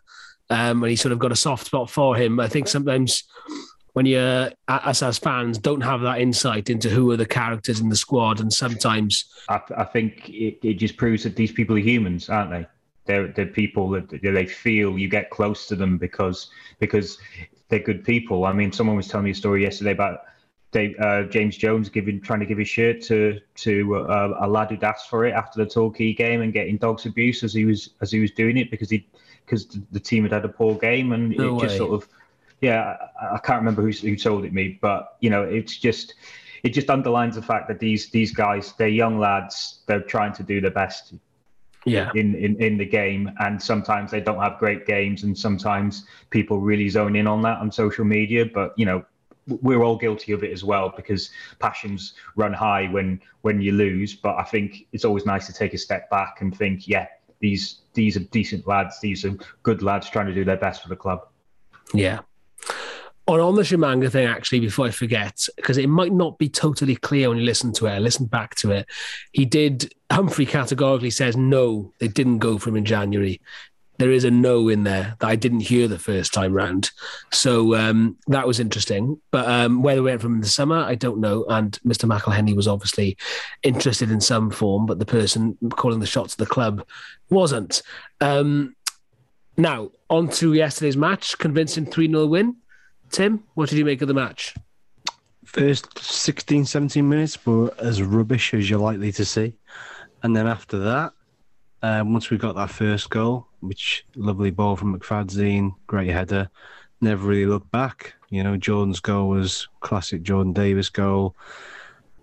um, 0.50 0.84
and 0.84 0.90
he's 0.90 1.02
sort 1.02 1.14
of 1.14 1.20
got 1.20 1.32
a 1.32 1.36
soft 1.38 1.68
spot 1.68 1.90
for 1.90 2.16
him. 2.16 2.40
I 2.40 2.48
think 2.48 2.68
sometimes 2.68 3.24
when 3.98 4.06
you, 4.06 4.20
us 4.68 5.02
as 5.02 5.18
fans, 5.18 5.58
don't 5.58 5.82
have 5.82 6.02
that 6.02 6.22
insight 6.22 6.70
into 6.70 6.88
who 6.88 7.10
are 7.10 7.18
the 7.18 7.26
characters 7.26 7.80
in 7.80 7.90
the 7.90 7.96
squad, 7.96 8.40
and 8.40 8.54
sometimes 8.54 9.26
I, 9.50 9.60
I 9.76 9.86
think 9.86 10.30
it, 10.30 10.60
it 10.62 10.76
just 10.76 10.98
proves 10.98 11.24
that 11.24 11.36
these 11.36 11.52
people 11.52 11.76
are 11.76 11.80
humans, 11.80 12.30
aren't 12.30 12.52
they? 12.52 12.68
They're, 13.06 13.30
they're 13.30 13.48
people 13.48 13.90
that 13.90 14.22
they 14.22 14.46
feel 14.46 15.00
you 15.00 15.10
get 15.10 15.32
close 15.32 15.66
to 15.70 15.76
them 15.76 15.98
because 15.98 16.52
because 16.78 17.18
they're 17.70 17.80
good 17.80 18.04
people. 18.04 18.46
I 18.46 18.54
mean, 18.54 18.72
someone 18.72 18.98
was 18.98 19.08
telling 19.08 19.26
me 19.26 19.32
a 19.32 19.34
story 19.34 19.64
yesterday 19.64 19.94
about 19.94 20.26
Dave, 20.72 20.96
uh, 21.00 21.24
James 21.24 21.58
Jones 21.58 21.90
giving 21.90 22.22
trying 22.22 22.42
to 22.42 22.46
give 22.46 22.60
his 22.60 22.70
shirt 22.70 23.02
to 23.06 23.40
to 23.56 23.96
uh, 23.96 24.38
a 24.42 24.48
lad 24.48 24.70
who'd 24.70 24.84
asked 24.84 25.10
for 25.10 25.26
it 25.26 25.32
after 25.32 25.64
the 25.64 25.68
Torquay 25.68 26.14
game 26.14 26.42
and 26.42 26.54
getting 26.54 26.78
dogs 26.78 27.08
abuse 27.08 27.42
as 27.42 27.52
he 27.52 27.66
was 27.66 27.90
as 28.02 28.12
he 28.12 28.20
was 28.20 28.30
doing 28.30 28.58
it 28.58 28.70
because 28.70 28.92
he 28.92 29.08
because 29.44 29.66
the, 29.92 30.00
team 30.00 30.22
had 30.22 30.34
had 30.34 30.46
a 30.46 30.50
poor 30.50 30.76
game 30.76 31.14
and 31.14 31.36
No 31.36 31.58
it 31.58 31.62
just 31.64 31.78
sort 31.78 31.94
of 31.94 32.08
yeah 32.62 32.98
I, 33.22 33.36
I 33.36 33.40
can't 33.40 33.60
remember 33.60 33.82
who, 33.82 33.92
who 33.92 34.16
told 34.16 34.46
it 34.46 34.54
me 34.54 34.80
but 34.82 35.18
you 35.20 35.30
know 35.30 35.44
it's 35.44 35.78
just 35.78 36.16
it 36.64 36.70
just 36.70 36.90
underlines 36.90 37.36
the 37.36 37.42
fact 37.42 37.68
that 37.68 37.80
these 37.80 38.10
these 38.10 38.32
guys 38.32 38.74
they're 38.74 38.88
young 38.88 39.20
lads 39.20 39.80
they're 39.86 40.02
trying 40.02 40.34
to 40.34 40.44
do 40.44 40.62
their 40.62 40.72
best 40.72 41.14
yeah, 41.86 42.12
in, 42.16 42.36
in 42.36 42.62
in 42.62 42.78
the 42.78 42.86
game 42.86 43.32
and 43.40 43.62
sometimes 43.62 44.12
they 44.12 44.20
don't 44.20 44.42
have 44.42 44.58
great 44.58 44.86
games 44.86 45.24
and 45.24 45.38
sometimes 45.38 46.06
people 46.32 46.60
really 46.60 46.90
zone 46.90 47.16
in 47.16 47.28
on 47.28 47.42
that 47.44 47.60
on 47.60 47.72
social 47.72 48.04
media 48.04 48.46
but 48.46 48.74
you 48.78 48.86
know 48.86 49.06
we're 49.48 49.82
all 49.82 49.96
guilty 49.96 50.34
of 50.34 50.44
it 50.44 50.52
as 50.52 50.66
well 50.66 50.92
because 50.94 51.30
passions 51.60 52.16
run 52.36 52.52
high 52.52 52.88
when 52.88 53.22
when 53.42 53.62
you 53.62 53.72
lose 53.72 54.14
but 54.16 54.36
i 54.36 54.44
think 54.44 54.86
it's 54.92 55.06
always 55.06 55.26
nice 55.26 55.48
to 55.48 55.54
take 55.54 55.74
a 55.74 55.78
step 55.78 56.10
back 56.10 56.42
and 56.42 56.58
think 56.58 56.90
yeah 56.90 57.08
these 57.40 57.84
these 57.94 58.18
are 58.18 58.26
decent 58.32 58.68
lads 58.68 59.00
these 59.00 59.24
are 59.24 59.34
good 59.64 59.82
lads 59.82 60.10
trying 60.10 60.28
to 60.28 60.34
do 60.34 60.44
their 60.44 60.58
best 60.58 60.84
for 60.84 60.90
the 60.90 60.96
club 60.96 61.22
Yeah. 61.94 62.20
On, 63.28 63.56
the 63.56 63.62
Tshimanga 63.62 64.10
thing, 64.10 64.26
actually, 64.26 64.62
before 64.62 64.86
I 64.86 64.92
forget, 64.92 65.48
because 65.58 65.78
it 65.78 65.90
might 65.90 66.14
not 66.14 66.38
be 66.38 66.48
totally 66.48 66.96
clear 66.96 67.28
when 67.28 67.38
you 67.38 67.44
listen 67.44 67.74
to 67.74 67.86
it, 67.86 67.92
I 67.92 68.00
listened 68.00 68.30
back 68.30 68.56
to 68.56 68.72
it. 68.72 68.88
He 69.34 69.44
did, 69.44 69.94
Humphrey 70.10 70.46
categorically 70.46 71.10
says, 71.10 71.36
no, 71.36 71.92
they 72.00 72.08
didn't 72.08 72.40
go 72.40 72.58
for 72.58 72.70
him 72.70 72.78
in 72.78 72.86
January. 72.86 73.42
there 73.98 74.12
is 74.12 74.24
a 74.24 74.32
no 74.32 74.70
in 74.70 74.84
there 74.84 75.16
that 75.20 75.28
I 75.28 75.36
didn't 75.36 75.62
hear 75.62 75.88
the 75.88 76.00
first 76.00 76.34
time 76.34 76.54
round. 76.54 76.92
So 77.32 77.76
um, 77.76 78.18
that 78.28 78.48
was 78.48 78.60
interesting. 78.60 79.20
But 79.32 79.48
um, 79.48 79.82
whether 79.82 80.02
we 80.02 80.12
went 80.12 80.22
from 80.22 80.40
the 80.40 80.48
summer, 80.48 80.78
I 80.78 80.96
don't 80.96 81.20
know. 81.20 81.46
And 81.50 81.78
Mr. 81.86 82.10
McElhenney 82.10 82.56
was 82.56 82.68
obviously 82.68 83.18
interested 83.64 84.12
in 84.12 84.22
some 84.22 84.52
form, 84.52 84.86
but 84.86 85.00
the 85.00 85.06
person 85.06 85.58
calling 85.72 86.00
the 86.00 86.06
shots 86.06 86.34
of 86.34 86.38
the 86.38 86.46
club 86.46 86.86
wasn't. 87.30 87.82
Um, 88.22 88.76
now, 89.58 89.90
on 90.10 90.30
to 90.30 90.54
yesterday's 90.54 90.98
match, 90.98 91.38
convincing 91.38 91.88
3 91.88 92.08
0 92.08 92.26
win. 92.28 92.58
Tim, 93.12 93.44
what 93.54 93.70
did 93.70 93.78
you 93.78 93.86
make 93.86 94.02
of 94.02 94.08
the 94.08 94.14
match? 94.14 94.56
First 95.46 95.98
16, 96.00 96.66
17 96.66 97.08
minutes 97.08 97.46
were 97.46 97.74
as 97.80 98.02
rubbish 98.02 98.54
as 98.54 98.70
you're 98.70 98.80
likely 98.80 99.12
to 99.14 99.26
see. 99.26 99.54
And 100.24 100.36
then 100.36 100.48
after 100.48 100.78
that, 100.80 101.14
um, 101.84 102.12
once 102.12 102.30
we 102.30 102.38
got 102.38 102.56
that 102.56 102.70
first 102.70 103.10
goal, 103.10 103.48
which 103.62 104.06
lovely 104.16 104.52
ball 104.52 104.76
from 104.76 104.98
McFadzean, 104.98 105.74
great 105.86 106.10
header, 106.10 106.50
never 107.02 107.28
really 107.28 107.46
looked 107.46 107.72
back. 107.72 108.16
You 108.30 108.44
know, 108.44 108.58
Jordan's 108.58 109.00
goal 109.00 109.30
was 109.30 109.68
classic 109.80 110.24
Jordan 110.24 110.54
Davies 110.54 110.90
goal. 110.90 111.36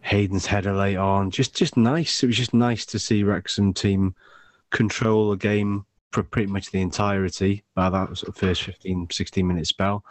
Hayden's 0.03 0.45
header 0.45 0.75
late 0.75 0.97
on, 0.97 1.31
just 1.31 1.55
just 1.55 1.79
nice. 1.79 2.23
It 2.23 2.27
was 2.27 2.37
just 2.37 2.53
nice 2.53 2.85
to 2.87 2.99
see 2.99 3.23
Wrexham 3.23 3.73
team 3.73 4.15
control 4.71 5.31
the 5.31 5.37
game 5.37 5.87
for 6.13 6.23
pretty 6.23 6.53
much 6.53 6.71
the 6.71 6.83
entirety 6.83 7.65
by 7.75 7.89
that 7.89 8.17
sort 8.19 8.29
of 8.29 8.37
first 8.37 8.63
15, 8.65 9.09
16 9.11 9.47
minute 9.47 9.67
spell 9.67 10.05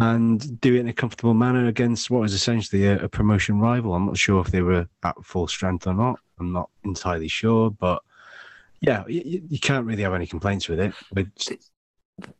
and 0.00 0.60
do 0.60 0.74
it 0.74 0.80
in 0.80 0.88
a 0.88 0.92
comfortable 0.92 1.34
manner 1.34 1.66
against 1.66 2.10
what 2.10 2.20
was 2.20 2.34
essentially 2.34 2.86
a, 2.86 3.04
a, 3.04 3.08
promotion 3.08 3.58
rival. 3.58 3.94
I'm 3.94 4.06
not 4.06 4.16
sure 4.16 4.40
if 4.40 4.50
they 4.50 4.62
were 4.62 4.86
at 5.02 5.24
full 5.24 5.48
strength 5.48 5.86
or 5.86 5.94
not. 5.94 6.20
I'm 6.38 6.52
not 6.52 6.70
entirely 6.84 7.28
sure, 7.28 7.70
but 7.70 8.02
yeah, 8.80 9.04
you, 9.08 9.42
you 9.48 9.58
can't 9.58 9.86
really 9.86 10.02
have 10.02 10.14
any 10.14 10.26
complaints 10.26 10.68
with 10.68 10.78
it. 10.78 10.94
But 11.12 11.26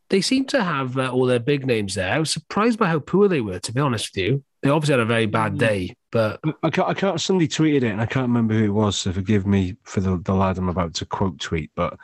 they 0.09 0.21
seem 0.21 0.45
to 0.47 0.63
have 0.63 0.97
uh, 0.97 1.11
all 1.11 1.25
their 1.25 1.39
big 1.39 1.65
names 1.65 1.95
there. 1.95 2.11
I 2.11 2.19
was 2.19 2.31
surprised 2.31 2.79
by 2.79 2.87
how 2.87 2.99
poor 2.99 3.27
they 3.27 3.41
were, 3.41 3.59
to 3.59 3.73
be 3.73 3.81
honest 3.81 4.11
with 4.13 4.23
you. 4.23 4.43
They 4.61 4.69
obviously 4.69 4.93
had 4.93 4.99
a 5.01 5.05
very 5.05 5.25
bad 5.25 5.53
mm. 5.53 5.59
day, 5.59 5.95
but 6.11 6.41
I 6.63 6.69
can't. 6.69 6.89
I 6.89 6.93
can't. 6.93 7.21
Somebody 7.21 7.47
tweeted 7.47 7.83
it, 7.83 7.91
and 7.91 8.01
I 8.01 8.05
can't 8.05 8.27
remember 8.27 8.53
who 8.53 8.65
it 8.65 8.69
was. 8.69 8.97
So 8.97 9.13
forgive 9.13 9.45
me 9.45 9.77
for 9.83 10.01
the, 10.01 10.17
the 10.17 10.33
lad 10.33 10.57
I'm 10.57 10.67
about 10.67 10.93
to 10.95 11.05
quote 11.05 11.39
tweet, 11.39 11.71
but 11.75 11.97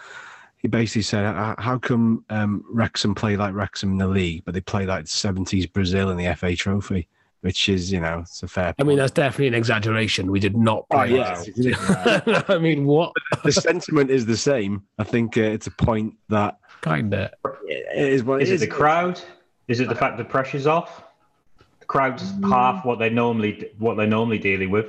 he 0.65 0.67
basically 0.67 1.03
said, 1.03 1.25
"How 1.59 1.77
come 1.77 2.25
um, 2.31 2.65
Wrexham 2.67 3.13
play 3.13 3.37
like 3.37 3.53
Wrexham 3.53 3.91
in 3.91 3.97
the 3.99 4.07
league, 4.07 4.43
but 4.45 4.55
they 4.55 4.61
play 4.61 4.87
like 4.87 5.05
'70s 5.05 5.71
Brazil 5.71 6.09
in 6.09 6.17
the 6.17 6.33
FA 6.35 6.55
Trophy?" 6.55 7.07
Which 7.41 7.69
is, 7.69 7.91
you 7.91 7.99
know, 7.99 8.21
it's 8.21 8.41
a 8.41 8.47
fair. 8.47 8.73
Point. 8.73 8.75
I 8.79 8.83
mean, 8.83 8.97
that's 8.97 9.11
definitely 9.11 9.49
an 9.49 9.53
exaggeration. 9.53 10.31
We 10.31 10.39
did 10.39 10.57
not 10.57 10.89
play. 10.89 11.19
Oh, 11.19 11.43
yes. 11.45 11.47
I 12.49 12.57
mean, 12.57 12.85
what? 12.85 13.13
the 13.43 13.51
sentiment 13.51 14.09
is 14.09 14.25
the 14.25 14.37
same. 14.37 14.81
I 14.97 15.03
think 15.03 15.37
uh, 15.37 15.41
it's 15.41 15.67
a 15.67 15.71
point 15.71 16.15
that 16.29 16.57
kind 16.81 17.13
of 17.13 17.29
is. 17.93 18.23
What 18.23 18.41
is 18.41 18.49
it, 18.49 18.59
the 18.61 18.67
crowd? 18.67 19.21
Is 19.67 19.81
it 19.81 19.87
the 19.87 19.93
fact 19.93 20.17
the 20.17 20.25
pressure's 20.25 20.65
off? 20.65 21.03
The 21.79 21.85
crowd's 21.85 22.23
mm. 22.31 22.49
half 22.49 22.83
what 22.83 22.97
they 22.97 23.11
normally 23.11 23.69
what 23.77 23.97
they're 23.97 24.07
normally 24.07 24.39
dealing 24.39 24.71
with. 24.71 24.87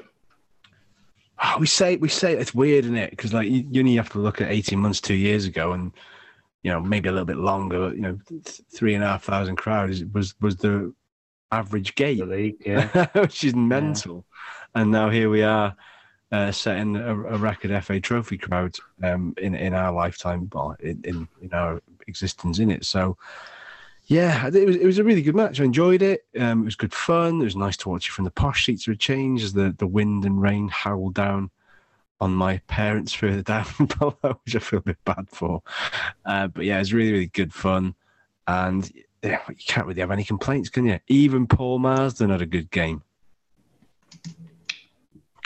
Oh, 1.42 1.56
we 1.58 1.66
say 1.66 1.96
we 1.96 2.08
say 2.08 2.34
it's 2.34 2.54
weird, 2.54 2.84
isn't 2.84 2.96
it? 2.96 3.10
Because 3.10 3.34
like 3.34 3.48
you, 3.48 3.66
you 3.70 3.80
only 3.80 3.96
have 3.96 4.10
to 4.10 4.18
look 4.18 4.40
at 4.40 4.50
eighteen 4.50 4.78
months, 4.78 5.00
two 5.00 5.14
years 5.14 5.44
ago, 5.44 5.72
and 5.72 5.92
you 6.62 6.70
know 6.70 6.80
maybe 6.80 7.08
a 7.08 7.12
little 7.12 7.26
bit 7.26 7.36
longer. 7.36 7.94
You 7.94 8.00
know, 8.00 8.18
three 8.72 8.94
and 8.94 9.04
a 9.04 9.08
half 9.08 9.24
thousand 9.24 9.56
crowds 9.56 10.02
was 10.04 10.34
was 10.40 10.56
the 10.56 10.94
average 11.52 11.94
gate, 11.94 12.18
the 12.18 12.26
league, 12.26 12.62
yeah. 12.64 13.06
which 13.14 13.44
is 13.44 13.54
mental. 13.54 14.24
Yeah. 14.74 14.82
And 14.82 14.90
now 14.90 15.10
here 15.10 15.30
we 15.30 15.42
are, 15.42 15.74
uh, 16.32 16.52
setting 16.52 16.96
a, 16.96 17.14
a, 17.14 17.38
record 17.38 17.84
FA 17.84 18.00
Trophy 18.00 18.36
crowd 18.36 18.76
um, 19.02 19.34
in 19.38 19.54
in 19.54 19.74
our 19.74 19.92
lifetime, 19.92 20.50
well, 20.52 20.76
in, 20.80 21.00
in, 21.04 21.28
in 21.40 21.52
our 21.52 21.80
existence 22.08 22.58
in 22.58 22.70
it. 22.70 22.84
So, 22.84 23.16
yeah, 24.06 24.46
it 24.46 24.66
was 24.66 24.76
it 24.76 24.86
was 24.86 24.98
a 24.98 25.04
really 25.04 25.22
good 25.22 25.34
match. 25.34 25.60
I 25.60 25.64
enjoyed 25.64 26.00
it. 26.00 26.24
Um, 26.38 26.62
it 26.62 26.66
was 26.66 26.76
good 26.76 26.94
fun. 26.94 27.40
It 27.40 27.44
was 27.44 27.56
nice 27.56 27.76
to 27.78 27.88
watch 27.88 28.08
it 28.08 28.12
from 28.12 28.24
the 28.24 28.30
posh 28.30 28.66
seats 28.66 28.86
of 28.86 28.94
a 28.94 28.96
change 28.96 29.42
as 29.42 29.52
the, 29.52 29.74
the 29.76 29.86
wind 29.86 30.24
and 30.24 30.40
rain 30.40 30.68
howled 30.68 31.14
down 31.14 31.50
on 32.20 32.32
my 32.32 32.58
parents 32.68 33.12
further 33.12 33.42
down 33.42 33.66
below, 33.98 34.40
which 34.44 34.54
I 34.54 34.60
feel 34.60 34.78
a 34.78 34.82
bit 34.82 35.04
bad 35.04 35.28
for. 35.28 35.62
Uh, 36.24 36.46
but 36.46 36.64
yeah, 36.64 36.76
it 36.76 36.80
was 36.80 36.94
really 36.94 37.12
really 37.12 37.26
good 37.26 37.52
fun, 37.52 37.96
and 38.46 38.90
yeah, 39.24 39.40
you 39.48 39.56
can't 39.66 39.88
really 39.88 40.00
have 40.00 40.12
any 40.12 40.24
complaints, 40.24 40.68
can 40.68 40.86
you? 40.86 41.00
Even 41.08 41.48
Paul 41.48 41.80
Marsden 41.80 42.30
had 42.30 42.42
a 42.42 42.46
good 42.46 42.70
game. 42.70 43.02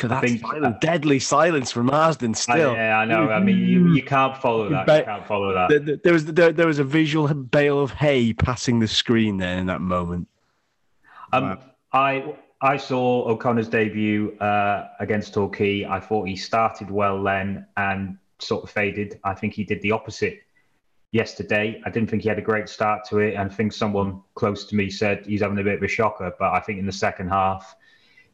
Because 0.00 0.18
that's 0.18 0.32
think, 0.32 0.40
silent, 0.40 0.80
deadly 0.80 1.18
silence 1.18 1.70
from 1.70 1.86
Marsden 1.86 2.32
still. 2.32 2.70
I, 2.70 2.74
yeah, 2.74 2.98
I 3.00 3.04
know. 3.04 3.28
I 3.28 3.38
mean, 3.38 3.58
you, 3.58 3.92
you 3.92 4.02
can't 4.02 4.34
follow 4.34 4.70
that. 4.70 4.88
You 4.88 5.04
can't 5.04 5.26
follow 5.26 5.52
that. 5.52 5.68
There, 5.68 5.96
there 5.96 6.12
was 6.14 6.24
there, 6.24 6.52
there, 6.52 6.66
was 6.66 6.78
a 6.78 6.84
visual 6.84 7.28
bale 7.34 7.78
of 7.78 7.90
hay 7.90 8.32
passing 8.32 8.78
the 8.78 8.88
screen 8.88 9.36
there 9.36 9.58
in 9.58 9.66
that 9.66 9.82
moment. 9.82 10.26
Um, 11.34 11.44
wow. 11.44 11.58
I 11.92 12.34
I 12.62 12.78
saw 12.78 13.28
O'Connor's 13.28 13.68
debut 13.68 14.38
uh, 14.38 14.88
against 15.00 15.34
Torquay. 15.34 15.84
I 15.84 16.00
thought 16.00 16.26
he 16.26 16.36
started 16.36 16.90
well 16.90 17.22
then 17.22 17.66
and 17.76 18.16
sort 18.38 18.64
of 18.64 18.70
faded. 18.70 19.20
I 19.22 19.34
think 19.34 19.52
he 19.52 19.64
did 19.64 19.82
the 19.82 19.90
opposite 19.90 20.40
yesterday. 21.12 21.82
I 21.84 21.90
didn't 21.90 22.08
think 22.08 22.22
he 22.22 22.30
had 22.30 22.38
a 22.38 22.42
great 22.42 22.70
start 22.70 23.04
to 23.10 23.18
it. 23.18 23.34
And 23.34 23.50
I 23.50 23.54
think 23.54 23.74
someone 23.74 24.22
close 24.34 24.64
to 24.64 24.76
me 24.76 24.88
said 24.88 25.26
he's 25.26 25.42
having 25.42 25.58
a 25.58 25.62
bit 25.62 25.74
of 25.74 25.82
a 25.82 25.88
shocker. 25.88 26.32
But 26.38 26.54
I 26.54 26.60
think 26.60 26.78
in 26.78 26.86
the 26.86 26.92
second 26.92 27.28
half, 27.28 27.76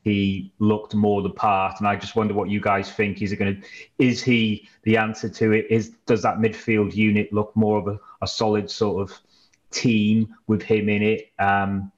he 0.07 0.53
looked 0.61 0.95
more 0.95 1.21
the 1.21 1.31
part. 1.31 1.81
And 1.81 1.89
I 1.89 1.97
just 1.97 2.15
wonder 2.15 2.33
what 2.33 2.49
you 2.49 2.61
guys 2.61 2.89
think. 2.89 3.23
Is 3.23 3.33
it 3.33 3.39
going 3.39 3.61
to? 3.61 3.69
Is 3.99 4.23
he 4.23 4.69
the 4.85 4.97
answer 4.97 5.29
to 5.29 5.51
it? 5.51 5.67
Is 5.69 5.97
does 6.07 6.23
that 6.23 6.37
midfield 6.37 6.95
unit 6.95 7.33
look 7.33 7.51
more 7.57 7.77
of 7.77 7.89
a, 7.89 7.99
a 8.23 8.27
solid 8.29 8.71
sort 8.71 9.03
of 9.03 9.19
team 9.73 10.33
with 10.47 10.63
him 10.63 10.89
in 10.89 11.03
it? 11.03 11.33
Um, 11.41 11.91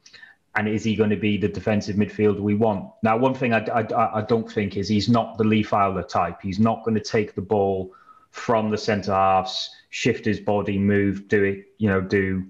and 0.57 0.67
is 0.67 0.85
he 0.85 0.97
going 0.97 1.11
to 1.11 1.17
be 1.17 1.37
the 1.37 1.49
defensive 1.49 1.97
midfielder 1.97 2.41
we 2.41 2.55
want? 2.55 2.91
Now, 3.03 3.19
one 3.19 3.35
thing 3.35 3.53
I, 3.53 3.59
I, 3.67 4.21
I 4.21 4.23
don't 4.23 4.51
think 4.51 4.79
is 4.79 4.89
he's 4.89 5.11
not 5.11 5.37
the 5.37 5.45
Lee 5.45 5.63
Fowler 5.63 6.03
type. 6.03 6.39
He's 6.43 6.59
not 6.59 6.85
going 6.85 6.95
to 6.95 7.05
take 7.05 7.35
the 7.35 7.43
ball 7.43 7.93
from 8.31 8.71
the 8.71 8.79
centre 8.79 9.13
halves 9.13 9.69
shift 9.91 10.25
his 10.25 10.41
body, 10.41 10.79
move, 10.79 11.29
do 11.29 11.45
it, 11.45 11.67
you 11.77 11.89
know, 11.89 12.01
do 12.01 12.47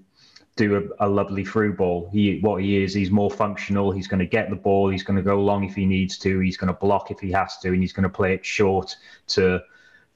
do 0.59 0.91
a, 0.99 1.07
a, 1.07 1.09
lovely 1.09 1.45
through 1.45 1.73
ball. 1.73 2.09
He 2.11 2.39
what 2.41 2.61
he 2.61 2.83
is, 2.83 2.93
he's 2.93 3.09
more 3.09 3.31
functional. 3.31 3.91
He's 3.91 4.07
going 4.07 4.19
to 4.19 4.25
get 4.25 4.49
the 4.49 4.55
ball. 4.55 4.89
He's 4.89 5.03
going 5.03 5.15
to 5.15 5.23
go 5.23 5.41
long 5.41 5.63
if 5.63 5.73
he 5.73 5.85
needs 5.85 6.17
to. 6.19 6.39
He's 6.39 6.57
going 6.57 6.67
to 6.67 6.79
block 6.79 7.11
if 7.11 7.19
he 7.19 7.31
has 7.31 7.57
to, 7.59 7.69
and 7.69 7.81
he's 7.81 7.93
going 7.93 8.03
to 8.03 8.09
play 8.09 8.33
it 8.33 8.45
short 8.45 8.95
to 9.27 9.61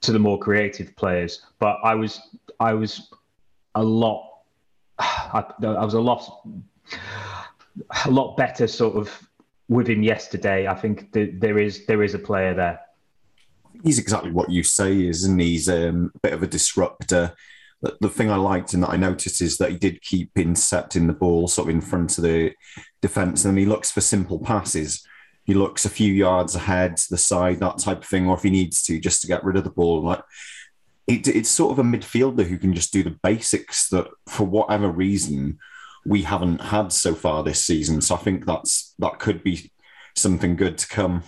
to 0.02 0.12
the 0.12 0.18
more 0.18 0.38
creative 0.38 0.94
players. 0.96 1.46
But 1.58 1.78
I 1.82 1.94
was 1.94 2.20
I 2.60 2.74
was 2.74 3.10
a 3.74 3.82
lot. 3.82 4.42
I, 4.98 5.44
I 5.62 5.84
was 5.84 5.94
a 5.94 6.00
lot 6.00 6.46
a 8.04 8.10
lot 8.10 8.36
better 8.36 8.66
sort 8.66 8.96
of 8.96 9.28
with 9.68 9.88
him 9.88 10.02
yesterday. 10.02 10.68
I 10.68 10.74
think 10.74 11.10
there 11.12 11.58
is 11.58 11.86
there 11.86 12.02
is 12.02 12.14
a 12.14 12.18
player 12.18 12.54
there 12.54 12.80
he's 13.82 13.98
exactly 13.98 14.30
what 14.30 14.50
you 14.50 14.62
say, 14.62 15.06
isn't 15.06 15.38
he? 15.38 15.50
He's 15.50 15.68
um, 15.68 16.12
a 16.14 16.18
bit 16.20 16.32
of 16.32 16.42
a 16.42 16.46
disruptor. 16.46 17.34
The, 18.00 18.08
thing 18.08 18.30
I 18.30 18.36
liked 18.36 18.72
and 18.72 18.82
that 18.82 18.90
I 18.90 18.96
noticed 18.96 19.42
is 19.42 19.58
that 19.58 19.70
he 19.70 19.78
did 19.78 20.00
keep 20.02 20.30
intercepting 20.36 21.06
the 21.06 21.12
ball 21.12 21.48
sort 21.48 21.68
of 21.68 21.74
in 21.74 21.80
front 21.80 22.16
of 22.18 22.24
the 22.24 22.52
defence, 23.02 23.44
and 23.44 23.58
he 23.58 23.66
looks 23.66 23.90
for 23.90 24.00
simple 24.00 24.38
passes. 24.38 25.06
He 25.44 25.54
looks 25.54 25.84
a 25.84 25.90
few 25.90 26.12
yards 26.12 26.54
ahead, 26.54 26.96
to 26.96 27.10
the 27.10 27.18
side, 27.18 27.60
that 27.60 27.78
type 27.78 27.98
of 27.98 28.08
thing, 28.08 28.26
or 28.26 28.36
if 28.36 28.42
he 28.42 28.50
needs 28.50 28.82
to, 28.84 28.98
just 28.98 29.20
to 29.22 29.26
get 29.26 29.44
rid 29.44 29.56
of 29.56 29.64
the 29.64 29.70
ball. 29.70 30.02
Like 30.02 30.22
it, 31.06 31.28
it's 31.28 31.50
sort 31.50 31.72
of 31.72 31.78
a 31.78 31.88
midfielder 31.88 32.46
who 32.46 32.58
can 32.58 32.74
just 32.74 32.92
do 32.92 33.02
the 33.02 33.18
basics 33.22 33.88
that, 33.90 34.08
for 34.26 34.44
whatever 34.44 34.88
reason, 34.88 35.58
we 36.06 36.22
haven't 36.22 36.60
had 36.60 36.92
so 36.92 37.14
far 37.14 37.42
this 37.42 37.64
season. 37.64 38.00
So 38.00 38.14
I 38.14 38.18
think 38.18 38.46
that's 38.46 38.94
that 38.98 39.18
could 39.18 39.42
be 39.42 39.70
something 40.16 40.56
good 40.56 40.78
to 40.78 40.88
come. 40.88 41.24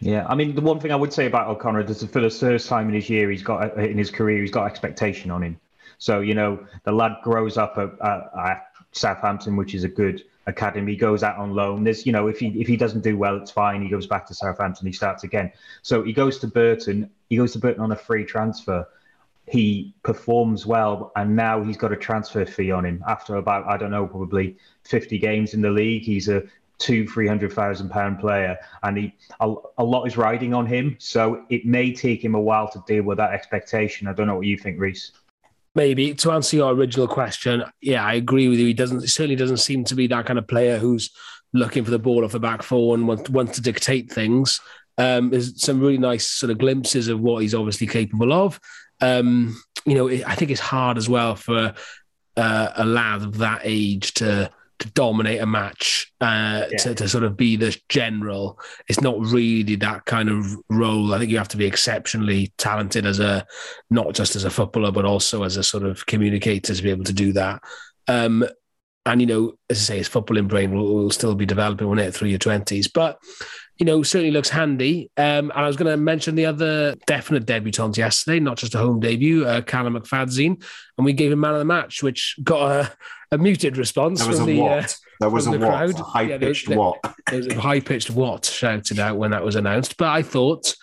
Yeah, 0.00 0.26
I 0.28 0.34
mean, 0.34 0.54
the 0.54 0.60
one 0.60 0.78
thing 0.78 0.92
I 0.92 0.96
would 0.96 1.12
say 1.12 1.26
about 1.26 1.48
O'Connor 1.48 1.80
is 1.90 2.04
for 2.04 2.20
the 2.20 2.30
first 2.30 2.68
time 2.68 2.88
in 2.88 2.94
his 2.94 3.08
year, 3.08 3.30
he's 3.30 3.42
got 3.42 3.78
in 3.78 3.96
his 3.96 4.10
career, 4.10 4.42
he's 4.42 4.50
got 4.50 4.66
expectation 4.66 5.30
on 5.30 5.42
him. 5.42 5.58
So 5.98 6.20
you 6.20 6.34
know, 6.34 6.64
the 6.84 6.92
lad 6.92 7.16
grows 7.22 7.56
up 7.56 7.78
at, 7.78 7.90
at, 8.02 8.62
Southampton, 8.92 9.56
which 9.56 9.74
is 9.74 9.84
a 9.84 9.88
good 9.88 10.24
academy. 10.46 10.92
He 10.92 10.96
goes 10.96 11.22
out 11.22 11.36
on 11.36 11.52
loan. 11.54 11.84
There's, 11.84 12.06
you 12.06 12.12
know, 12.12 12.28
if 12.28 12.38
he 12.38 12.48
if 12.60 12.66
he 12.66 12.76
doesn't 12.76 13.02
do 13.02 13.18
well, 13.18 13.36
it's 13.36 13.50
fine. 13.50 13.82
He 13.82 13.88
goes 13.88 14.06
back 14.06 14.26
to 14.28 14.34
Southampton. 14.34 14.86
He 14.86 14.92
starts 14.92 15.22
again. 15.22 15.52
So 15.82 16.02
he 16.02 16.12
goes 16.12 16.38
to 16.38 16.46
Burton. 16.46 17.10
He 17.28 17.36
goes 17.36 17.52
to 17.52 17.58
Burton 17.58 17.82
on 17.82 17.92
a 17.92 17.96
free 17.96 18.24
transfer. 18.24 18.88
He 19.48 19.94
performs 20.02 20.66
well, 20.66 21.12
and 21.14 21.36
now 21.36 21.62
he's 21.62 21.76
got 21.76 21.92
a 21.92 21.96
transfer 21.96 22.46
fee 22.46 22.70
on 22.70 22.84
him 22.84 23.04
after 23.06 23.36
about 23.36 23.66
I 23.66 23.76
don't 23.76 23.90
know, 23.90 24.06
probably 24.06 24.56
50 24.84 25.18
games 25.18 25.54
in 25.54 25.60
the 25.60 25.70
league. 25.70 26.02
He's 26.02 26.28
a 26.28 26.42
two, 26.78 27.06
three 27.06 27.26
hundred 27.26 27.52
thousand 27.52 27.90
pound 27.90 28.18
player, 28.18 28.58
and 28.82 28.96
he 28.96 29.14
a, 29.40 29.54
a, 29.78 29.84
lot 29.84 30.04
is 30.04 30.16
riding 30.16 30.54
on 30.54 30.66
him. 30.66 30.96
So 30.98 31.44
it 31.48 31.64
may 31.64 31.92
take 31.92 32.24
him 32.24 32.34
a 32.34 32.40
while 32.40 32.68
to 32.70 32.82
deal 32.86 33.02
with 33.04 33.18
that 33.18 33.32
expectation. 33.32 34.08
I 34.08 34.12
don't 34.12 34.26
know 34.26 34.36
what 34.36 34.46
you 34.46 34.58
think, 34.58 34.80
Reese. 34.80 35.12
Maybe 35.76 36.14
to 36.14 36.32
answer 36.32 36.56
your 36.56 36.72
original 36.72 37.06
question, 37.06 37.62
yeah, 37.80 38.04
I 38.04 38.14
agree 38.14 38.48
with 38.48 38.58
you. 38.58 38.66
He 38.66 38.74
doesn't 38.74 39.02
he 39.02 39.06
certainly 39.06 39.36
doesn't 39.36 39.58
seem 39.58 39.84
to 39.84 39.94
be 39.94 40.06
that 40.08 40.26
kind 40.26 40.38
of 40.38 40.48
player 40.48 40.78
who's 40.78 41.10
looking 41.52 41.84
for 41.84 41.90
the 41.90 41.98
ball 41.98 42.24
off 42.24 42.32
the 42.32 42.40
back 42.40 42.62
four 42.62 42.94
and 42.94 43.06
wants, 43.06 43.30
wants 43.30 43.52
to 43.56 43.60
dictate 43.60 44.10
things. 44.10 44.58
Um, 44.98 45.30
there's 45.30 45.62
some 45.62 45.78
really 45.78 45.98
nice 45.98 46.26
sort 46.26 46.50
of 46.50 46.58
glimpses 46.58 47.08
of 47.08 47.20
what 47.20 47.42
he's 47.42 47.54
obviously 47.54 47.86
capable 47.86 48.32
of. 48.32 48.58
Um, 49.00 49.54
you 49.84 49.94
know, 49.94 50.08
I 50.08 50.34
think 50.34 50.50
it's 50.50 50.60
hard 50.60 50.96
as 50.96 51.08
well 51.08 51.36
for 51.36 51.74
uh, 52.36 52.68
a 52.74 52.84
lad 52.84 53.22
of 53.22 53.38
that 53.38 53.60
age 53.62 54.14
to 54.14 54.50
to 54.78 54.90
dominate 54.90 55.40
a 55.40 55.46
match, 55.46 56.12
uh, 56.20 56.66
Yeah. 56.70 56.78
to, 56.78 56.94
to 56.94 57.08
sort 57.08 57.24
of 57.24 57.36
be 57.36 57.56
the 57.56 57.76
general. 57.88 58.58
It's 58.88 59.00
not 59.00 59.18
really 59.18 59.76
that 59.76 60.04
kind 60.04 60.28
of 60.28 60.46
role. 60.68 61.14
I 61.14 61.18
think 61.18 61.30
you 61.30 61.38
have 61.38 61.48
to 61.48 61.56
be 61.56 61.66
exceptionally 61.66 62.52
talented 62.58 63.06
as 63.06 63.18
a, 63.20 63.46
not 63.90 64.14
just 64.14 64.36
as 64.36 64.44
a 64.44 64.50
footballer, 64.50 64.92
but 64.92 65.04
also 65.04 65.42
as 65.44 65.56
a 65.56 65.62
sort 65.62 65.84
of 65.84 66.06
communicator 66.06 66.74
to 66.74 66.82
be 66.82 66.90
able 66.90 67.04
to 67.04 67.12
do 67.12 67.32
that. 67.32 67.62
Um, 68.08 68.44
and 69.06 69.20
you 69.20 69.26
know, 69.26 69.52
as 69.70 69.78
I 69.78 69.82
say, 69.82 69.98
his 69.98 70.08
footballing 70.08 70.48
brain 70.48 70.74
will, 70.74 70.94
will 70.94 71.10
still 71.10 71.34
be 71.36 71.46
developing 71.46 71.88
when 71.88 72.00
it 72.00 72.12
through 72.12 72.28
your 72.28 72.40
twenties. 72.40 72.88
But 72.88 73.18
you 73.78 73.86
know, 73.86 74.02
certainly 74.02 74.30
looks 74.32 74.48
handy. 74.48 75.10
Um, 75.16 75.50
and 75.50 75.52
I 75.52 75.66
was 75.66 75.76
going 75.76 75.90
to 75.90 75.96
mention 75.96 76.34
the 76.34 76.46
other 76.46 76.96
definite 77.06 77.46
debutants 77.46 77.98
yesterday, 77.98 78.40
not 78.40 78.56
just 78.56 78.74
a 78.74 78.78
home 78.78 79.00
debut, 79.00 79.44
uh, 79.46 79.60
Callum 79.60 79.94
McFadzean, 79.94 80.62
and 80.96 81.04
we 81.04 81.12
gave 81.12 81.30
him 81.30 81.40
man 81.40 81.52
of 81.52 81.58
the 81.58 81.64
match, 81.66 82.02
which 82.02 82.36
got 82.42 82.70
a, 82.72 82.92
a 83.32 83.38
muted 83.38 83.76
response 83.76 84.20
There 84.20 84.28
was 84.28 84.38
a 84.38 84.42
from 84.42 84.46
the. 84.46 84.60
what? 84.60 84.84
Uh, 84.84 84.88
there 85.20 85.30
was 85.30 85.46
a 85.46 85.50
from 85.52 85.60
the 85.60 85.66
what? 85.66 85.72
crowd. 85.76 86.00
A 86.00 86.02
high 86.02 86.22
Yeah, 86.22 86.36
there- 86.38 86.48
pitched 86.50 86.68
there- 86.68 86.78
what? 86.78 86.98
there 87.30 87.38
was 87.38 87.46
a 87.48 87.60
high 87.60 87.80
pitched 87.80 88.10
what 88.10 88.44
shouted 88.44 88.98
out 88.98 89.16
when 89.16 89.30
that 89.32 89.44
was 89.44 89.56
announced. 89.56 89.96
But 89.96 90.08
I 90.08 90.22
thought 90.22 90.74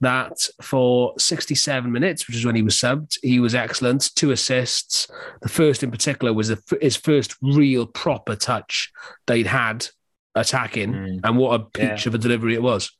that 0.00 0.36
for 0.62 1.12
67 1.18 1.90
minutes, 1.90 2.26
which 2.28 2.36
is 2.36 2.44
when 2.46 2.54
he 2.54 2.62
was 2.62 2.74
subbed, 2.76 3.18
he 3.22 3.40
was 3.40 3.54
excellent. 3.54 4.10
Two 4.14 4.30
assists. 4.30 5.08
The 5.42 5.48
first 5.48 5.82
in 5.82 5.90
particular 5.90 6.32
was 6.32 6.48
the, 6.48 6.78
his 6.80 6.96
first 6.96 7.34
real 7.42 7.84
proper 7.86 8.36
touch 8.36 8.92
they'd 9.26 9.46
had 9.48 9.88
attacking, 10.36 10.92
Mm. 10.92 11.20
and 11.24 11.36
what 11.36 11.60
a 11.60 11.64
peach 11.64 12.04
Yeah. 12.04 12.08
of 12.10 12.14
a 12.14 12.18
delivery 12.18 12.54
it 12.54 12.62
was. 12.62 12.92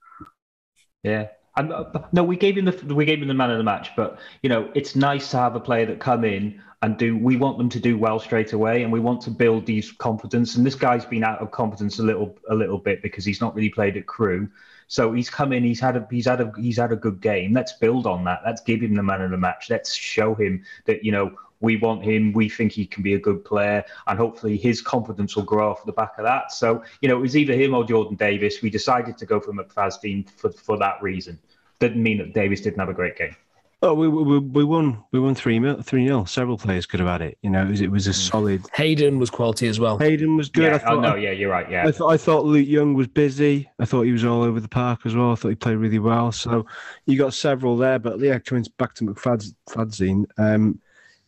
Yeah. 1.04 1.28
And, 1.56 1.72
uh, 1.72 1.84
no, 2.12 2.22
we 2.24 2.36
gave 2.36 2.56
him 2.56 2.64
the 2.66 2.94
we 2.94 3.04
gave 3.04 3.20
him 3.20 3.28
the 3.28 3.34
man 3.34 3.50
of 3.50 3.58
the 3.58 3.64
match, 3.64 3.90
but 3.96 4.18
you 4.42 4.48
know 4.48 4.70
it's 4.74 4.94
nice 4.96 5.30
to 5.32 5.36
have 5.38 5.56
a 5.56 5.60
player 5.60 5.86
that 5.86 5.98
come 6.00 6.24
in 6.24 6.60
and 6.82 6.96
do. 6.96 7.16
We 7.16 7.36
want 7.36 7.58
them 7.58 7.68
to 7.70 7.80
do 7.80 7.98
well 7.98 8.18
straight 8.18 8.52
away, 8.52 8.82
and 8.82 8.92
we 8.92 9.00
want 9.00 9.20
to 9.22 9.30
build 9.30 9.66
these 9.66 9.90
confidence. 9.92 10.56
And 10.56 10.64
this 10.64 10.74
guy's 10.74 11.04
been 11.04 11.24
out 11.24 11.40
of 11.40 11.50
confidence 11.50 11.98
a 11.98 12.02
little 12.02 12.36
a 12.48 12.54
little 12.54 12.78
bit 12.78 13.02
because 13.02 13.24
he's 13.24 13.40
not 13.40 13.54
really 13.54 13.70
played 13.70 13.96
at 13.96 14.06
Crewe. 14.06 14.48
So 14.86 15.12
he's 15.12 15.28
come 15.28 15.52
in. 15.52 15.64
He's 15.64 15.80
had 15.80 15.96
a 15.96 16.06
he's 16.10 16.26
had 16.26 16.40
a 16.40 16.52
he's 16.56 16.78
had 16.78 16.92
a 16.92 16.96
good 16.96 17.20
game. 17.20 17.52
Let's 17.52 17.72
build 17.72 18.06
on 18.06 18.24
that. 18.24 18.40
Let's 18.44 18.62
give 18.62 18.80
him 18.80 18.94
the 18.94 19.02
man 19.02 19.22
of 19.22 19.30
the 19.30 19.36
match. 19.36 19.68
Let's 19.70 19.94
show 19.94 20.34
him 20.34 20.64
that 20.86 21.04
you 21.04 21.12
know 21.12 21.36
we 21.60 21.76
want 21.76 22.04
him. 22.04 22.32
We 22.32 22.48
think 22.48 22.72
he 22.72 22.86
can 22.86 23.02
be 23.02 23.14
a 23.14 23.18
good 23.18 23.44
player, 23.44 23.84
and 24.06 24.18
hopefully 24.18 24.56
his 24.56 24.80
confidence 24.80 25.34
will 25.34 25.42
grow 25.42 25.70
off 25.70 25.84
the 25.84 25.92
back 25.92 26.12
of 26.18 26.24
that. 26.24 26.52
So 26.52 26.82
you 27.00 27.08
know 27.08 27.16
it 27.16 27.20
was 27.20 27.36
either 27.36 27.54
him 27.54 27.74
or 27.74 27.84
Jordan 27.84 28.16
Davies. 28.16 28.62
We 28.62 28.70
decided 28.70 29.18
to 29.18 29.26
go 29.26 29.40
for 29.40 29.52
McFadzean 29.52 30.30
for 30.30 30.52
for 30.52 30.78
that 30.78 31.02
reason. 31.02 31.38
Didn't 31.80 32.02
mean 32.02 32.18
that 32.18 32.34
Davies 32.34 32.60
didn't 32.60 32.78
have 32.78 32.88
a 32.88 32.94
great 32.94 33.16
game. 33.16 33.36
Oh, 33.80 33.94
we, 33.94 34.08
we, 34.08 34.38
we 34.40 34.64
won. 34.64 35.04
We 35.12 35.20
won 35.20 35.36
three 35.36 35.60
mil, 35.60 35.80
three 35.82 36.04
nil. 36.04 36.26
Several 36.26 36.58
players 36.58 36.84
could 36.84 36.98
have 36.98 37.08
had 37.08 37.22
it. 37.22 37.38
You 37.42 37.50
know, 37.50 37.62
it 37.62 37.70
was, 37.70 37.80
it 37.80 37.90
was 37.92 38.06
a 38.08 38.12
solid. 38.12 38.64
Hayden 38.74 39.20
was 39.20 39.30
quality 39.30 39.68
as 39.68 39.78
well. 39.78 39.96
Hayden 39.98 40.36
was 40.36 40.48
good. 40.48 40.72
I 40.72 40.78
thought, 40.78 40.94
oh 40.94 41.00
no, 41.00 41.14
yeah, 41.14 41.30
you're 41.30 41.50
right. 41.50 41.70
Yeah, 41.70 41.86
I 41.86 41.92
thought 41.92 42.08
I 42.08 42.16
thought 42.16 42.44
Luke 42.44 42.66
Young 42.66 42.94
was 42.94 43.06
busy. 43.06 43.70
I 43.78 43.84
thought 43.84 44.02
he 44.02 44.10
was 44.10 44.24
all 44.24 44.42
over 44.42 44.58
the 44.58 44.68
park 44.68 45.02
as 45.04 45.14
well. 45.14 45.30
I 45.30 45.36
thought 45.36 45.50
he 45.50 45.54
played 45.54 45.76
really 45.76 46.00
well. 46.00 46.32
So 46.32 46.66
you 47.06 47.16
got 47.16 47.34
several 47.34 47.76
there. 47.76 48.00
But 48.00 48.18
yeah, 48.18 48.40
coming 48.40 48.66
back 48.78 48.94
to 48.94 49.04
McFadzean, 49.04 50.24
um, 50.38 50.80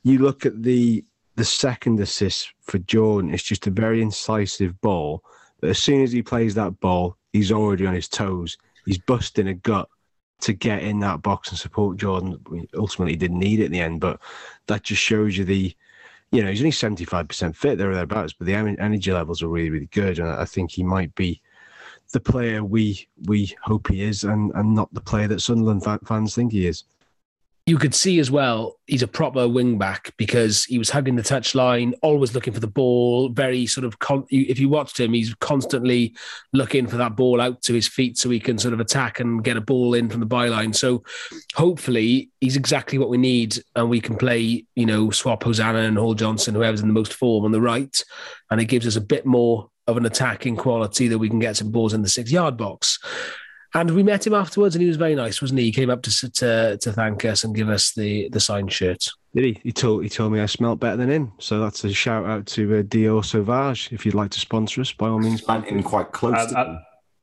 you 0.03 0.19
look 0.19 0.45
at 0.45 0.61
the 0.61 1.05
the 1.37 1.45
second 1.45 2.01
assist 2.01 2.53
for 2.63 2.79
Jordan. 2.79 3.33
It's 3.33 3.45
just 3.45 3.69
a 3.69 3.71
very 3.71 4.03
incisive 4.03 4.81
ball. 4.81 5.23
But 5.61 5.71
as 5.71 5.79
soon 5.79 6.03
as 6.03 6.11
he 6.11 6.23
plays 6.23 6.57
that 6.57 6.81
ball, 6.81 7.17
he's 7.33 7.53
already 7.53 7.87
on 7.87 7.95
his 7.95 8.09
toes. 8.09 8.59
He's 8.87 8.99
busting 8.99 9.47
a 9.47 9.55
gut 9.55 9.89
to 10.43 10.53
get 10.53 10.83
in 10.83 11.01
that 11.01 11.23
box 11.23 11.51
and 11.51 11.59
support 11.59 11.97
Jordan. 11.97 12.41
We 12.49 12.69
ultimately 12.77 13.17
didn't 13.17 13.39
need 13.39 13.61
it 13.61 13.67
in 13.67 13.73
the 13.73 13.81
end, 13.81 14.01
but 14.01 14.21
that 14.67 14.83
just 14.83 15.03
shows 15.03 15.37
you 15.37 15.45
the 15.45 15.75
you 16.33 16.45
know, 16.45 16.51
he's 16.51 16.61
only 16.61 16.71
75% 16.71 17.57
fit 17.57 17.77
there 17.77 17.91
or 17.91 17.95
thereabouts, 17.95 18.33
but 18.33 18.47
the 18.47 18.55
energy 18.55 19.13
levels 19.13 19.43
are 19.43 19.49
really, 19.49 19.71
really 19.71 19.87
good. 19.87 20.21
And 20.21 20.29
I 20.29 20.45
think 20.45 20.71
he 20.71 20.85
might 20.85 21.13
be 21.17 21.43
the 22.13 22.21
player 22.21 22.65
we 22.65 23.09
we 23.27 23.55
hope 23.63 23.89
he 23.89 24.03
is 24.03 24.25
and, 24.25 24.53
and 24.55 24.75
not 24.75 24.93
the 24.95 25.01
player 25.01 25.29
that 25.29 25.41
Sunderland 25.41 25.85
fans 26.07 26.35
think 26.35 26.53
he 26.53 26.67
is. 26.67 26.85
You 27.71 27.79
could 27.79 27.95
see 27.95 28.19
as 28.19 28.33
well 28.33 28.81
he's 28.89 29.03
a 29.03 29.07
proper 29.07 29.47
wing 29.47 29.79
back 29.79 30.13
because 30.17 30.65
he 30.65 30.77
was 30.77 30.91
hugging 30.91 31.15
the 31.15 31.23
touchline, 31.23 31.93
always 32.03 32.35
looking 32.35 32.53
for 32.53 32.59
the 32.59 32.67
ball. 32.67 33.29
Very 33.29 33.65
sort 33.65 33.85
of 33.85 34.01
con- 34.01 34.27
if 34.29 34.59
you 34.59 34.69
watched 34.69 34.99
him, 34.99 35.13
he's 35.13 35.33
constantly 35.37 36.17
looking 36.53 36.89
for 36.89 36.97
that 36.97 37.15
ball 37.15 37.41
out 37.41 37.63
to 37.63 37.73
his 37.73 37.87
feet 37.87 38.19
so 38.19 38.29
he 38.29 38.41
can 38.41 38.59
sort 38.59 38.75
of 38.75 38.81
attack 38.81 39.21
and 39.21 39.45
get 39.45 39.57
a 39.57 39.61
ball 39.61 39.95
in 39.95 40.09
from 40.09 40.19
the 40.19 40.27
byline. 40.27 40.75
So 40.75 41.05
hopefully 41.55 42.31
he's 42.41 42.57
exactly 42.57 42.99
what 42.99 43.09
we 43.09 43.19
need, 43.19 43.63
and 43.77 43.89
we 43.89 44.01
can 44.01 44.17
play 44.17 44.67
you 44.75 44.87
know 44.87 45.11
swap 45.11 45.45
Hosannah 45.45 45.79
and 45.79 45.97
Hall 45.97 46.15
Johnson, 46.15 46.57
whoever's 46.57 46.81
in 46.81 46.89
the 46.89 46.93
most 46.93 47.13
form 47.13 47.45
on 47.45 47.53
the 47.53 47.61
right, 47.61 47.97
and 48.51 48.61
it 48.61 48.65
gives 48.65 48.89
us 48.89 48.97
a 48.97 49.01
bit 49.01 49.25
more 49.25 49.71
of 49.87 49.97
an 49.97 50.07
attacking 50.07 50.57
quality 50.57 51.07
that 51.07 51.19
we 51.19 51.29
can 51.29 51.39
get 51.39 51.57
some 51.57 51.71
balls 51.71 51.95
in 51.95 52.03
the 52.03 52.09
six 52.09 52.33
yard 52.33 52.57
box. 52.57 52.99
And 53.75 53.91
we 53.93 54.03
met 54.03 54.27
him 54.27 54.35
afterwards, 54.35 54.75
and 54.75 54.83
he 54.83 54.89
was 54.89 54.97
very 54.97 55.15
nice, 55.15 55.41
wasn't 55.41 55.61
he? 55.61 55.67
He 55.67 55.73
came 55.73 55.91
up 55.91 56.03
to 56.03 56.31
to, 56.31 56.77
to 56.79 56.93
thank 56.93 57.25
us 57.25 57.45
and 57.45 57.55
give 57.55 57.69
us 57.69 57.93
the 57.93 58.29
the 58.31 58.41
signed 58.41 58.73
shirt. 58.73 59.09
Did 59.35 59.45
he? 59.45 59.61
He 59.63 59.71
told 59.73 60.03
he 60.03 60.09
told 60.09 60.33
me 60.33 60.41
I 60.41 60.47
smelt 60.47 60.81
better 60.81 60.97
than 60.97 61.09
him. 61.11 61.33
So 61.39 61.61
that's 61.61 61.85
a 61.85 61.93
shout 61.93 62.25
out 62.27 62.47
to 62.47 62.79
uh, 62.79 62.83
Dior 62.83 63.25
Sauvage. 63.25 63.91
If 63.93 64.05
you'd 64.05 64.15
like 64.17 64.31
to 64.33 64.41
sponsor 64.41 64.81
us, 64.81 64.93
by 64.93 65.09
all 65.09 65.21
means. 65.21 65.47
Went 65.47 65.67
in 65.69 65.83
quite 65.85 66.11
close. 66.13 66.35
Um, 66.35 66.47
didn't 66.49 66.57
uh, 66.57 66.79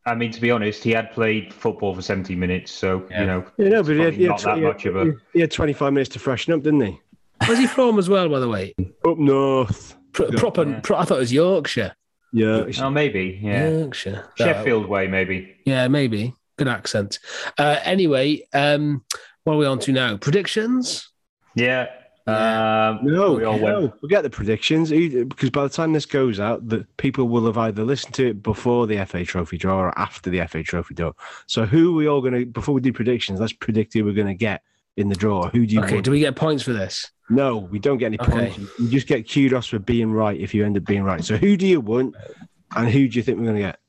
I 0.06 0.16
mean, 0.16 0.32
to 0.32 0.40
be 0.40 0.52
honest, 0.52 0.86
he 0.86 0.92
had 0.92 1.12
played 1.12 1.54
football 1.54 1.94
for 1.94 2.02
70 2.02 2.34
minutes, 2.34 2.72
so 2.72 3.06
Yeah. 3.12 3.20
you 3.22 3.28
know, 3.28 3.46
Yeah, 3.58 3.68
no, 3.68 3.84
but 3.84 3.92
he 3.98 4.00
had, 4.02 4.14
he, 4.14 4.24
had, 4.24 4.30
not 4.30 4.42
that 4.44 4.56
he 4.58 4.64
had- 4.64 4.68
much 4.70 4.86
of 4.86 4.96
a. 4.96 5.14
he 5.34 5.42
had 5.42 5.52
25 5.52 5.92
minutes 5.92 6.10
to 6.12 6.20
freshen 6.20 6.54
up, 6.54 6.62
didn't 6.64 6.80
he? 6.80 6.98
Where's 7.46 7.60
he 7.60 7.68
from 7.68 8.00
as 8.00 8.08
well, 8.08 8.30
by 8.30 8.40
the 8.40 8.48
way? 8.48 8.74
Up 9.06 9.18
north. 9.18 9.98
Pro- 10.14 10.32
proper, 10.32 10.64
Yeah. 10.64 10.80
pro- 10.82 10.96
I 10.98 11.04
thought 11.04 11.18
it 11.18 11.20
was 11.20 11.34
Yorkshire. 11.34 11.94
Yeah. 12.34 12.66
Oh, 12.82 12.90
maybe, 12.90 13.40
yeah. 13.42 13.70
Yorkshire. 13.70 14.26
No. 14.40 14.46
Sheffield 14.46 14.86
way, 14.88 15.08
maybe. 15.08 15.56
Yeah, 15.66 15.88
maybe. 15.88 16.34
Good 16.58 16.68
accent. 16.68 17.20
Uh, 17.58 17.80
anyway, 17.84 18.48
um, 18.54 19.04
what 19.44 19.54
are 19.54 19.58
we 19.58 19.66
on 19.66 19.80
to 19.80 19.92
now? 19.92 20.18
Predictions? 20.18 21.10
Yeah. 21.56 21.88
Um, 22.28 23.00
No, 23.04 23.34
we 23.36 23.46
all 23.46 23.58
no, 23.58 23.80
went. 23.82 24.00
forget 24.02 24.22
the 24.24 24.30
predictions 24.30 24.90
because 24.92 25.50
by 25.50 25.64
the 25.64 25.70
time 25.70 25.94
this 25.94 26.06
goes 26.06 26.42
out, 26.42 26.68
the 26.68 26.86
people 26.98 27.30
will 27.30 27.46
have 27.46 27.58
either 27.58 27.86
listened 27.86 28.14
to 28.16 28.28
it 28.28 28.44
before 28.44 28.86
the 28.86 29.06
FA 29.06 29.24
Trophy 29.24 29.58
draw 29.58 29.78
or 29.80 29.98
after 29.98 30.30
the 30.30 30.46
FA 30.48 30.62
Trophy 30.62 30.94
draw. 30.94 31.14
So, 31.46 31.66
who 31.66 31.92
are 31.92 31.96
we 31.96 32.08
all 32.08 32.20
going 32.20 32.34
to? 32.34 32.46
Before 32.46 32.76
we 32.76 32.82
do 32.82 32.92
predictions, 32.92 33.40
let's 33.40 33.54
predict 33.54 33.94
who 33.94 34.04
we're 34.04 34.14
going 34.14 34.28
to 34.28 34.34
get 34.34 34.62
in 34.98 35.10
the 35.10 35.16
draw. 35.16 35.50
Who 35.50 35.66
do 35.66 35.76
you? 35.76 35.82
Okay, 35.84 35.96
want? 35.96 36.06
do 36.06 36.12
we 36.12 36.20
get 36.20 36.36
points 36.36 36.64
for 36.64 36.74
this? 36.74 37.10
No, 37.30 37.58
we 37.58 37.80
don't 37.80 37.98
get 37.98 38.08
any 38.08 38.20
Okay. 38.20 38.32
points. 38.52 38.80
You 38.80 38.90
just 38.90 39.08
get 39.08 39.32
kudos 39.32 39.68
for 39.68 39.80
being 39.80 40.12
right 40.12 40.40
if 40.40 40.54
you 40.54 40.66
end 40.66 40.78
up 40.78 40.86
being 40.86 41.04
right. 41.04 41.24
So, 41.24 41.38
who 41.38 41.56
do 41.58 41.68
you 41.68 41.80
want, 41.82 42.16
and 42.76 42.90
who 42.90 43.08
do 43.08 43.18
you 43.18 43.24
think 43.24 43.38
we're 43.38 43.46
going 43.46 43.58
to 43.58 43.62
get? 43.62 43.80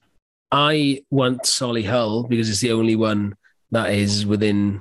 I 0.51 1.03
want 1.11 1.43
Solihull 1.43 2.29
because 2.29 2.49
it's 2.49 2.61
the 2.61 2.73
only 2.73 2.97
one 2.97 3.37
that 3.71 3.91
is 3.91 4.25
within 4.25 4.81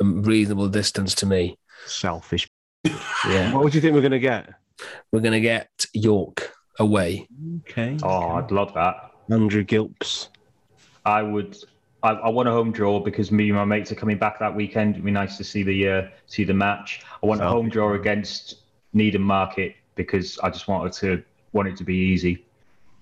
a 0.00 0.04
reasonable 0.04 0.68
distance 0.68 1.14
to 1.16 1.26
me. 1.26 1.58
Selfish. 1.86 2.48
Yeah. 2.84 3.52
What 3.52 3.64
would 3.64 3.74
you 3.74 3.80
think 3.80 3.94
we're 3.94 4.00
going 4.00 4.12
to 4.12 4.18
get? 4.20 4.48
We're 5.10 5.20
going 5.20 5.32
to 5.32 5.40
get 5.40 5.68
York 5.92 6.52
away. 6.78 7.26
Okay. 7.68 7.96
Oh, 8.02 8.30
I'd 8.30 8.50
love 8.52 8.74
that. 8.74 9.10
Andrew 9.30 9.64
Gilps. 9.64 10.28
I 11.04 11.22
would. 11.22 11.56
I, 12.02 12.10
I 12.12 12.28
want 12.28 12.48
a 12.48 12.52
home 12.52 12.72
draw 12.72 13.00
because 13.00 13.30
me 13.30 13.48
and 13.48 13.56
my 13.56 13.64
mates 13.64 13.92
are 13.92 13.96
coming 13.96 14.18
back 14.18 14.38
that 14.40 14.54
weekend. 14.54 14.94
It'd 14.94 15.04
be 15.04 15.10
nice 15.10 15.36
to 15.36 15.44
see 15.44 15.62
the 15.62 15.88
uh, 15.88 16.08
see 16.26 16.44
the 16.44 16.54
match. 16.54 17.02
I 17.22 17.26
want 17.26 17.40
a 17.40 17.48
home 17.48 17.68
draw 17.68 17.94
against 17.94 18.56
Needham 18.92 19.22
Market 19.22 19.76
because 19.94 20.38
I 20.40 20.50
just 20.50 20.68
wanted 20.68 20.92
to 20.94 21.22
want 21.52 21.68
it 21.68 21.76
to 21.76 21.84
be 21.84 21.96
easy. 21.96 22.44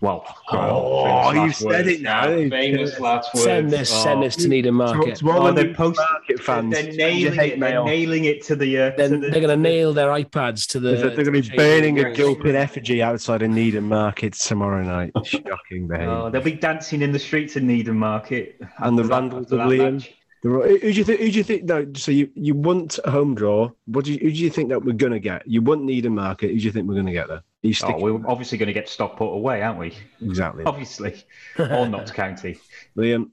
Well, 0.00 0.24
Oh, 0.50 1.30
famous 1.32 1.60
you 1.60 1.68
last 1.68 1.76
said 1.76 1.86
it 1.88 2.00
now. 2.00 2.24
Famous 2.48 2.98
last 2.98 3.34
words. 3.34 3.44
Send 3.44 3.70
this, 3.70 3.92
Oh. 3.92 4.02
send 4.02 4.22
this 4.22 4.34
to 4.36 4.48
Needham 4.48 4.76
Market. 4.76 5.16
To 5.16 5.30
all 5.30 5.46
Oh, 5.46 5.52
the 5.52 5.64
they're 5.64 5.74
post- 5.74 6.00
Market 6.10 6.42
fans. 6.42 6.72
They're 6.72 6.92
nailing 6.92 7.32
hate 7.38 7.52
it. 7.54 7.60
They're 7.60 7.84
nailing 7.84 8.24
it 8.24 8.42
to 8.44 8.56
the. 8.56 8.78
Uh, 8.78 8.92
Then 8.96 9.10
to 9.10 9.16
the 9.18 9.30
they're 9.30 9.40
going 9.42 9.48
to 9.48 9.56
nail 9.56 9.92
their 9.92 10.08
iPads 10.08 10.66
to 10.70 10.80
the. 10.80 10.92
They're, 10.96 11.10
going 11.10 11.24
to 11.42 11.50
be 11.50 11.56
burning 11.56 11.98
a 11.98 12.04
changing 12.04 12.14
Gilpin 12.16 12.56
effigy 12.56 13.02
outside 13.02 13.42
of 13.42 13.50
Needham 13.50 13.88
Market 13.88 14.32
tomorrow 14.34 14.82
night. 14.82 15.12
Shocking 15.24 15.86
behaviour. 15.86 16.08
Oh, 16.10 16.30
they'll 16.30 16.40
be 16.40 16.52
dancing 16.52 17.02
in 17.02 17.12
the 17.12 17.18
streets 17.18 17.56
of 17.56 17.62
Needham 17.62 17.98
Market. 17.98 18.58
and 18.78 18.96
the 18.98 19.02
after 19.02 19.08
that- 19.08 19.20
Randalls 19.20 19.52
of 19.52 19.58
that 19.58 19.68
Liam. 19.68 19.92
match. 19.94 20.14
The- 20.42 20.48
Who 20.48 20.78
do 20.80 20.88
you 20.88 21.04
think? 21.04 21.20
Who 21.20 21.30
do 21.30 21.36
you 21.38 21.44
think? 21.44 21.64
No, 21.64 21.86
so 21.94 22.10
you, 22.10 22.30
you 22.34 22.54
want 22.54 22.98
a 23.04 23.10
home 23.10 23.34
draw? 23.34 23.70
What 23.84 24.06
do 24.06 24.12
you, 24.14 24.18
who 24.18 24.30
do 24.32 24.38
you 24.38 24.48
think 24.48 24.70
that 24.70 24.82
we're 24.82 24.94
going 24.94 25.12
to 25.12 25.20
get? 25.20 25.46
You 25.46 25.60
want 25.60 25.84
Needham 25.84 26.14
Market? 26.14 26.52
Who 26.52 26.58
do 26.58 26.64
you 26.64 26.72
think 26.72 26.88
we're 26.88 26.94
going 26.94 27.04
to 27.06 27.12
get 27.12 27.28
there? 27.28 27.42
Are 27.62 27.68
you 27.68 27.74
Oh, 27.84 27.98
we're 27.98 28.26
obviously 28.26 28.56
going 28.58 28.68
to 28.68 28.72
get 28.72 28.88
Stockport 28.88 29.34
away, 29.36 29.62
aren't 29.62 29.78
we? 29.78 29.94
exactly. 30.22 30.64
Obviously, 30.66 31.22
or 31.58 31.86
Notts 31.86 32.10
County. 32.12 32.58
Liam. 32.96 33.30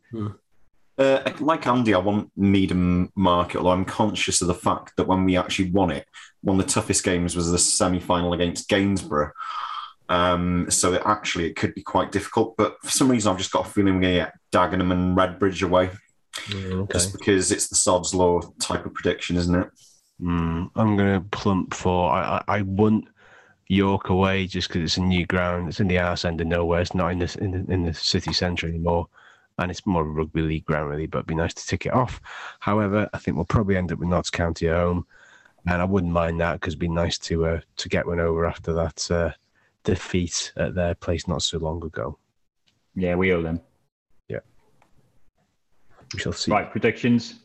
Uh, 0.97 1.31
like 1.39 1.67
Andy, 1.67 1.93
I 1.93 1.99
want 1.99 2.31
Needham 2.35 3.11
Market, 3.15 3.59
although 3.59 3.69
I'm 3.71 3.85
conscious 3.85 4.41
of 4.41 4.47
the 4.47 4.53
fact 4.55 4.93
that 4.97 5.07
when 5.07 5.23
we 5.25 5.37
actually 5.37 5.69
won 5.71 5.91
it, 5.91 6.07
one 6.41 6.59
of 6.59 6.65
the 6.65 6.71
toughest 6.71 7.03
games 7.03 7.35
was 7.35 7.51
the 7.51 7.57
semi 7.59 7.99
final 7.99 8.33
against 8.33 8.67
Gainsborough. 8.67 9.31
Um, 10.09 10.67
so 10.71 10.93
it 10.93 11.01
actually 11.05 11.45
it 11.47 11.55
could 11.55 11.75
be 11.75 11.83
quite 11.83 12.11
difficult, 12.11 12.55
but 12.57 12.77
for 12.81 12.89
some 12.89 13.09
reason 13.11 13.31
I've 13.31 13.37
just 13.37 13.51
got 13.51 13.67
a 13.67 13.69
feeling 13.69 13.95
we're 13.95 14.01
going 14.01 14.13
to 14.15 14.19
get 14.21 14.33
Dagenham 14.51 14.91
and 14.91 15.15
Redbridge 15.17 15.61
away, 15.63 15.91
Okay. 16.53 16.93
just 16.93 17.13
because 17.13 17.51
it's 17.51 17.67
the 17.67 17.75
sod's 17.75 18.13
law 18.15 18.39
type 18.59 18.85
of 18.85 18.93
prediction, 18.93 19.35
isn't 19.37 19.53
it? 19.55 19.67
Mm, 20.21 20.69
I'm 20.75 20.95
going 20.97 21.21
to 21.21 21.27
plump 21.29 21.73
for. 21.73 22.09
I, 22.11 22.37
I, 22.47 22.57
I 22.59 22.61
want 22.63 23.05
York 23.69 24.09
away 24.09 24.47
just 24.47 24.69
because 24.69 24.83
it's 24.83 24.97
a 24.97 25.01
new 25.01 25.25
ground. 25.25 25.67
It's 25.67 25.79
in 25.79 25.87
the 25.87 25.99
arse 25.99 26.25
end 26.25 26.39
of 26.41 26.47
nowhere. 26.47 26.81
It's 26.81 26.93
not 26.93 27.11
in 27.11 27.19
the 27.19 27.37
in 27.41 27.51
the, 27.51 27.73
in 27.73 27.83
the 27.83 27.93
city 27.93 28.33
centre 28.33 28.67
anymore, 28.67 29.07
and 29.57 29.69
it's 29.69 29.85
more 29.85 30.03
of 30.03 30.07
a 30.07 30.11
rugby 30.11 30.41
league 30.41 30.65
ground 30.65 30.89
really. 30.89 31.05
But 31.05 31.19
it'd 31.19 31.27
be 31.27 31.35
nice 31.35 31.53
to 31.53 31.65
tick 31.65 31.85
it 31.85 31.93
off. 31.93 32.21
However, 32.59 33.09
I 33.13 33.17
think 33.17 33.35
we'll 33.35 33.45
probably 33.45 33.77
end 33.77 33.91
up 33.91 33.99
with 33.99 34.07
Notts 34.07 34.29
County 34.29 34.69
at 34.69 34.75
home, 34.75 35.05
and 35.65 35.81
I 35.81 35.85
wouldn't 35.85 36.13
mind 36.13 36.39
that 36.39 36.53
because 36.53 36.73
it'd 36.73 36.79
be 36.79 36.87
nice 36.87 37.17
to 37.19 37.45
uh, 37.45 37.59
to 37.77 37.89
get 37.89 38.07
one 38.07 38.19
over 38.19 38.45
after 38.45 38.73
that 38.73 39.11
uh, 39.11 39.31
defeat 39.83 40.53
at 40.55 40.73
their 40.73 40.95
place 40.95 41.27
not 41.27 41.41
so 41.41 41.57
long 41.57 41.83
ago. 41.83 42.17
Yeah, 42.95 43.15
we 43.15 43.33
owe 43.33 43.41
them. 43.41 43.59
Yeah, 44.29 44.39
we 46.13 46.19
shall 46.19 46.33
see. 46.33 46.51
Right, 46.51 46.71
predictions. 46.71 47.41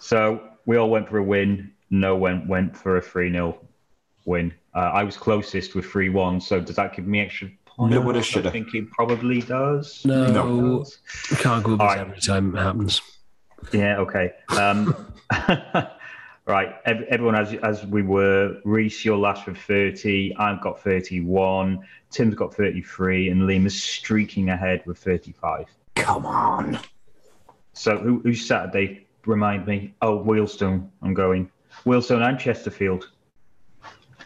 So 0.00 0.48
we 0.66 0.76
all 0.76 0.90
went 0.90 1.08
for 1.08 1.18
a 1.18 1.22
win. 1.22 1.72
No 1.90 2.16
one 2.16 2.48
went 2.48 2.76
for 2.76 2.96
a 2.96 3.00
3 3.00 3.30
0 3.30 3.58
win. 4.24 4.52
Uh, 4.74 4.78
I 4.78 5.04
was 5.04 5.16
closest 5.16 5.74
with 5.74 5.84
3 5.86 6.08
1. 6.08 6.40
So 6.40 6.60
does 6.60 6.76
that 6.76 6.94
give 6.94 7.06
me 7.06 7.20
extra 7.20 7.48
points? 7.66 7.94
No, 7.94 8.00
woulda, 8.00 8.18
I 8.18 8.22
shoulda. 8.22 8.50
think 8.50 8.74
it 8.74 8.90
probably 8.90 9.40
does. 9.40 10.02
No, 10.04 10.30
No. 10.30 10.84
we 11.30 11.36
can't 11.36 11.62
go 11.64 11.72
with 11.72 11.80
All 11.80 11.88
this 11.88 11.96
right. 11.96 12.06
every 12.06 12.20
time 12.20 12.56
it 12.56 12.60
happens. 12.60 13.00
Yeah, 13.72 13.98
okay. 13.98 14.32
Um, 14.58 14.94
right, 16.46 16.74
everyone, 16.84 17.34
as, 17.34 17.54
as 17.62 17.84
we 17.86 18.02
were, 18.02 18.60
Reese, 18.64 19.04
you're 19.04 19.16
last 19.16 19.46
with 19.46 19.56
30. 19.58 20.36
I've 20.36 20.60
got 20.60 20.80
31. 20.80 21.80
Tim's 22.10 22.34
got 22.34 22.54
33. 22.54 23.30
And 23.30 23.42
Liam 23.42 23.66
is 23.66 23.80
streaking 23.82 24.50
ahead 24.50 24.82
with 24.86 24.98
35. 24.98 25.66
Come 25.96 26.26
on. 26.26 26.78
So 27.72 27.96
who, 27.96 28.20
who's 28.20 28.46
Saturday? 28.46 29.06
Remind 29.26 29.66
me. 29.66 29.94
Oh, 30.02 30.22
Wealdstone. 30.22 30.88
I'm 31.02 31.14
going. 31.14 31.50
Wealdstone 31.86 32.26
and 32.26 32.38
Chesterfield. 32.38 33.10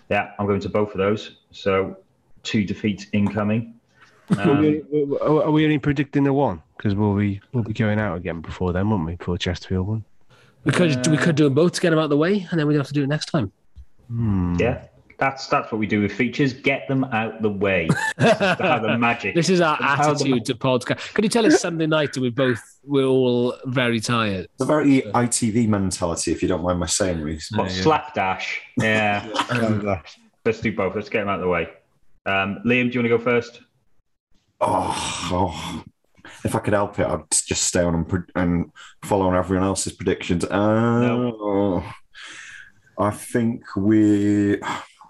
Yeah, 0.08 0.32
I'm 0.38 0.46
going 0.46 0.60
to 0.60 0.68
both 0.68 0.92
of 0.92 0.98
those. 0.98 1.38
So 1.50 1.96
two 2.42 2.64
defeats 2.64 3.06
incoming. 3.12 3.74
Are 4.38 4.50
Um, 4.50 4.60
we, 4.60 4.82
are 5.20 5.44
are 5.44 5.50
we 5.50 5.64
only 5.64 5.78
predicting 5.78 6.24
the 6.24 6.32
one? 6.32 6.62
Because 6.76 6.94
we'll 6.94 7.16
be 7.16 7.40
we'll 7.52 7.64
be 7.64 7.72
going 7.72 7.98
out 7.98 8.16
again 8.16 8.40
before 8.40 8.72
then, 8.72 8.90
won't 8.90 9.06
we? 9.06 9.16
Before 9.16 9.38
Chesterfield 9.38 9.86
one. 9.86 10.04
We 10.64 10.72
could 10.72 11.06
we 11.08 11.16
could 11.16 11.36
do 11.36 11.44
them 11.44 11.54
both 11.54 11.72
to 11.72 11.80
get 11.80 11.90
them 11.90 11.98
out 11.98 12.04
of 12.04 12.10
the 12.10 12.16
way, 12.16 12.46
and 12.50 12.58
then 12.58 12.66
we'd 12.66 12.76
have 12.76 12.88
to 12.88 12.92
do 12.92 13.02
it 13.02 13.06
next 13.06 13.26
time. 13.26 13.52
Hmm. 14.08 14.56
yeah, 14.58 14.84
that's 15.18 15.48
that's 15.48 15.70
what 15.72 15.78
we 15.78 15.86
do 15.86 16.00
with 16.00 16.12
features. 16.12 16.52
Get 16.52 16.86
them 16.86 17.04
out 17.04 17.42
the 17.42 17.50
way. 17.50 17.88
How 18.18 18.78
the 18.78 18.96
magic. 19.00 19.34
This 19.34 19.50
is 19.50 19.60
our 19.60 19.76
How 19.76 19.96
the 19.96 20.10
attitude 20.10 20.44
to 20.46 20.54
podcast. 20.54 21.12
Could 21.12 21.24
you 21.24 21.28
tell 21.28 21.44
us 21.44 21.60
Sunday 21.60 21.86
night 21.86 22.14
and 22.14 22.22
we 22.22 22.30
both 22.30 22.60
we're 22.84 23.04
all 23.04 23.54
very 23.66 24.00
tired? 24.00 24.48
It's 24.54 24.62
a 24.62 24.64
very 24.64 25.02
ITV 25.02 25.68
mentality, 25.68 26.32
if 26.32 26.40
you 26.40 26.48
don't 26.48 26.62
mind 26.62 26.78
my 26.78 26.86
saying, 26.86 27.20
Reese. 27.20 27.50
What, 27.52 27.70
slapdash. 27.70 28.60
Yeah. 28.78 29.28
Let's 30.44 30.60
do 30.60 30.72
both. 30.72 30.94
Let's 30.94 31.08
get 31.08 31.20
them 31.20 31.28
out 31.28 31.36
of 31.36 31.42
the 31.42 31.48
way. 31.48 31.68
Um, 32.24 32.60
Liam, 32.64 32.90
do 32.90 32.98
you 32.98 33.00
want 33.00 33.04
to 33.04 33.08
go 33.08 33.18
first? 33.18 33.60
Oh, 34.60 35.28
oh. 35.32 35.84
if 36.44 36.54
I 36.54 36.60
could 36.60 36.74
help 36.74 36.98
it, 36.98 37.06
I'd 37.06 37.30
just 37.30 37.64
stay 37.64 37.82
on 37.82 37.94
and, 37.94 38.08
pre- 38.08 38.20
and 38.34 38.70
follow 39.04 39.26
on 39.26 39.36
everyone 39.36 39.66
else's 39.66 39.92
predictions. 39.92 40.44
Uh, 40.44 41.82
I 42.98 43.10
think 43.10 43.64
we, 43.76 44.60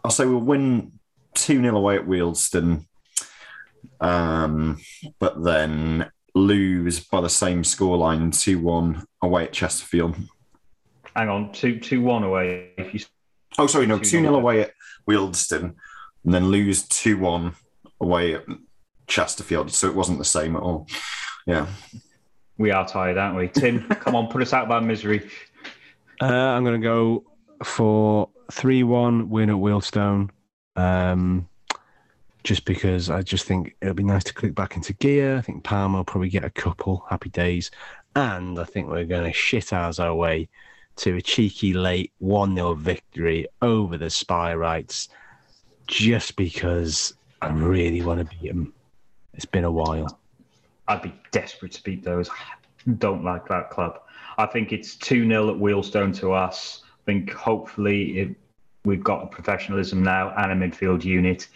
I'll 0.05 0.11
say 0.11 0.27
we'll 0.27 0.41
win 0.41 0.93
2 1.35 1.61
0 1.61 1.77
away 1.77 1.97
at 1.97 2.07
Wealdstone, 2.07 2.87
um, 4.01 4.79
but 5.19 5.43
then 5.43 6.11
lose 6.35 7.01
by 7.01 7.21
the 7.21 7.29
same 7.29 7.63
scoreline 7.63 8.39
2 8.39 8.59
1 8.61 9.05
away 9.23 9.45
at 9.45 9.53
Chesterfield. 9.53 10.17
Hang 11.17 11.29
on, 11.29 11.53
two 11.53 11.81
two 11.81 12.01
one 12.01 12.23
away. 12.23 12.71
If 12.79 12.95
you 12.95 13.01
Oh, 13.59 13.67
sorry, 13.67 13.87
no, 13.87 13.99
2 13.99 14.05
2-0 14.05 14.23
0 14.23 14.35
away 14.37 14.61
at 14.61 14.73
Wealdstone, 15.09 15.75
and 16.25 16.35
then 16.35 16.47
lose 16.49 16.87
2 16.87 17.19
1 17.19 17.55
away 18.01 18.35
at 18.35 18.45
Chesterfield. 19.09 19.73
So 19.73 19.89
it 19.89 19.95
wasn't 19.95 20.19
the 20.19 20.25
same 20.25 20.55
at 20.55 20.63
all. 20.63 20.87
Yeah. 21.47 21.67
we 22.57 22.71
are 22.71 22.87
tired, 22.87 23.19
aren't 23.19 23.37
we? 23.37 23.49
Tim, 23.49 23.89
come 23.89 24.15
on, 24.15 24.29
put 24.29 24.43
us 24.43 24.53
out 24.53 24.67
of 24.67 24.71
our 24.71 24.81
misery. 24.81 25.29
Uh, 26.21 26.27
I'm 26.27 26.63
going 26.63 26.81
to 26.81 26.85
go 26.87 27.25
for 27.65 28.29
three 28.51 28.83
one 28.83 29.29
win 29.31 29.51
at 29.51 29.57
Wealdstone. 29.57 30.31
Um, 30.77 31.49
just 32.45 32.65
because 32.65 33.11
I 33.11 33.23
just 33.23 33.45
think 33.45 33.77
it'll 33.81 33.95
be 33.95 34.05
nice 34.05 34.25
to 34.25 34.35
click 34.35 34.55
back 34.55 34.77
into 34.77 34.93
gear. 34.95 35.37
I 35.37 35.41
think 35.41 35.65
Palmer 35.65 35.99
will 35.99 36.05
probably 36.05 36.31
get 36.31 36.45
a 36.45 36.51
couple 36.51 37.05
happy 37.11 37.31
days, 37.31 37.71
and 38.17 38.59
I 38.59 38.65
think 38.65 38.89
we're 38.89 39.05
going 39.05 39.25
to 39.25 39.33
shit 39.33 39.73
ours 39.73 39.99
our 39.99 40.15
way 40.15 40.49
to 40.97 41.17
a 41.17 41.23
cheeky 41.23 41.75
late 41.75 42.13
one 42.19 42.55
0 42.55 42.75
victory 42.75 43.47
over 43.63 43.97
the 43.97 44.07
Spireites, 44.07 45.09
just 45.87 46.37
because 46.37 47.15
I 47.43 47.51
really 47.51 48.03
want 48.03 48.21
to 48.21 48.37
beat 48.37 48.49
them. 48.49 48.73
It's 49.35 49.45
been 49.45 49.65
a 49.65 49.71
while. 49.71 50.19
I'd 50.89 51.03
be 51.03 51.15
desperate 51.31 51.73
to 51.73 51.83
beat 51.83 52.03
those. 52.03 52.31
I 52.31 52.93
don't 52.99 53.25
like 53.25 53.47
that 53.49 53.71
club. 53.71 54.01
I 54.39 54.47
think 54.47 54.73
it's 54.73 54.97
2 54.97 55.29
0 55.29 55.51
at 55.51 55.57
Wealdstone 55.57 56.17
to 56.21 56.33
us. 56.33 56.83
I 57.09 57.11
think 57.11 57.33
hopefully 57.33 58.19
it, 58.19 58.37
we've 58.85 59.03
got 59.03 59.25
a 59.25 59.27
professionalism 59.29 60.03
now 60.03 60.35
and 60.37 60.53
a 60.53 60.55
midfield 60.69 61.05
unit. 61.05 61.49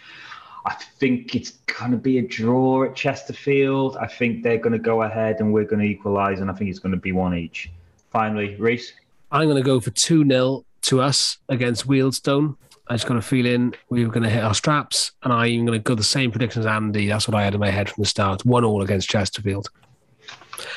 I 0.64 0.72
think 0.72 1.34
it's 1.34 1.50
going 1.66 1.90
to 1.90 1.98
be 1.98 2.16
a 2.16 2.22
draw 2.22 2.84
at 2.84 2.96
Chesterfield. 2.96 3.98
I 3.98 4.06
think 4.06 4.42
they're 4.42 4.56
going 4.56 4.72
to 4.72 4.78
go 4.78 5.02
ahead 5.02 5.40
and 5.40 5.52
we're 5.52 5.64
going 5.64 5.80
to 5.80 5.86
equalise, 5.86 6.40
and 6.40 6.50
I 6.50 6.54
think 6.54 6.70
it's 6.70 6.78
going 6.78 6.94
to 6.94 7.00
be 7.00 7.12
one 7.12 7.36
each. 7.36 7.70
Finally, 8.10 8.56
Reese. 8.56 8.94
I'm 9.30 9.44
going 9.44 9.62
to 9.62 9.66
go 9.66 9.78
for 9.78 9.90
2 9.90 10.26
0 10.26 10.64
to 10.82 11.00
us 11.02 11.36
against 11.50 11.86
Wealdstone. 11.86 12.56
I 12.88 12.94
just 12.94 13.06
got 13.06 13.18
a 13.18 13.22
feeling 13.22 13.74
we 13.90 14.06
were 14.06 14.10
going 14.10 14.22
to 14.22 14.30
hit 14.30 14.42
our 14.42 14.54
straps, 14.54 15.12
and 15.22 15.34
I'm 15.34 15.66
going 15.66 15.78
to 15.78 15.82
go 15.82 15.94
the 15.94 16.02
same 16.02 16.30
prediction 16.30 16.60
as 16.60 16.66
Andy. 16.66 17.08
That's 17.08 17.28
what 17.28 17.34
I 17.34 17.44
had 17.44 17.52
in 17.52 17.60
my 17.60 17.70
head 17.70 17.90
from 17.90 18.00
the 18.00 18.08
start. 18.08 18.46
One 18.46 18.64
all 18.64 18.80
against 18.80 19.10
Chesterfield. 19.10 19.68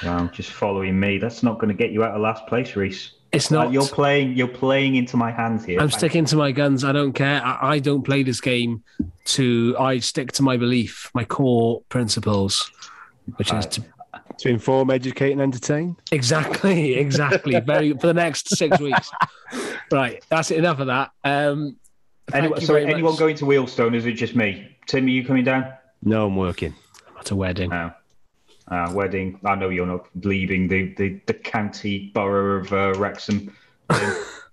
Wow, 0.04 0.28
just 0.34 0.52
following 0.52 1.00
me. 1.00 1.18
That's 1.18 1.44
not 1.44 1.60
going 1.60 1.70
to 1.70 1.74
get 1.74 1.94
you 1.94 2.04
out 2.04 2.12
of 2.14 2.20
last 2.20 2.46
place, 2.48 2.76
Reese. 2.76 3.14
It's 3.36 3.52
Uh, 3.52 3.56
not. 3.66 3.72
you're 3.74 3.88
playing. 3.88 4.36
You're 4.36 4.48
playing 4.48 4.96
into 4.96 5.18
my 5.18 5.32
hands 5.32 5.66
here. 5.66 5.80
I'm 5.80 5.92
sticking 5.92 6.26
to 6.26 6.36
my 6.36 6.52
guns. 6.52 6.84
I 6.84 6.92
don't 6.92 7.14
care. 7.14 7.42
I, 7.44 7.74
I 7.76 7.80
don't 7.80 8.04
play 8.04 8.24
this 8.24 8.42
game 8.42 8.84
to. 9.26 9.76
I 9.80 10.00
stick 10.00 10.32
to 10.34 10.44
my 10.44 10.58
belief, 10.58 11.12
my 11.14 11.24
core 11.26 11.82
principles, 11.90 12.72
which 13.38 13.52
is 13.54 13.66
to 13.68 13.84
To 14.40 14.50
inform, 14.50 14.90
educate, 14.90 15.32
and 15.32 15.42
entertain. 15.42 15.96
exactly, 16.12 16.96
exactly. 17.06 17.60
Very 17.60 17.94
for 17.94 18.08
the 18.08 18.14
next 18.14 18.50
six 18.56 18.80
weeks. 18.88 19.10
Right, 19.92 20.24
that's 20.30 20.52
it. 20.52 20.58
Enough 20.58 20.80
of 20.80 20.88
that. 20.88 21.12
Um, 21.24 21.78
thank 22.28 22.44
Anyone, 22.44 22.62
you 22.62 22.66
sorry, 22.68 22.84
anyone 22.86 23.12
much. 23.14 23.20
going 23.20 23.36
to 23.38 23.46
Wealdstone? 23.46 23.96
Is 23.96 24.06
it 24.06 24.14
just 24.14 24.36
me? 24.36 24.76
Tim, 24.88 25.06
are 25.06 25.10
you 25.10 25.26
coming 25.26 25.44
down? 25.44 25.72
No, 26.04 26.26
I'm 26.28 26.36
working. 26.36 26.74
I'm 27.12 27.18
At 27.18 27.32
a 27.32 27.36
wedding. 27.36 27.70
No. 27.70 27.92
Uh, 28.68 28.92
wedding. 28.96 29.40
I 29.46 29.54
know 29.56 29.70
you're 29.70 29.86
not 29.86 30.08
leaving 30.24 30.68
the, 30.68 30.94
the, 30.96 31.20
the 31.28 31.34
county 31.36 32.10
borough 32.16 32.62
of 32.62 32.74
uh, 32.74 32.94
Wrexham. 32.98 33.56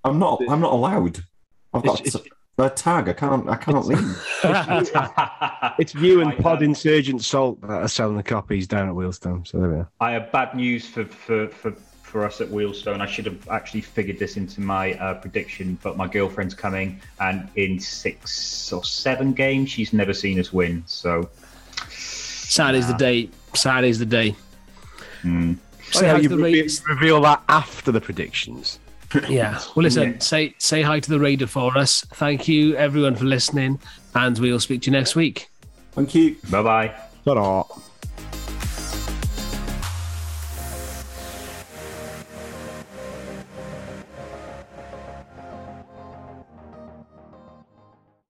I'm 0.05 0.19
not. 0.19 0.43
I'm 0.51 0.61
not 0.61 0.73
allowed. 0.73 1.25
I've 1.73 1.83
got 1.83 2.01
It's- 2.07 2.17
a 2.59 2.69
tag. 2.69 3.09
I 3.09 3.15
can't. 3.15 3.49
I 3.49 3.57
can't 3.57 3.87
leave. 3.87 4.23
It's 5.79 5.95
you 5.95 6.21
and 6.21 6.31
I 6.33 6.35
Pod 6.37 6.57
have- 6.59 6.63
Insurgent 6.63 7.25
Salt 7.25 7.61
that 7.63 7.71
are 7.71 7.89
selling 7.89 8.17
the 8.17 8.23
copies 8.23 8.67
down 8.67 8.89
at 8.89 8.95
Wealdstone. 8.95 9.47
So 9.47 9.59
there 9.59 9.69
we 9.71 9.77
are. 9.77 9.89
I 10.01 10.11
have 10.13 10.31
bad 10.31 10.55
news 10.55 10.87
for, 10.87 11.05
for, 11.07 11.49
for, 11.49 11.73
for 12.03 12.25
us 12.27 12.41
at 12.43 12.49
Wealdstone. 12.49 13.01
I 13.01 13.07
should 13.07 13.25
have 13.27 13.49
actually 13.49 13.81
figured 13.81 14.19
this 14.19 14.37
into 14.37 14.61
my 14.61 14.93
uh, 14.95 15.15
prediction, 15.15 15.79
but 15.83 15.97
my 15.97 16.07
girlfriend's 16.07 16.55
coming, 16.55 17.01
and 17.21 17.49
in 17.57 17.81
six 17.81 18.71
or 18.73 18.85
seven 18.85 19.33
games, 19.33 19.71
she's 19.71 19.93
never 19.95 20.13
seen 20.13 20.39
us 20.39 20.53
win. 20.53 20.83
So 20.87 21.31
Saturday's 22.53 22.87
the 22.87 22.95
day. 22.95 23.31
Saturday's 23.55 23.99
the 23.99 24.07
day. 24.07 24.37
hmm. 25.23 25.55
Say 25.91 26.07
hi 26.09 26.17
you 26.17 26.23
to 26.25 26.29
the 26.29 26.37
reveal, 26.37 26.55
Raiders. 26.55 26.83
reveal 26.89 27.21
that 27.23 27.43
after 27.49 27.91
the 27.93 28.01
predictions. 28.01 28.79
Yeah. 29.29 29.61
Well, 29.77 29.83
listen. 29.85 30.13
Yeah. 30.15 30.19
Say 30.21 30.55
say 30.59 30.81
hi 30.81 30.99
to 31.01 31.11
the 31.11 31.21
Raider 31.21 31.47
for 31.47 31.77
us. 31.77 32.01
Thank 32.15 32.49
you 32.49 32.75
everyone 32.77 33.15
for 33.15 33.25
listening, 33.27 33.79
and 34.15 34.39
we'll 34.39 34.59
speak 34.61 34.83
to 34.83 34.87
you 34.91 34.93
next 34.93 35.15
week. 35.17 35.49
Thank 35.93 36.15
you. 36.15 36.37
bye 36.51 36.63
bye. 36.63 36.95
Ta-da. 37.27 37.65